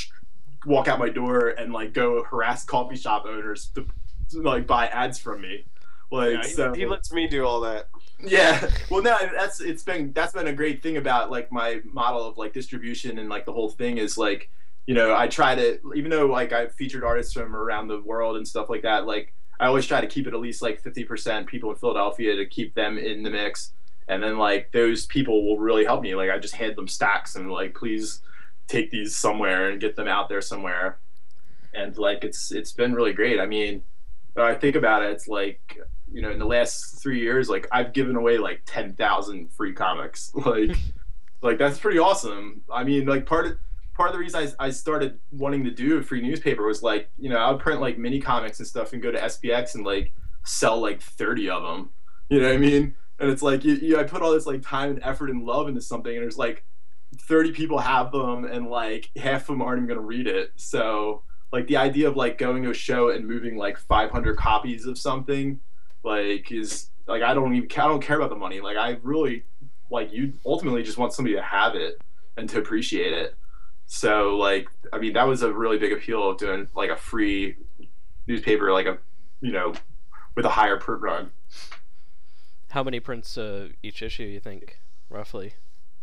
walk 0.65 0.87
out 0.87 0.99
my 0.99 1.09
door 1.09 1.49
and 1.49 1.71
like 1.71 1.93
go 1.93 2.23
harass 2.23 2.65
coffee 2.65 2.95
shop 2.95 3.25
owners 3.27 3.67
to, 3.75 3.85
to 4.29 4.41
like 4.41 4.67
buy 4.67 4.87
ads 4.87 5.19
from 5.19 5.41
me. 5.41 5.65
Like 6.11 6.33
Yeah, 6.33 6.43
he, 6.43 6.49
so. 6.49 6.73
he 6.73 6.85
lets 6.85 7.11
me 7.11 7.27
do 7.27 7.45
all 7.45 7.61
that. 7.61 7.89
Yeah. 8.19 8.69
Well, 8.89 9.03
no, 9.03 9.15
that's 9.33 9.59
it's 9.59 9.83
been 9.83 10.11
that's 10.13 10.33
been 10.33 10.47
a 10.47 10.53
great 10.53 10.81
thing 10.81 10.97
about 10.97 11.29
like 11.29 11.51
my 11.51 11.81
model 11.91 12.25
of 12.25 12.37
like 12.37 12.53
distribution 12.53 13.19
and 13.19 13.29
like 13.29 13.45
the 13.45 13.53
whole 13.53 13.69
thing 13.69 13.97
is 13.97 14.17
like, 14.17 14.49
you 14.85 14.95
know, 14.95 15.15
I 15.15 15.27
try 15.27 15.55
to 15.55 15.79
even 15.95 16.09
though 16.09 16.25
like 16.25 16.53
I've 16.53 16.73
featured 16.73 17.03
artists 17.03 17.33
from 17.33 17.55
around 17.55 17.89
the 17.89 18.01
world 18.01 18.37
and 18.37 18.47
stuff 18.47 18.69
like 18.69 18.81
that, 18.83 19.05
like 19.05 19.33
I 19.59 19.67
always 19.67 19.85
try 19.85 20.01
to 20.01 20.07
keep 20.07 20.27
it 20.27 20.33
at 20.33 20.39
least 20.39 20.61
like 20.61 20.81
50% 20.81 21.47
people 21.47 21.71
in 21.71 21.75
Philadelphia 21.77 22.35
to 22.35 22.45
keep 22.45 22.75
them 22.75 22.97
in 22.97 23.23
the 23.23 23.29
mix. 23.29 23.73
And 24.07 24.23
then 24.23 24.37
like 24.37 24.71
those 24.71 25.05
people 25.05 25.45
will 25.45 25.59
really 25.59 25.83
help 25.83 26.01
me. 26.01 26.15
Like 26.15 26.29
I 26.29 26.39
just 26.39 26.55
hand 26.55 26.75
them 26.75 26.87
stacks 26.87 27.35
and 27.35 27.51
like 27.51 27.75
please 27.75 28.21
take 28.67 28.91
these 28.91 29.15
somewhere 29.15 29.69
and 29.69 29.79
get 29.79 29.95
them 29.95 30.07
out 30.07 30.29
there 30.29 30.41
somewhere. 30.41 30.99
And 31.73 31.97
like 31.97 32.23
it's 32.23 32.51
it's 32.51 32.71
been 32.71 32.93
really 32.93 33.13
great. 33.13 33.39
I 33.39 33.45
mean, 33.45 33.83
I 34.35 34.53
think 34.53 34.75
about 34.75 35.03
it, 35.03 35.11
it's 35.11 35.27
like 35.27 35.79
you 36.11 36.21
know, 36.21 36.31
in 36.31 36.39
the 36.39 36.45
last 36.45 37.01
three 37.01 37.19
years, 37.19 37.49
like 37.49 37.67
I've 37.71 37.93
given 37.93 38.15
away 38.15 38.37
like 38.37 38.61
ten 38.65 38.93
thousand 38.93 39.51
free 39.51 39.73
comics. 39.73 40.31
Like, 40.45 40.77
like 41.41 41.57
that's 41.59 41.77
pretty 41.77 41.99
awesome. 41.99 42.61
I 42.71 42.83
mean, 42.83 43.05
like 43.05 43.25
part 43.25 43.45
of 43.45 43.57
part 43.93 44.09
of 44.09 44.13
the 44.13 44.19
reason 44.19 44.47
I, 44.59 44.65
I 44.65 44.69
started 44.69 45.19
wanting 45.31 45.63
to 45.65 45.71
do 45.71 45.97
a 45.97 46.03
free 46.03 46.21
newspaper 46.21 46.65
was 46.65 46.81
like, 46.81 47.09
you 47.17 47.29
know, 47.29 47.37
I 47.37 47.51
would 47.51 47.59
print 47.59 47.81
like 47.81 47.97
mini 47.97 48.19
comics 48.19 48.59
and 48.59 48.67
stuff 48.67 48.93
and 48.93 49.01
go 49.01 49.11
to 49.11 49.19
SPX 49.19 49.75
and 49.75 49.85
like 49.85 50.13
sell 50.45 50.79
like 50.79 51.01
thirty 51.01 51.49
of 51.49 51.63
them. 51.63 51.89
You 52.29 52.41
know 52.41 52.47
what 52.47 52.55
I 52.55 52.57
mean? 52.57 52.95
And 53.19 53.29
it's 53.29 53.41
like 53.41 53.63
you, 53.63 53.73
you, 53.75 53.99
I 53.99 54.03
put 54.03 54.21
all 54.21 54.31
this 54.31 54.45
like 54.45 54.61
time 54.61 54.91
and 54.91 55.03
effort 55.03 55.29
and 55.29 55.43
love 55.43 55.67
into 55.67 55.81
something, 55.81 56.11
and 56.11 56.23
there's 56.23 56.37
like 56.37 56.63
thirty 57.15 57.51
people 57.51 57.79
have 57.79 58.11
them, 58.11 58.45
and 58.45 58.67
like 58.67 59.09
half 59.15 59.41
of 59.41 59.47
them 59.47 59.61
aren't 59.61 59.79
even 59.79 59.87
gonna 59.87 60.05
read 60.05 60.27
it. 60.27 60.51
So 60.55 61.23
like 61.51 61.67
the 61.67 61.77
idea 61.77 62.07
of 62.07 62.15
like 62.15 62.37
going 62.37 62.63
to 62.63 62.71
a 62.71 62.73
show 62.73 63.09
and 63.09 63.25
moving 63.25 63.57
like 63.57 63.77
500 63.77 64.37
copies 64.37 64.85
of 64.85 64.97
something 64.97 65.59
like 66.03 66.51
is 66.51 66.89
like 67.07 67.23
I 67.23 67.33
don't 67.33 67.55
even 67.55 67.69
I 67.71 67.87
don't 67.87 68.01
care 68.01 68.17
about 68.17 68.29
the 68.29 68.35
money. 68.35 68.59
Like 68.59 68.77
I 68.77 68.97
really 69.01 69.43
like 69.89 70.11
you 70.11 70.33
ultimately 70.45 70.83
just 70.83 70.97
want 70.97 71.13
somebody 71.13 71.35
to 71.35 71.41
have 71.41 71.75
it 71.75 72.01
and 72.35 72.49
to 72.49 72.59
appreciate 72.59 73.13
it. 73.13 73.35
So 73.85 74.35
like 74.35 74.67
I 74.91 74.99
mean 74.99 75.13
that 75.13 75.27
was 75.27 75.41
a 75.41 75.51
really 75.51 75.77
big 75.77 75.93
appeal 75.93 76.29
of 76.29 76.37
doing 76.37 76.67
like 76.75 76.89
a 76.89 76.97
free 76.97 77.55
newspaper 78.27 78.73
like 78.73 78.85
a 78.85 78.97
you 79.39 79.51
know 79.51 79.73
with 80.35 80.45
a 80.45 80.49
higher 80.49 80.77
print 80.77 81.01
run. 81.01 81.31
How 82.71 82.83
many 82.83 82.99
prints 82.99 83.37
uh, 83.37 83.69
each 83.81 84.01
issue 84.01 84.23
you 84.23 84.41
think 84.41 84.79
roughly? 85.09 85.53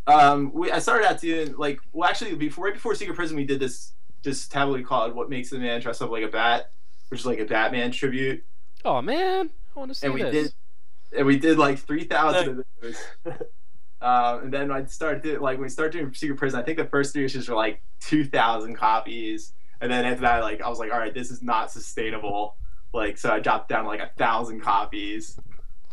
Um, 0.07 0.51
we, 0.53 0.71
I 0.71 0.79
started 0.79 1.07
out 1.07 1.19
doing 1.19 1.55
like 1.57 1.79
well 1.93 2.09
actually 2.09 2.35
before 2.35 2.65
right 2.65 2.73
before 2.73 2.93
Secret 2.95 3.15
Prison 3.15 3.35
we 3.35 3.45
did 3.45 3.59
this 3.59 3.93
this 4.23 4.47
tablet 4.47 4.85
called 4.85 5.15
"What 5.15 5.29
Makes 5.29 5.51
a 5.51 5.59
Man 5.59 5.81
Dress 5.81 6.01
Up 6.01 6.09
Like 6.11 6.23
a 6.23 6.27
Bat," 6.27 6.71
which 7.09 7.21
is 7.21 7.25
like 7.25 7.39
a 7.39 7.45
Batman 7.45 7.91
tribute. 7.91 8.43
Oh 8.83 9.01
man, 9.01 9.49
I 9.75 9.79
want 9.79 9.91
to 9.91 9.95
see 9.95 10.05
and 10.05 10.13
we 10.13 10.21
this. 10.23 10.31
did 10.31 10.53
and 11.17 11.25
we 11.25 11.39
did 11.39 11.57
like 11.57 11.79
3000 11.79 12.49
of 12.59 12.65
those. 12.81 12.97
Um, 14.01 14.43
and 14.43 14.53
then 14.53 14.71
i 14.71 14.85
started 14.85 15.23
doing, 15.23 15.39
like 15.39 15.57
we 15.57 15.67
started 15.69 15.97
doing 15.97 16.13
secret 16.13 16.37
prison 16.37 16.59
i 16.59 16.63
think 16.63 16.77
the 16.77 16.85
first 16.85 17.13
three 17.13 17.25
issues 17.25 17.47
were 17.47 17.55
like 17.55 17.81
2000 18.01 18.75
copies. 18.75 19.53
And 19.81 19.89
then 19.89 20.05
after 20.05 20.21
that 20.21 20.43
like 20.43 20.61
i 20.61 20.69
was 20.69 20.77
like 20.77 20.91
all 20.91 20.99
right 20.99 21.13
this 21.13 21.31
is 21.31 21.41
not 21.41 21.71
sustainable. 21.71 22.57
Like 22.93 23.17
so 23.17 23.31
i 23.31 23.39
dropped 23.39 23.69
down 23.69 23.85
like 23.85 24.01
a 24.01 24.11
thousand 24.17 24.59
copies 24.59 25.39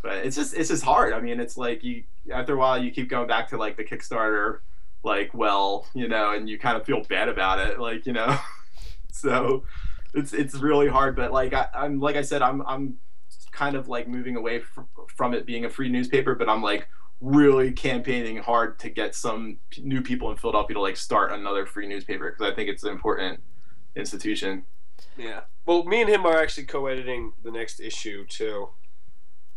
but 0.02 0.14
it's 0.18 0.36
just 0.36 0.54
it's 0.54 0.68
just 0.68 0.84
hard 0.84 1.12
i 1.12 1.20
mean 1.20 1.40
it's 1.40 1.56
like 1.56 1.82
you 1.82 2.04
after 2.32 2.54
a 2.54 2.56
while 2.56 2.82
you 2.82 2.90
keep 2.90 3.08
going 3.08 3.26
back 3.26 3.48
to 3.48 3.56
like 3.56 3.76
the 3.76 3.84
kickstarter 3.84 4.58
like 5.04 5.32
well 5.34 5.86
you 5.94 6.08
know 6.08 6.32
and 6.32 6.48
you 6.48 6.58
kind 6.58 6.76
of 6.76 6.84
feel 6.84 7.02
bad 7.04 7.28
about 7.28 7.58
it 7.58 7.78
like 7.78 8.06
you 8.06 8.12
know 8.12 8.38
so 9.12 9.64
it's 10.14 10.32
it's 10.32 10.54
really 10.54 10.88
hard 10.88 11.16
but 11.16 11.32
like 11.32 11.52
I, 11.52 11.68
i'm 11.74 12.00
like 12.00 12.16
i 12.16 12.22
said 12.22 12.42
i'm 12.42 12.62
i'm 12.66 12.98
kind 13.52 13.76
of 13.76 13.88
like 13.88 14.08
moving 14.08 14.36
away 14.36 14.60
fr- 14.60 14.80
from 15.14 15.34
it 15.34 15.46
being 15.46 15.64
a 15.64 15.70
free 15.70 15.88
newspaper, 15.88 16.34
but 16.34 16.48
I'm 16.48 16.62
like 16.62 16.88
really 17.20 17.70
campaigning 17.70 18.38
hard 18.38 18.78
to 18.80 18.88
get 18.88 19.14
some 19.14 19.58
p- 19.70 19.82
new 19.82 20.02
people 20.02 20.30
in 20.30 20.36
Philadelphia 20.36 20.74
to 20.74 20.80
like 20.80 20.96
start 20.96 21.30
another 21.30 21.66
free 21.66 21.86
newspaper 21.86 22.30
because 22.30 22.50
I 22.50 22.54
think 22.54 22.68
it's 22.68 22.82
an 22.82 22.90
important 22.90 23.40
institution. 23.94 24.64
Yeah. 25.16 25.42
Well, 25.66 25.84
me 25.84 26.00
and 26.00 26.10
him 26.10 26.26
are 26.26 26.40
actually 26.40 26.64
co-editing 26.64 27.32
the 27.44 27.50
next 27.50 27.78
issue 27.78 28.26
too. 28.26 28.70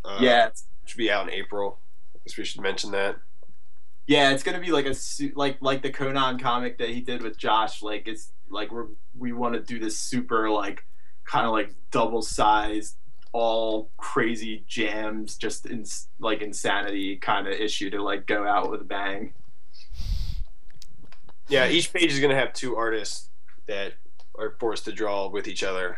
Uh, 0.06 0.20
yeah, 0.22 0.46
will 0.48 0.98
be 0.98 1.10
out 1.12 1.28
in 1.28 1.34
April. 1.34 1.80
I 2.16 2.20
guess 2.26 2.38
we 2.38 2.46
should 2.46 2.62
mention 2.62 2.92
that. 2.92 3.18
yeah, 4.08 4.32
it's 4.32 4.44
gonna 4.44 4.60
be 4.60 4.72
like 4.72 4.86
a 4.86 4.96
like 5.36 5.58
like 5.62 5.82
the 5.82 5.90
Conan 5.92 6.40
comic 6.40 6.78
that 6.78 6.90
he 6.90 7.02
did 7.02 7.22
with 7.24 7.38
Josh. 7.38 7.82
Like 7.82 8.08
it's 8.08 8.32
like 8.50 8.72
we're 8.72 8.88
we 9.18 9.34
want 9.34 9.56
to 9.56 9.60
do 9.60 9.80
this 9.80 10.00
super 10.00 10.50
like 10.50 10.86
kind 11.26 11.46
of 11.46 11.52
like 11.52 11.74
double 11.92 12.22
sized 12.22 12.98
all 13.34 13.90
crazy 13.98 14.64
jams 14.68 15.36
just 15.36 15.66
in 15.66 15.84
like 16.20 16.42
insanity 16.42 17.18
kind 17.18 17.48
of 17.48 17.54
issue 17.54 17.90
to 17.90 18.02
like 18.02 18.26
go 18.28 18.48
out 18.48 18.72
with 18.72 18.80
a 18.80 18.86
bang 18.86 19.34
Yeah, 21.50 21.68
each 21.68 21.92
page 21.92 22.14
is 22.14 22.20
gonna 22.20 22.36
have 22.36 22.54
two 22.54 22.76
artists 22.78 23.30
that 23.68 23.94
are 24.38 24.56
forced 24.60 24.86
to 24.86 24.92
draw 24.92 25.28
with 25.28 25.48
each 25.48 25.64
other. 25.64 25.98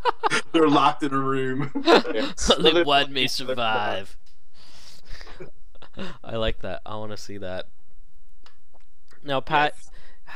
they're 0.52 0.68
locked 0.68 1.02
in 1.02 1.12
a 1.12 1.18
room 1.18 1.70
Only 2.56 2.82
one 2.84 3.12
may 3.12 3.26
survive. 3.28 4.16
I 6.24 6.36
like 6.36 6.60
that. 6.62 6.80
I 6.86 6.96
want 6.96 7.10
to 7.12 7.16
see 7.18 7.38
that. 7.38 7.66
Now, 9.22 9.40
Pat, 9.40 9.74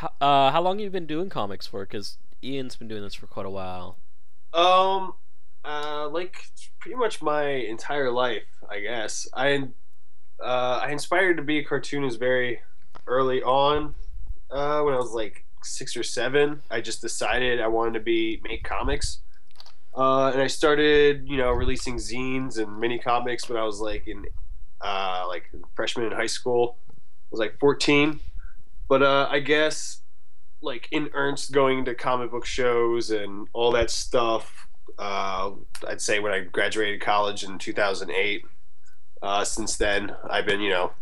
h- 0.03 0.11
uh, 0.21 0.51
how 0.51 0.61
long 0.61 0.79
have 0.79 0.85
you 0.85 0.91
been 0.91 1.07
doing 1.07 1.29
comics 1.31 1.67
for? 1.67 1.85
Because 1.85 2.19
Ian's 2.45 2.77
been 2.77 2.89
doing 2.89 3.03
this 3.03 3.15
for 3.15 3.27
quite 3.27 3.47
a 3.47 3.51
while. 3.51 3.97
Um, 4.53 5.15
uh, 5.65 6.09
like 6.11 6.37
pretty 6.79 6.97
much 6.97 7.23
my 7.23 7.45
entire 7.49 8.11
life, 8.11 8.45
I 8.71 8.81
guess. 8.81 9.27
I, 9.35 9.69
uh, 10.41 10.81
I 10.83 10.91
inspired 10.91 11.39
to 11.39 11.43
be 11.43 11.59
a 11.59 11.65
cartoonist 11.65 12.19
very 12.19 12.61
early 13.07 13.43
on. 13.43 13.95
Uh, 14.51 14.83
when 14.83 14.95
I 14.95 14.99
was 14.99 15.13
like 15.13 15.45
six 15.63 15.97
or 15.97 16.03
seven, 16.03 16.61
I 16.71 16.81
just 16.81 17.01
decided 17.01 17.61
I 17.61 17.67
wanted 17.67 17.95
to 17.95 18.01
be 18.01 18.41
make 18.45 18.63
comics. 18.63 19.21
Uh, 19.97 20.31
and 20.33 20.43
I 20.43 20.47
started, 20.47 21.27
you 21.29 21.39
know, 21.39 21.51
releasing 21.51 21.97
zines 21.97 22.59
and 22.59 22.79
mini 22.79 22.99
comics 22.99 23.49
when 23.49 23.59
I 23.59 23.65
was 23.65 23.81
like 23.81 24.07
in, 24.07 24.27
uh, 24.83 25.25
like 25.27 25.51
freshman 25.75 26.07
in 26.07 26.13
high 26.13 26.27
school. 26.27 26.77
I 26.91 26.93
was 27.31 27.41
like 27.41 27.59
14. 27.59 28.21
But 28.89 29.03
uh, 29.03 29.29
I 29.31 29.41
guess 29.41 30.03
like 30.63 30.89
in 30.91 31.11
earnest 31.15 31.53
going 31.53 31.85
to 31.85 31.95
comic 31.95 32.31
book 32.31 32.47
shows 32.47 33.11
and 33.11 33.49
all 33.53 33.71
that 33.73 33.91
stuff 33.91 34.67
uh, 34.99 35.51
i'd 35.89 36.01
say 36.01 36.19
when 36.21 36.33
i 36.33 36.41
graduated 36.41 37.01
college 37.01 37.45
in 37.45 37.59
2008 37.59 38.45
uh, 39.23 39.45
since 39.45 39.77
then 39.77 40.15
i've 40.31 40.47
been 40.47 40.61
you 40.61 40.71
know 40.71 40.93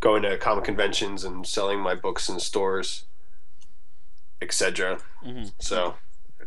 going 0.00 0.22
to 0.22 0.36
comic 0.38 0.64
conventions 0.64 1.24
and 1.24 1.46
selling 1.46 1.78
my 1.78 1.94
books 1.94 2.28
in 2.28 2.40
stores 2.40 3.04
etc 4.40 4.98
hmm 5.22 5.44
so 5.58 5.94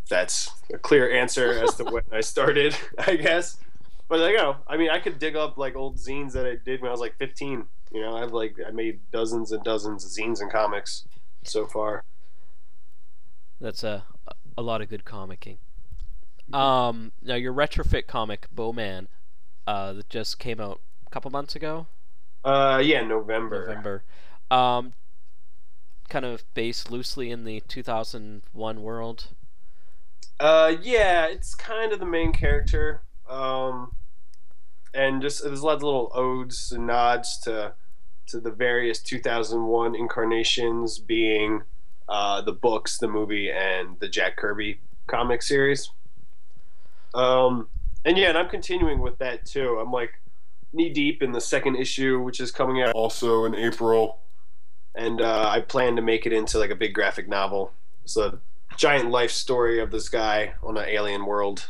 that's 0.09 0.49
a 0.73 0.77
clear 0.77 1.09
answer 1.11 1.51
as 1.63 1.75
to 1.75 1.83
when 1.83 2.03
i 2.11 2.21
started 2.21 2.75
i 2.99 3.15
guess 3.15 3.57
but 4.07 4.19
you 4.29 4.37
know 4.37 4.55
i 4.67 4.77
mean 4.77 4.89
i 4.89 4.99
could 4.99 5.19
dig 5.19 5.35
up 5.35 5.57
like 5.57 5.75
old 5.75 5.97
zines 5.97 6.33
that 6.33 6.45
i 6.45 6.55
did 6.65 6.81
when 6.81 6.89
i 6.89 6.91
was 6.91 6.99
like 7.01 7.17
15 7.17 7.65
you 7.91 8.01
know 8.01 8.15
i've 8.17 8.33
like 8.33 8.55
i 8.67 8.71
made 8.71 8.99
dozens 9.11 9.51
and 9.51 9.63
dozens 9.63 10.03
of 10.05 10.11
zines 10.11 10.41
and 10.41 10.51
comics 10.51 11.05
so 11.43 11.65
far 11.65 12.03
That's 13.59 13.83
a 13.83 14.05
a 14.57 14.61
lot 14.61 14.81
of 14.81 14.89
good 14.89 15.03
comicking. 15.05 15.57
Um, 16.53 17.11
now 17.21 17.35
your 17.35 17.53
retrofit 17.53 18.07
comic 18.07 18.47
Bowman, 18.51 19.07
uh, 19.67 19.93
that 19.93 20.09
just 20.09 20.39
came 20.39 20.61
out 20.61 20.79
a 21.05 21.09
couple 21.09 21.29
months 21.31 21.55
ago, 21.55 21.87
uh 22.43 22.81
yeah 22.83 23.01
november 23.01 23.67
November. 23.67 24.03
Um, 24.51 24.93
kind 26.09 26.25
of 26.25 26.43
based 26.53 26.91
loosely 26.91 27.31
in 27.31 27.43
the 27.45 27.61
2001 27.67 28.81
world. 28.81 29.27
Uh, 30.39 30.75
yeah, 30.81 31.27
it's 31.27 31.55
kind 31.55 31.93
of 31.93 31.99
the 31.99 32.05
main 32.05 32.33
character. 32.33 33.01
Um, 33.29 33.91
and 34.93 35.21
just 35.21 35.43
there's 35.43 35.63
lots 35.63 35.77
of 35.77 35.83
little 35.83 36.11
odes 36.13 36.71
and 36.71 36.87
nods 36.87 37.39
to 37.41 37.73
to 38.27 38.39
the 38.39 38.51
various 38.51 39.01
2001 39.01 39.95
incarnations, 39.95 40.97
being 40.97 41.61
uh, 42.09 42.41
the 42.41 42.51
books, 42.51 42.97
the 42.97 43.07
movie, 43.07 43.51
and 43.51 43.99
the 43.99 44.09
Jack 44.09 44.37
Kirby 44.37 44.79
comic 45.07 45.43
series. 45.43 45.91
Um, 47.13 47.67
and 48.03 48.17
yeah, 48.17 48.29
and 48.29 48.37
I'm 48.37 48.49
continuing 48.49 48.99
with 48.99 49.17
that 49.19 49.45
too. 49.45 49.77
I'm 49.79 49.91
like 49.91 50.19
knee 50.73 50.89
deep 50.89 51.21
in 51.21 51.31
the 51.31 51.41
second 51.41 51.75
issue, 51.75 52.19
which 52.21 52.39
is 52.39 52.51
coming 52.51 52.81
out 52.81 52.93
also 52.93 53.45
in 53.45 53.55
April, 53.55 54.19
and 54.95 55.21
uh, 55.21 55.47
I 55.49 55.61
plan 55.61 55.95
to 55.95 56.01
make 56.01 56.25
it 56.25 56.33
into 56.33 56.57
like 56.57 56.71
a 56.71 56.75
big 56.75 56.93
graphic 56.93 57.27
novel. 57.27 57.71
So 58.05 58.39
giant 58.77 59.09
life 59.09 59.31
story 59.31 59.79
of 59.79 59.91
this 59.91 60.09
guy 60.09 60.53
on 60.63 60.77
an 60.77 60.85
alien 60.87 61.25
world. 61.25 61.67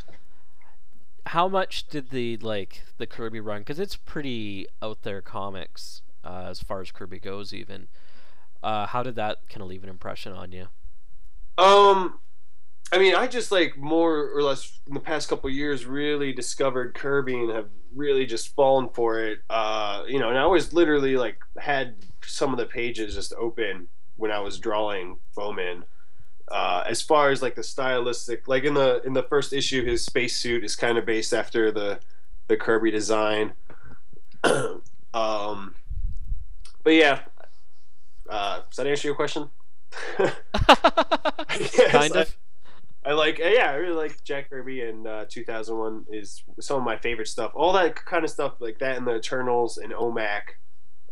How 1.26 1.48
much 1.48 1.88
did 1.88 2.10
the 2.10 2.36
like 2.38 2.84
the 2.98 3.06
Kirby 3.06 3.40
run? 3.40 3.60
Because 3.60 3.80
it's 3.80 3.96
pretty 3.96 4.66
out 4.80 5.02
there 5.02 5.20
comics 5.20 6.02
uh, 6.24 6.46
as 6.48 6.60
far 6.60 6.80
as 6.80 6.90
Kirby 6.90 7.18
goes. 7.18 7.52
Even 7.52 7.88
uh, 8.62 8.86
how 8.86 9.02
did 9.02 9.16
that 9.16 9.48
kind 9.48 9.62
of 9.62 9.68
leave 9.68 9.82
an 9.82 9.88
impression 9.88 10.32
on 10.32 10.52
you? 10.52 10.68
Um, 11.58 12.20
I 12.92 12.98
mean, 12.98 13.14
I 13.14 13.26
just 13.26 13.50
like 13.50 13.76
more 13.76 14.30
or 14.34 14.42
less 14.42 14.78
in 14.86 14.94
the 14.94 15.00
past 15.00 15.28
couple 15.28 15.50
years 15.50 15.86
really 15.86 16.32
discovered 16.32 16.94
Kirby 16.94 17.38
and 17.38 17.50
have 17.50 17.68
really 17.94 18.26
just 18.26 18.54
fallen 18.54 18.88
for 18.90 19.20
it. 19.20 19.40
Uh, 19.50 20.04
you 20.06 20.18
know, 20.18 20.28
and 20.28 20.38
I 20.38 20.46
was 20.46 20.72
literally 20.72 21.16
like 21.16 21.38
had 21.58 21.96
some 22.22 22.52
of 22.52 22.58
the 22.58 22.66
pages 22.66 23.14
just 23.14 23.32
open 23.34 23.88
when 24.16 24.30
I 24.30 24.38
was 24.40 24.58
drawing 24.58 25.18
Bowman. 25.34 25.84
Uh, 26.48 26.84
as 26.86 27.02
far 27.02 27.30
as 27.30 27.42
like 27.42 27.54
the 27.56 27.62
stylistic, 27.62 28.46
like 28.46 28.64
in 28.64 28.74
the 28.74 29.02
in 29.04 29.12
the 29.12 29.22
first 29.24 29.52
issue, 29.52 29.84
his 29.84 30.04
spacesuit 30.04 30.64
is 30.64 30.76
kind 30.76 30.96
of 30.98 31.04
based 31.04 31.34
after 31.34 31.70
the 31.72 31.98
the 32.48 32.56
Kirby 32.56 32.90
design. 32.90 33.52
um, 35.14 35.74
but 36.84 36.90
yeah, 36.94 37.20
uh, 38.28 38.60
does 38.68 38.76
that 38.76 38.86
answer 38.86 39.08
your 39.08 39.16
question? 39.16 39.48
Yes, 41.58 41.90
kind 41.90 42.16
I- 42.16 42.20
of. 42.22 42.36
I 43.04 43.12
like, 43.12 43.40
uh, 43.40 43.46
yeah, 43.48 43.70
I 43.70 43.74
really 43.74 43.94
like 43.94 44.24
Jack 44.24 44.50
Kirby, 44.50 44.80
and 44.82 45.06
uh, 45.06 45.26
2001 45.28 46.06
is 46.10 46.42
some 46.58 46.78
of 46.78 46.82
my 46.82 46.96
favorite 46.96 47.28
stuff. 47.28 47.52
All 47.54 47.72
that 47.74 47.94
kind 48.04 48.24
of 48.24 48.30
stuff, 48.30 48.54
like 48.58 48.80
that, 48.80 48.96
and 48.96 49.06
the 49.06 49.14
Eternals 49.14 49.78
and 49.78 49.92
OMAC, 49.92 50.40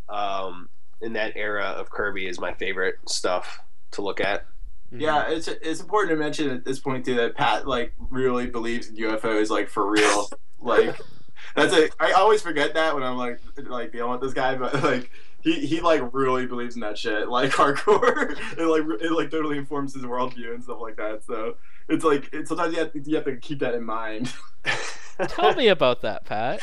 um, 0.09 0.69
in 1.01 1.13
that 1.13 1.37
era 1.37 1.67
of 1.67 1.91
Kirby, 1.91 2.27
is 2.27 2.41
my 2.41 2.53
favorite 2.55 2.97
stuff 3.09 3.61
to 3.93 4.03
look 4.03 4.21
at. 4.21 4.45
Yeah, 4.91 5.29
it's 5.29 5.49
it's 5.49 5.81
important 5.81 6.11
to 6.11 6.23
mention 6.23 6.51
at 6.51 6.65
this 6.65 6.79
point 6.79 7.05
too 7.05 7.17
that 7.17 7.35
Pat 7.35 7.67
like 7.67 7.95
really 8.11 8.47
believes 8.47 8.89
in 8.89 8.97
UFOs 8.97 9.51
like 9.51 9.69
for 9.69 9.91
real. 9.91 10.29
like 10.61 10.97
that's 11.57 11.75
a 11.75 11.91
I 11.99 12.13
always 12.13 12.43
forget 12.43 12.75
that 12.75 12.95
when 12.95 13.03
I'm 13.03 13.17
like 13.17 13.41
like 13.67 13.93
dealing 13.93 14.13
with 14.13 14.21
this 14.21 14.33
guy, 14.33 14.55
but 14.57 14.83
like 14.83 15.11
he 15.43 15.67
he 15.67 15.81
like 15.81 16.03
really 16.13 16.47
believes 16.47 16.75
in 16.75 16.81
that 16.81 16.97
shit 16.97 17.29
like 17.29 17.51
hardcore. 17.53 18.37
it 18.59 18.67
like 18.67 19.03
it 19.03 19.13
like 19.13 19.31
totally 19.31 19.59
informs 19.59 19.95
his 19.95 20.05
worldview 20.05 20.55
and 20.55 20.63
stuff 20.63 20.79
like 20.81 20.97
that. 20.97 21.25
So 21.25 21.57
it's 21.89 22.05
like 22.05 22.31
it's 22.33 22.49
sometimes 22.49 22.73
you 22.73 22.81
have 22.81 22.93
to, 22.93 23.01
you 23.01 23.17
have 23.17 23.25
to 23.27 23.37
keep 23.37 23.59
that 23.61 23.75
in 23.75 23.85
mind. 23.85 24.33
Tell 25.29 25.55
me 25.55 25.69
about 25.69 26.03
that, 26.03 26.25
Pat. 26.25 26.61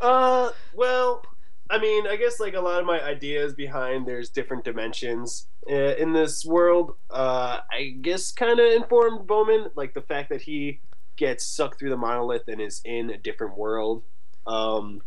Uh, 0.00 0.50
well, 0.74 1.22
I 1.70 1.78
mean, 1.78 2.06
I 2.08 2.16
guess 2.16 2.40
like 2.40 2.54
a 2.54 2.60
lot 2.60 2.80
of 2.80 2.86
my 2.86 3.00
ideas 3.00 3.54
behind 3.54 4.06
there's 4.06 4.28
different 4.28 4.64
dimensions 4.64 5.46
uh, 5.70 5.74
in 5.74 6.12
this 6.12 6.44
world. 6.44 6.96
Uh, 7.08 7.60
I 7.70 7.96
guess 8.00 8.32
kind 8.32 8.58
of 8.58 8.72
informed 8.72 9.26
Bowman, 9.26 9.70
like 9.76 9.94
the 9.94 10.02
fact 10.02 10.30
that 10.30 10.42
he 10.42 10.80
gets 11.16 11.44
sucked 11.44 11.78
through 11.78 11.90
the 11.90 11.96
monolith 11.96 12.48
and 12.48 12.60
is 12.60 12.80
in 12.84 13.10
a 13.10 13.16
different 13.16 13.56
world. 13.56 14.02
Um, 14.46 15.02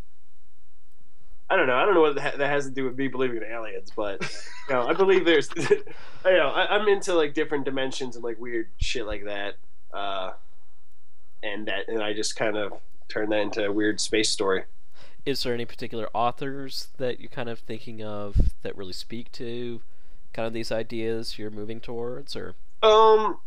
I 1.49 1.57
don't 1.57 1.67
know. 1.67 1.75
I 1.75 1.85
don't 1.85 1.95
know 1.95 2.01
what 2.01 2.15
that 2.15 2.39
has 2.39 2.65
to 2.65 2.71
do 2.71 2.85
with 2.85 2.97
me 2.97 3.09
believing 3.09 3.37
in 3.37 3.43
aliens, 3.43 3.91
but 3.95 4.21
you 4.69 4.73
know, 4.73 4.87
I 4.87 4.93
believe 4.93 5.25
there's. 5.25 5.49
you 5.57 5.83
know, 6.25 6.49
I, 6.49 6.77
I'm 6.77 6.87
into 6.87 7.13
like 7.13 7.33
different 7.33 7.65
dimensions 7.65 8.15
and 8.15 8.23
like 8.23 8.39
weird 8.39 8.69
shit 8.77 9.05
like 9.05 9.25
that. 9.25 9.55
Uh, 9.93 10.31
and 11.43 11.67
that, 11.67 11.89
and 11.89 12.01
I 12.01 12.13
just 12.13 12.37
kind 12.37 12.55
of 12.55 12.73
turned 13.09 13.31
that 13.33 13.41
into 13.41 13.65
a 13.65 13.71
weird 13.71 13.99
space 13.99 14.29
story. 14.29 14.63
Is 15.25 15.43
there 15.43 15.53
any 15.53 15.65
particular 15.65 16.09
authors 16.13 16.89
that 16.97 17.19
you're 17.19 17.29
kind 17.29 17.49
of 17.49 17.59
thinking 17.59 18.03
of 18.03 18.35
that 18.61 18.75
really 18.75 18.93
speak 18.93 19.31
to 19.33 19.81
kind 20.33 20.47
of 20.47 20.53
these 20.53 20.71
ideas 20.71 21.37
you're 21.37 21.51
moving 21.51 21.79
towards, 21.79 22.35
or 22.35 22.55
Um, 22.81 23.37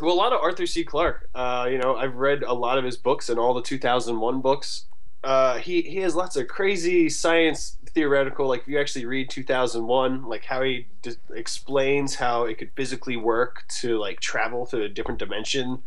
well, 0.00 0.14
a 0.14 0.16
lot 0.16 0.32
of 0.32 0.40
Arthur 0.40 0.66
C. 0.66 0.84
Clarke. 0.84 1.28
Uh, 1.34 1.68
you 1.70 1.78
know, 1.78 1.96
I've 1.96 2.16
read 2.16 2.42
a 2.42 2.52
lot 2.54 2.78
of 2.78 2.84
his 2.84 2.96
books 2.96 3.28
and 3.28 3.38
all 3.38 3.54
the 3.54 3.62
2001 3.62 4.40
books. 4.40 4.86
Uh, 5.22 5.58
he 5.58 5.82
he 5.82 5.98
has 5.98 6.14
lots 6.14 6.36
of 6.36 6.48
crazy 6.48 7.08
science 7.10 7.76
theoretical. 7.90 8.48
Like 8.48 8.62
if 8.62 8.68
you 8.68 8.80
actually 8.80 9.04
read 9.04 9.28
2001, 9.28 10.24
like 10.24 10.44
how 10.44 10.62
he 10.62 10.86
d- 11.02 11.16
explains 11.34 12.14
how 12.14 12.44
it 12.44 12.56
could 12.58 12.70
physically 12.74 13.16
work 13.16 13.64
to 13.80 13.98
like 13.98 14.20
travel 14.20 14.64
to 14.66 14.82
a 14.82 14.88
different 14.88 15.18
dimension, 15.18 15.82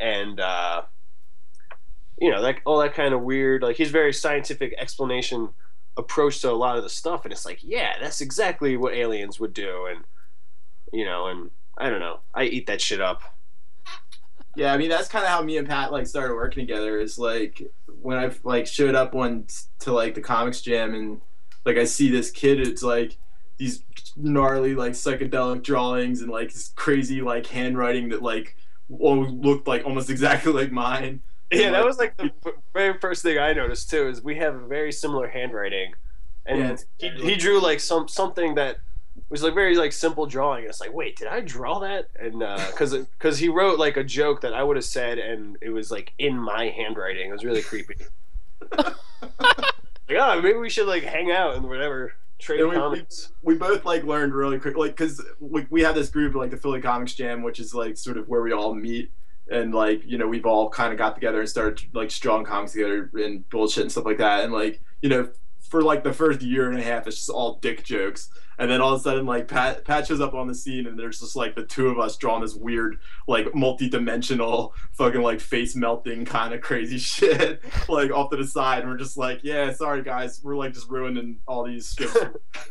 and 0.00 0.40
uh, 0.40 0.82
you 2.18 2.30
know, 2.30 2.40
like 2.40 2.62
all 2.64 2.78
that 2.78 2.94
kind 2.94 3.14
of 3.14 3.22
weird. 3.22 3.62
Like 3.62 3.76
his 3.76 3.90
very 3.90 4.12
scientific 4.12 4.74
explanation 4.78 5.50
approach 5.96 6.40
to 6.40 6.50
a 6.50 6.52
lot 6.52 6.76
of 6.76 6.82
the 6.82 6.90
stuff, 6.90 7.24
and 7.24 7.32
it's 7.32 7.44
like, 7.44 7.58
yeah, 7.62 7.94
that's 8.00 8.20
exactly 8.20 8.76
what 8.76 8.94
aliens 8.94 9.40
would 9.40 9.52
do, 9.52 9.86
and 9.86 10.04
you 10.92 11.04
know, 11.04 11.26
and 11.26 11.50
I 11.76 11.90
don't 11.90 12.00
know, 12.00 12.20
I 12.34 12.44
eat 12.44 12.66
that 12.66 12.80
shit 12.80 13.00
up. 13.00 13.22
Yeah, 14.56 14.72
I 14.72 14.76
mean 14.76 14.88
that's 14.88 15.08
kind 15.08 15.24
of 15.24 15.30
how 15.30 15.42
me 15.42 15.56
and 15.56 15.68
Pat 15.68 15.90
like 15.92 16.06
started 16.06 16.34
working 16.34 16.66
together. 16.66 16.98
Is 16.98 17.18
like 17.18 17.72
when 18.00 18.18
I 18.18 18.30
like 18.44 18.66
showed 18.66 18.94
up 18.94 19.12
once 19.12 19.68
to 19.80 19.92
like 19.92 20.14
the 20.14 20.20
comics 20.20 20.60
jam 20.60 20.94
and 20.94 21.20
like 21.64 21.76
I 21.76 21.84
see 21.84 22.10
this 22.10 22.30
kid. 22.30 22.60
It's 22.60 22.82
like 22.82 23.16
these 23.56 23.82
gnarly 24.16 24.74
like 24.74 24.92
psychedelic 24.92 25.62
drawings 25.62 26.20
and 26.20 26.30
like 26.30 26.52
this 26.52 26.68
crazy 26.76 27.20
like 27.20 27.46
handwriting 27.46 28.08
that 28.10 28.22
like 28.22 28.56
looked 28.88 29.66
like 29.66 29.84
almost 29.84 30.10
exactly 30.10 30.52
like 30.52 30.70
mine. 30.70 31.22
Yeah, 31.60 31.70
that 31.70 31.84
was 31.84 31.98
like 31.98 32.16
the 32.16 32.30
very 32.72 32.98
first 32.98 33.22
thing 33.22 33.38
I 33.38 33.52
noticed 33.52 33.90
too. 33.90 34.08
Is 34.08 34.22
we 34.22 34.36
have 34.36 34.54
a 34.54 34.66
very 34.66 34.92
similar 34.92 35.28
handwriting, 35.28 35.94
and 36.46 36.82
Yeah, 36.98 37.10
he, 37.12 37.30
he 37.30 37.36
drew 37.36 37.60
like 37.60 37.80
some 37.80 38.08
something 38.08 38.54
that 38.56 38.78
was 39.30 39.42
like 39.42 39.54
very 39.54 39.76
like 39.76 39.92
simple 39.92 40.26
drawing. 40.26 40.64
It's 40.64 40.80
like, 40.80 40.92
wait, 40.92 41.16
did 41.16 41.28
I 41.28 41.40
draw 41.40 41.78
that? 41.80 42.08
And 42.18 42.42
uh, 42.42 42.62
because 42.70 42.94
because 42.96 43.38
he 43.38 43.48
wrote 43.48 43.78
like 43.78 43.96
a 43.96 44.04
joke 44.04 44.40
that 44.42 44.52
I 44.54 44.62
would 44.62 44.76
have 44.76 44.84
said, 44.84 45.18
and 45.18 45.56
it 45.60 45.70
was 45.70 45.90
like 45.90 46.12
in 46.18 46.38
my 46.38 46.68
handwriting. 46.68 47.28
It 47.30 47.32
was 47.32 47.44
really 47.44 47.62
creepy. 47.62 47.94
like, 48.78 48.94
oh, 50.18 50.40
maybe 50.42 50.58
we 50.58 50.70
should 50.70 50.86
like 50.86 51.02
hang 51.02 51.30
out 51.30 51.54
and 51.56 51.68
whatever 51.68 52.14
trade 52.38 52.60
And 52.60 52.70
we- 52.70 52.76
comics. 52.76 53.32
we 53.42 53.54
both 53.54 53.84
like 53.84 54.04
learned 54.04 54.34
really 54.34 54.58
quick 54.58 54.76
like 54.76 54.92
because 54.92 55.24
we, 55.40 55.66
we 55.70 55.82
have 55.82 55.94
this 55.94 56.08
group 56.10 56.34
like 56.34 56.50
the 56.50 56.56
philly 56.56 56.80
comics 56.80 57.14
jam 57.14 57.42
which 57.42 57.60
is 57.60 57.74
like 57.74 57.96
sort 57.96 58.18
of 58.18 58.28
where 58.28 58.42
we 58.42 58.52
all 58.52 58.74
meet 58.74 59.10
and 59.50 59.74
like 59.74 60.02
you 60.04 60.16
know 60.18 60.26
we've 60.26 60.46
all 60.46 60.68
kind 60.70 60.92
of 60.92 60.98
got 60.98 61.14
together 61.14 61.40
and 61.40 61.48
started 61.48 61.88
like 61.94 62.08
drawing 62.10 62.44
comics 62.44 62.72
together 62.72 63.10
and 63.14 63.48
bullshit 63.50 63.82
and 63.82 63.92
stuff 63.92 64.04
like 64.04 64.18
that 64.18 64.44
and 64.44 64.52
like 64.52 64.80
you 65.02 65.08
know 65.08 65.28
for 65.60 65.82
like 65.82 66.04
the 66.04 66.12
first 66.12 66.40
year 66.42 66.70
and 66.70 66.78
a 66.78 66.82
half 66.82 67.06
it's 67.06 67.16
just 67.16 67.30
all 67.30 67.58
dick 67.60 67.84
jokes 67.84 68.30
and 68.58 68.70
then 68.70 68.80
all 68.80 68.94
of 68.94 69.00
a 69.00 69.02
sudden 69.02 69.26
like 69.26 69.48
pat 69.48 69.84
pat 69.84 70.06
shows 70.06 70.20
up 70.20 70.34
on 70.34 70.46
the 70.46 70.54
scene 70.54 70.86
and 70.86 70.98
there's 70.98 71.20
just 71.20 71.34
like 71.36 71.56
the 71.56 71.64
two 71.64 71.88
of 71.88 71.98
us 71.98 72.16
drawing 72.16 72.40
this 72.40 72.54
weird 72.54 72.98
like 73.26 73.54
multi-dimensional 73.54 74.72
fucking 74.92 75.22
like 75.22 75.40
face 75.40 75.74
melting 75.74 76.24
kind 76.24 76.54
of 76.54 76.60
crazy 76.60 76.98
shit 76.98 77.60
like 77.88 78.10
off 78.12 78.30
to 78.30 78.36
the 78.36 78.46
side 78.46 78.80
and 78.82 78.90
we're 78.90 78.96
just 78.96 79.16
like 79.16 79.40
yeah 79.42 79.72
sorry 79.72 80.02
guys 80.02 80.40
we're 80.44 80.56
like 80.56 80.72
just 80.72 80.88
ruining 80.88 81.38
all 81.46 81.64
these 81.64 81.88
strips 81.90 82.16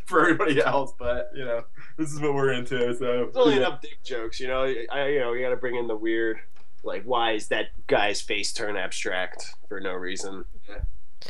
for 0.06 0.22
everybody 0.22 0.62
else, 0.62 0.94
but 0.98 1.32
you 1.36 1.44
know, 1.44 1.64
this 1.98 2.12
is 2.12 2.20
what 2.20 2.34
we're 2.34 2.54
into. 2.54 2.96
So 2.96 3.24
It's 3.24 3.38
only 3.38 3.54
yeah. 3.56 3.60
enough 3.62 3.82
dick 3.82 4.04
jokes, 4.04 4.40
you 4.40 4.48
know. 4.48 4.64
I 4.64 5.08
you 5.08 5.20
know 5.20 5.34
you 5.34 5.42
got 5.42 5.50
to 5.50 5.58
bring 5.58 5.76
in 5.76 5.88
the 5.88 5.96
weird. 5.96 6.40
Like, 6.84 7.04
why 7.04 7.34
is 7.34 7.48
that 7.48 7.68
guy's 7.88 8.22
face 8.22 8.52
turn 8.54 8.76
abstract 8.76 9.56
for 9.68 9.80
no 9.80 9.94
reason? 9.94 10.46
Yeah. 10.68 10.80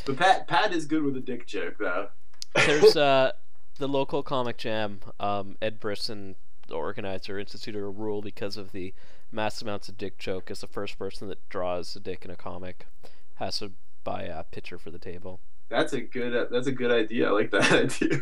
But 0.06 0.18
Pat 0.18 0.48
Pat 0.48 0.74
is 0.74 0.86
good 0.86 1.04
with 1.04 1.16
a 1.18 1.22
dick 1.22 1.46
joke 1.46 1.76
though. 1.80 2.10
there's 2.56 2.96
uh 2.98 3.32
the 3.78 3.88
local 3.88 4.24
comic 4.24 4.58
jam. 4.58 5.00
Um, 5.20 5.58
Ed 5.62 5.80
Brisson, 5.80 6.36
the 6.68 6.76
organizer, 6.76 7.40
instituted 7.40 7.80
a 7.80 7.90
rule 7.90 8.22
because 8.22 8.58
of 8.58 8.72
the 8.72 8.94
mass 9.32 9.62
amounts 9.62 9.90
of 9.90 9.98
dick 9.98 10.18
joke. 10.18 10.50
Is 10.52 10.62
the 10.62 10.68
first 10.68 10.98
person 10.98 11.28
that 11.30 11.48
draws 11.50 11.96
a 11.96 12.00
dick 12.00 12.26
in 12.26 12.32
a 12.32 12.36
comic 12.36 12.88
has 13.36 13.60
to 13.60 13.72
buy 14.04 14.24
a 14.24 14.44
pitcher 14.44 14.78
for 14.78 14.92
the 14.92 15.00
table. 15.00 15.40
That's 15.70 15.94
a 15.94 16.02
good 16.02 16.50
that's 16.52 16.68
a 16.68 16.72
good 16.72 16.92
idea. 16.92 17.30
I 17.30 17.32
like 17.32 17.52
that 17.52 17.72
idea. 18.02 18.22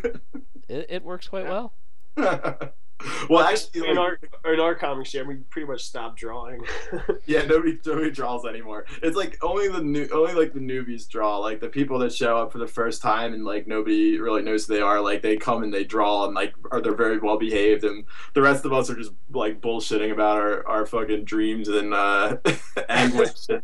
It, 0.68 0.86
it 0.88 1.04
works 1.04 1.28
quite 1.28 1.44
well. 1.44 1.72
well, 3.30 3.44
actually, 3.44 3.88
in 3.88 3.96
like, 3.96 4.30
our 4.44 4.52
in 4.52 4.60
our 4.60 4.74
comics 4.74 5.12
jam, 5.12 5.26
we 5.26 5.36
pretty 5.50 5.66
much 5.66 5.84
stopped 5.84 6.18
drawing. 6.18 6.64
yeah, 7.26 7.44
nobody 7.44 7.78
nobody 7.84 8.10
draws 8.10 8.44
anymore. 8.44 8.86
It's 9.02 9.16
like 9.16 9.38
only 9.42 9.68
the 9.68 9.82
new 9.82 10.08
only 10.12 10.34
like 10.34 10.52
the 10.52 10.60
newbies 10.60 11.08
draw. 11.08 11.38
Like 11.38 11.60
the 11.60 11.68
people 11.68 11.98
that 12.00 12.12
show 12.12 12.36
up 12.36 12.52
for 12.52 12.58
the 12.58 12.66
first 12.66 13.02
time 13.02 13.34
and 13.34 13.44
like 13.44 13.66
nobody 13.66 14.18
really 14.18 14.42
knows 14.42 14.66
who 14.66 14.74
they 14.74 14.80
are. 14.80 15.00
Like 15.00 15.22
they 15.22 15.36
come 15.36 15.62
and 15.62 15.72
they 15.72 15.84
draw 15.84 16.26
and 16.26 16.34
like 16.34 16.54
are 16.70 16.80
they're 16.80 16.94
very 16.94 17.18
well 17.18 17.38
behaved 17.38 17.84
and 17.84 18.04
the 18.34 18.42
rest 18.42 18.64
of 18.64 18.72
us 18.72 18.90
are 18.90 18.96
just 18.96 19.12
like 19.32 19.60
bullshitting 19.60 20.12
about 20.12 20.36
our, 20.36 20.66
our 20.66 20.86
fucking 20.86 21.24
dreams 21.24 21.68
and 21.68 21.94
uh 21.94 22.36
anguish 22.88 23.48
and 23.48 23.62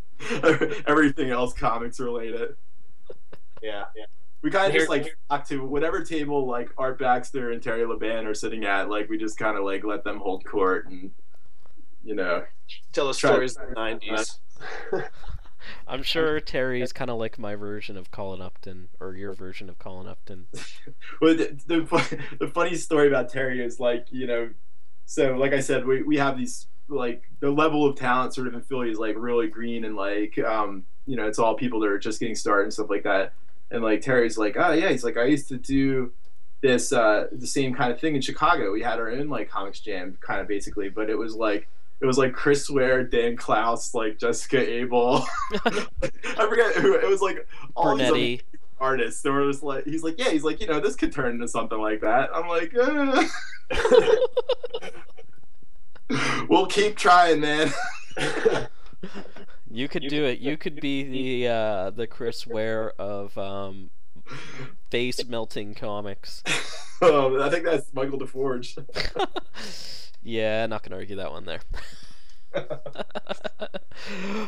everything 0.86 1.30
else 1.30 1.52
comics 1.52 2.00
related. 2.00 2.56
Yeah, 3.62 3.84
yeah. 3.96 4.04
We 4.42 4.50
kind 4.50 4.68
of 4.68 4.72
just 4.72 4.88
like 4.88 5.16
talk 5.28 5.46
to 5.48 5.64
whatever 5.64 6.02
table 6.02 6.46
like 6.46 6.70
Art 6.78 6.98
Baxter 6.98 7.50
and 7.50 7.62
Terry 7.62 7.82
LaBan 7.82 8.24
are 8.24 8.34
sitting 8.34 8.64
at. 8.64 8.88
Like 8.88 9.08
we 9.08 9.18
just 9.18 9.38
kind 9.38 9.56
of 9.56 9.64
like 9.64 9.84
let 9.84 10.04
them 10.04 10.18
hold 10.18 10.44
court 10.44 10.88
and 10.88 11.10
you 12.04 12.14
know. 12.14 12.44
Tell 12.92 13.08
us 13.08 13.18
stories 13.18 13.56
of 13.56 13.68
the 13.68 13.74
'90s. 13.74 14.38
I'm 15.86 16.02
sure 16.02 16.40
Terry 16.40 16.82
is 16.82 16.92
kind 16.92 17.10
of 17.10 17.18
like 17.18 17.38
my 17.38 17.54
version 17.54 17.96
of 17.96 18.10
Colin 18.10 18.40
Upton, 18.40 18.88
or 19.00 19.14
your 19.14 19.32
version 19.32 19.68
of 19.68 19.78
Colin 19.78 20.06
Upton. 20.06 20.46
But 21.20 21.38
the, 21.38 21.58
the 21.66 22.18
the 22.38 22.48
funny 22.48 22.76
story 22.76 23.08
about 23.08 23.28
Terry 23.28 23.64
is 23.64 23.80
like 23.80 24.06
you 24.10 24.26
know, 24.26 24.50
so 25.04 25.34
like 25.34 25.52
I 25.52 25.60
said, 25.60 25.84
we 25.84 26.02
we 26.02 26.16
have 26.16 26.38
these 26.38 26.66
like 26.88 27.24
the 27.40 27.50
level 27.50 27.84
of 27.86 27.96
talent 27.96 28.34
sort 28.34 28.46
of 28.46 28.54
in 28.54 28.62
Philly 28.62 28.90
is 28.90 28.98
like 28.98 29.16
really 29.18 29.48
green 29.48 29.84
and 29.84 29.94
like 29.96 30.38
um 30.38 30.84
you 31.06 31.16
know 31.16 31.26
it's 31.26 31.38
all 31.38 31.54
people 31.54 31.80
that 31.80 31.88
are 31.88 31.98
just 31.98 32.20
getting 32.20 32.34
started 32.34 32.64
and 32.64 32.72
stuff 32.72 32.88
like 32.88 33.02
that. 33.02 33.32
And 33.70 33.82
like 33.82 34.00
Terry's 34.00 34.38
like, 34.38 34.56
oh 34.58 34.72
yeah, 34.72 34.90
he's 34.90 35.04
like 35.04 35.16
I 35.16 35.24
used 35.24 35.48
to 35.48 35.58
do 35.58 36.12
this 36.60 36.92
uh 36.92 37.28
the 37.30 37.46
same 37.46 37.74
kind 37.74 37.92
of 37.92 38.00
thing 38.00 38.14
in 38.16 38.20
Chicago. 38.20 38.72
We 38.72 38.82
had 38.82 38.98
our 38.98 39.10
own 39.10 39.28
like 39.28 39.48
comics 39.50 39.80
jam 39.80 40.16
kind 40.20 40.40
of 40.40 40.48
basically, 40.48 40.88
but 40.88 41.10
it 41.10 41.16
was 41.16 41.34
like 41.34 41.68
it 42.00 42.06
was 42.06 42.16
like 42.18 42.32
Chris 42.32 42.70
Ware, 42.70 43.02
Dan 43.04 43.36
Clowes, 43.36 43.92
like 43.94 44.18
Jessica 44.18 44.58
Abel. 44.58 45.26
I 45.64 46.46
forget 46.48 46.74
who 46.76 46.94
it 46.94 47.08
was 47.08 47.20
like 47.20 47.46
all 47.74 47.96
these 47.96 48.08
Brunetti. 48.08 48.42
artists. 48.80 49.22
There 49.22 49.32
was 49.32 49.62
like 49.62 49.84
he's 49.84 50.04
like, 50.04 50.18
yeah, 50.18 50.30
he's 50.30 50.44
like, 50.44 50.60
you 50.60 50.66
know, 50.66 50.80
this 50.80 50.96
could 50.96 51.12
turn 51.12 51.34
into 51.34 51.48
something 51.48 51.78
like 51.78 52.00
that. 52.02 52.30
I'm 52.34 52.48
like, 52.48 52.72
eh. 52.74 53.28
we'll 56.48 56.66
keep 56.66 56.96
trying, 56.96 57.40
man. 57.40 57.72
You 59.70 59.88
could 59.88 60.08
do 60.08 60.24
it. 60.24 60.38
You 60.38 60.56
could 60.56 60.80
be 60.80 61.02
the 61.44 61.48
uh, 61.48 61.90
the 61.90 62.06
Chris 62.06 62.46
Ware 62.46 62.92
of 62.98 63.36
um, 63.36 63.90
face 64.90 65.24
melting 65.26 65.74
comics. 65.74 66.42
um, 67.02 67.40
I 67.40 67.50
think 67.50 67.64
that's 67.64 67.92
Michael 67.92 68.18
DeForge. 68.18 68.84
yeah, 70.22 70.66
not 70.66 70.82
gonna 70.82 70.96
argue 70.96 71.16
that 71.16 71.32
one 71.32 71.44
there. 71.44 71.60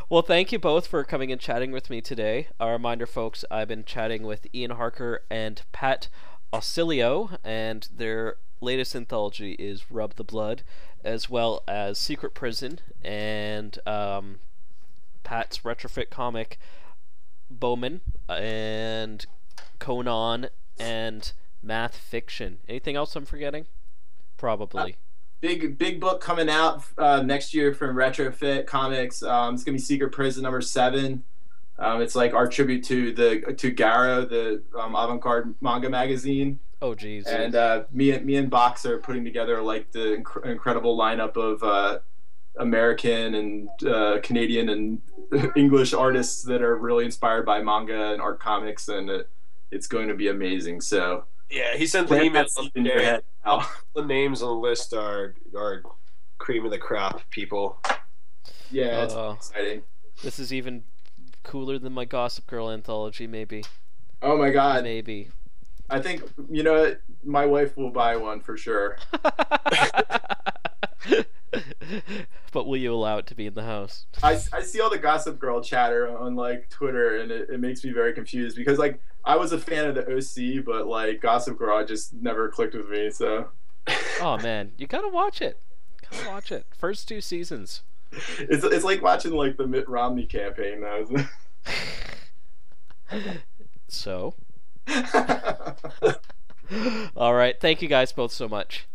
well, 0.09 0.23
thank 0.23 0.53
you 0.53 0.59
both 0.59 0.87
for 0.87 1.05
coming 1.05 1.31
and 1.31 1.41
chatting 1.41 1.71
with 1.71 1.91
me 1.91 2.01
today. 2.01 2.49
A 2.59 2.71
reminder, 2.71 3.07
folks, 3.07 3.45
I've 3.51 3.69
been 3.69 3.85
chatting 3.85 4.23
with 4.23 4.47
Ian 4.55 4.73
Harker 4.73 5.23
and 5.31 5.61
Pat 5.73 6.09
Aulisio, 6.53 7.37
and 7.45 7.87
their 7.95 8.37
latest 8.63 8.97
anthology 8.97 9.53
is 9.53 9.91
Rub 9.91 10.15
the 10.15 10.25
Blood, 10.25 10.63
as 11.05 11.29
well 11.29 11.63
as 11.69 11.99
Secret 11.99 12.35
Prison 12.35 12.81
and 13.03 13.79
um, 13.87 14.41
Pat's 15.23 15.61
retrofit 15.61 16.11
comic 16.11 16.59
Bowman 17.51 18.01
and 18.29 19.27
Conan 19.79 20.49
and 20.79 21.33
Math 21.63 21.97
Fiction. 21.97 22.59
Anything 22.69 22.97
else 22.97 23.17
I'm 23.17 23.27
forgetting? 23.27 23.67
Probably. 24.37 24.97
Big 25.41 25.79
big 25.79 26.01
book 26.01 26.21
coming 26.21 26.51
out 26.51 26.85
uh, 26.99 27.23
next 27.23 27.55
year 27.55 27.73
from 27.73 27.97
Retrofit 27.97 28.67
Comics. 28.67 29.23
Um, 29.23 29.55
it's 29.55 29.65
gonna 29.65 29.77
be 29.77 29.83
Secret 29.83 30.13
Prison 30.13 30.43
number 30.43 30.61
seven. 30.61 31.25
Um, 31.79 32.03
it's 32.03 32.15
like 32.15 32.35
our 32.35 32.47
tribute 32.47 32.85
to 32.85 33.13
the 33.13 33.55
to 33.55 33.73
Garo, 33.73 34.29
the 34.29 34.63
um, 34.79 34.95
avant-garde 34.95 35.55
manga 35.63 35.89
magazine. 35.89 36.61
Oh, 36.83 36.95
geez. 36.95 37.27
and 37.27 37.55
uh, 37.55 37.85
me 37.93 38.11
and 38.11 38.25
me 38.25 38.37
and 38.37 38.51
Box 38.51 38.87
are 38.87 38.99
putting 38.99 39.25
together 39.25 39.61
like 39.63 39.93
the 39.93 40.23
inc- 40.23 40.47
incredible 40.47 40.97
lineup 40.97 41.37
of 41.37 41.63
uh, 41.63 41.99
American 42.61 43.35
and 43.35 43.69
uh, 43.87 44.19
Canadian 44.23 44.69
and 44.69 45.01
English 45.57 45.93
artists 45.93 46.43
that 46.45 46.63
are 46.63 46.77
really 46.77 47.05
inspired 47.05 47.45
by 47.47 47.61
manga 47.63 48.13
and 48.13 48.21
art 48.23 48.39
comics, 48.39 48.89
and 48.89 49.11
it, 49.11 49.29
it's 49.71 49.87
going 49.89 50.09
to 50.09 50.15
be 50.15 50.29
amazing. 50.29 50.81
So 50.81 51.25
yeah, 51.51 51.77
he 51.77 51.87
sent 51.87 52.09
the 52.09 52.23
email 52.23 52.45
that 52.45 52.71
in 52.75 52.85
your 52.85 53.01
head. 53.01 53.23
now. 53.45 53.67
The 53.97 54.05
names 54.05 54.43
on 54.43 54.49
the 54.49 54.55
list 54.69 54.93
are 54.95 55.35
are 55.57 55.83
cream 56.39 56.65
of 56.65 56.71
the 56.71 56.79
crop 56.79 57.23
people. 57.31 57.79
Yeah, 58.71 59.03
it's 59.05 59.15
Uh, 59.15 59.35
exciting. 59.37 59.83
this 60.23 60.39
is 60.39 60.53
even 60.53 60.85
cooler 61.43 61.79
than 61.79 61.93
my 61.93 62.05
Gossip 62.05 62.47
Girl 62.47 62.71
anthology, 62.71 63.27
maybe. 63.27 63.65
Oh 64.23 64.37
my 64.37 64.51
god! 64.51 64.85
Maybe. 64.85 65.31
I 65.89 65.99
think 66.01 66.23
you 66.51 66.63
know? 66.63 66.95
My 67.25 67.47
wife 67.47 67.77
will 67.77 67.91
buy 67.91 68.17
one 68.17 68.41
for 68.41 68.57
sure. 68.57 68.97
but 72.53 72.67
will 72.67 72.77
you 72.77 72.93
allow 72.93 73.19
it 73.19 73.27
to 73.29 73.35
be 73.35 73.47
in 73.47 73.55
the 73.55 73.63
house? 73.63 74.07
I, 74.23 74.41
I 74.53 74.63
see 74.63 74.81
all 74.81 74.91
the 74.91 74.99
Gossip 74.99 75.39
Girl 75.39 75.61
chatter 75.63 76.17
on 76.17 76.37
like 76.37 76.69
Twitter, 76.71 77.19
and 77.19 77.31
it, 77.31 77.51
it 77.51 77.61
makes 77.61 77.85
me 77.85 77.93
very 77.93 78.13
confused 78.13 78.57
because 78.57 78.79
like 78.79 79.01
I 79.25 79.37
was 79.37 79.53
a 79.53 79.59
fan 79.59 79.87
of 79.87 79.95
the 79.95 80.07
OC, 80.17 80.65
but 80.65 80.87
like 80.87 81.21
Gossip 81.21 81.59
Girl 81.59 81.85
just 81.85 82.13
never 82.15 82.49
clicked 82.49 82.75
with 82.75 82.89
me. 82.89 83.11
So 83.11 83.49
Oh 84.21 84.39
man, 84.39 84.73
you 84.79 84.87
gotta 84.87 85.09
watch 85.09 85.41
it. 85.41 85.61
Gotta 86.11 86.29
watch 86.29 86.53
it. 86.53 86.67
First 86.77 87.09
two 87.09 87.21
seasons. 87.21 87.83
it's 88.39 88.65
it's 88.65 88.85
like 88.85 89.03
watching 89.03 89.33
like 89.33 89.57
the 89.57 89.67
Mitt 89.67 89.89
Romney 89.89 90.27
campaign 90.27 90.81
now, 90.81 90.97
isn't 91.01 91.27
So, 93.91 94.35
all 97.17 97.35
right. 97.35 97.61
Thank 97.61 97.83
you 97.83 97.89
guys 97.89 98.13
both 98.13 98.31
so 98.33 98.49
much. 98.49 98.87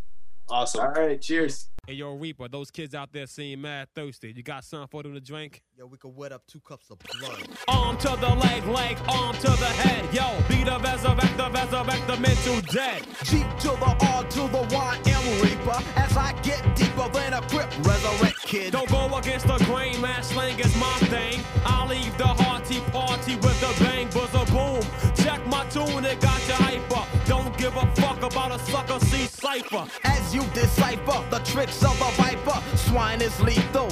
Awesome. 0.48 0.80
all 0.80 0.92
right, 0.92 1.20
cheers. 1.20 1.68
Hey, 1.86 1.94
yo, 1.94 2.14
Reaper, 2.14 2.48
those 2.48 2.72
kids 2.72 2.96
out 2.96 3.12
there 3.12 3.26
seem 3.28 3.60
mad 3.60 3.86
thirsty. 3.94 4.32
You 4.34 4.42
got 4.42 4.64
something 4.64 4.88
for 4.88 5.04
them 5.04 5.14
to 5.14 5.20
drink? 5.20 5.62
Yo, 5.78 5.86
we 5.86 5.96
could 5.96 6.16
wet 6.16 6.32
up 6.32 6.42
two 6.48 6.60
cups 6.60 6.90
of 6.90 6.98
blood. 6.98 7.46
Arm 7.68 7.96
to 7.98 8.08
the 8.20 8.34
leg, 8.34 8.66
leg, 8.66 8.98
arm 9.08 9.36
to 9.36 9.50
the 9.50 9.66
head. 9.66 10.02
Yo, 10.12 10.26
be 10.48 10.64
the 10.64 10.80
resurrect, 10.80 11.36
the 11.36 11.48
resurrect 11.48 12.06
the 12.08 12.16
mental 12.16 12.60
dead. 12.72 13.02
G 13.22 13.44
to 13.60 13.68
the 13.68 13.96
R 14.14 14.24
to 14.24 14.40
the 14.48 14.66
Y 14.74 15.00
M 15.06 15.42
Reaper. 15.42 15.78
As 15.94 16.16
I 16.16 16.32
get 16.42 16.62
deeper 16.74 17.08
than 17.10 17.34
a 17.34 17.40
grip, 17.48 17.70
resurrect 17.86 18.40
kid. 18.42 18.72
Don't 18.72 18.88
go 18.90 19.16
against 19.16 19.46
the 19.46 19.58
grain, 19.66 20.00
man. 20.00 20.24
Slang 20.24 20.58
is 20.58 20.76
my 20.76 20.98
thing. 21.06 21.40
I'll 21.64 21.86
leave 21.86 22.18
the 22.18 22.26
hearty 22.26 22.80
party 22.90 23.36
with 23.36 23.62
a 23.62 23.84
bang, 23.84 24.08
buzzer 24.10 24.44
boom. 24.50 24.82
Check 25.14 25.46
my 25.46 25.64
tune, 25.66 26.04
it 26.04 26.20
got 26.20 26.48
you 26.48 26.54
hyper. 26.54 27.04
Don't 27.26 27.56
give 27.56 27.76
a 27.76 27.86
fuck 27.94 28.05
about 28.26 28.52
a 28.52 28.58
sucker 28.70 28.98
C 29.06 29.26
cipher. 29.26 29.86
As 30.04 30.34
you 30.34 30.42
decipher 30.52 31.24
the 31.30 31.38
tricks 31.44 31.82
of 31.84 32.00
a 32.00 32.10
viper, 32.22 32.60
swine 32.76 33.20
is 33.22 33.40
lethal. 33.40 33.88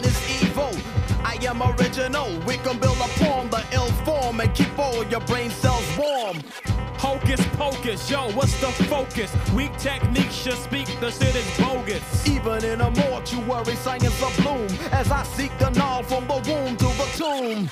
Is 0.00 0.42
evil. 0.42 0.72
I 1.24 1.38
am 1.42 1.62
original. 1.62 2.28
We 2.46 2.56
can 2.58 2.78
build 2.78 2.98
upon 2.98 3.50
the 3.50 3.64
ill 3.72 3.90
form 4.04 4.40
and 4.40 4.52
keep 4.54 4.76
all 4.78 5.04
your 5.04 5.20
brain 5.20 5.50
cells 5.50 5.86
warm. 5.96 6.38
Hocus 6.98 7.40
pocus, 7.56 8.10
yo, 8.10 8.30
what's 8.32 8.60
the 8.60 8.70
focus? 8.84 9.34
Weak 9.54 9.74
techniques 9.78 10.34
should 10.34 10.58
speak, 10.58 10.86
the 11.00 11.10
shit 11.10 11.34
is 11.34 11.58
bogus. 11.58 12.02
Even 12.28 12.62
in 12.62 12.80
a 12.82 12.90
mortuary, 12.90 13.76
science 13.76 14.22
of 14.22 14.36
bloom. 14.42 14.68
As 14.92 15.10
I 15.10 15.22
seek 15.22 15.56
the 15.58 15.70
null 15.70 16.02
from 16.02 16.26
the 16.26 16.34
womb 16.46 16.76
to 16.76 16.88
the 17.00 17.08
tomb. 17.16 17.70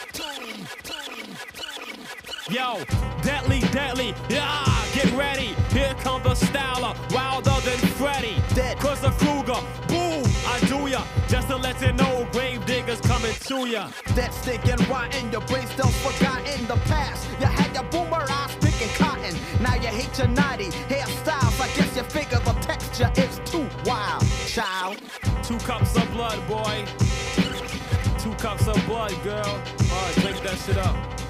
Yo, 2.51 2.83
deadly, 3.23 3.61
deadly, 3.73 4.15
yeah, 4.31 4.78
ready. 5.19 5.55
Here 5.71 5.95
comes 6.01 6.23
the 6.23 6.47
styler, 6.47 6.95
wilder 7.13 7.59
than 7.67 7.79
Freddy. 7.99 8.37
Dead. 8.55 8.79
Cause 8.79 9.01
the 9.01 9.11
Krueger, 9.11 9.61
boom, 9.89 10.23
I 10.47 10.61
do 10.69 10.87
ya. 10.87 11.03
Just 11.29 11.49
to 11.49 11.57
let 11.57 11.81
you 11.83 11.93
know, 11.93 12.27
grave 12.31 12.65
diggers 12.65 13.01
coming 13.01 13.35
to 13.51 13.67
ya. 13.67 13.91
That 14.15 14.33
stinking 14.33 14.81
rotten, 14.89 15.33
your 15.33 15.41
brain 15.43 15.67
still 15.67 15.93
forgotten 16.07 16.67
the 16.69 16.77
past. 16.87 17.29
You 17.41 17.47
had 17.47 17.75
your 17.75 17.85
boomer 17.85 18.25
eyes 18.31 18.55
picking 18.61 18.95
cotton. 18.95 19.35
Now 19.61 19.75
you 19.75 19.89
hate 19.89 20.17
your 20.17 20.29
naughty 20.29 20.71
hairstyles. 20.93 21.61
I 21.61 21.67
guess 21.77 21.97
you 21.97 22.05
figure 22.05 22.39
the 22.39 22.53
texture 22.63 23.11
is 23.17 23.41
too 23.51 23.69
wild, 23.85 24.25
child. 24.47 24.99
Two 25.43 25.59
cups 25.59 25.97
of 25.97 26.09
blood, 26.13 26.39
boy. 26.47 26.85
Two 28.19 28.35
cups 28.35 28.69
of 28.69 28.79
blood, 28.87 29.15
girl. 29.25 29.61
Alright, 29.91 30.15
drink 30.21 30.41
that 30.43 30.59
shit 30.65 30.79
up. 30.79 31.28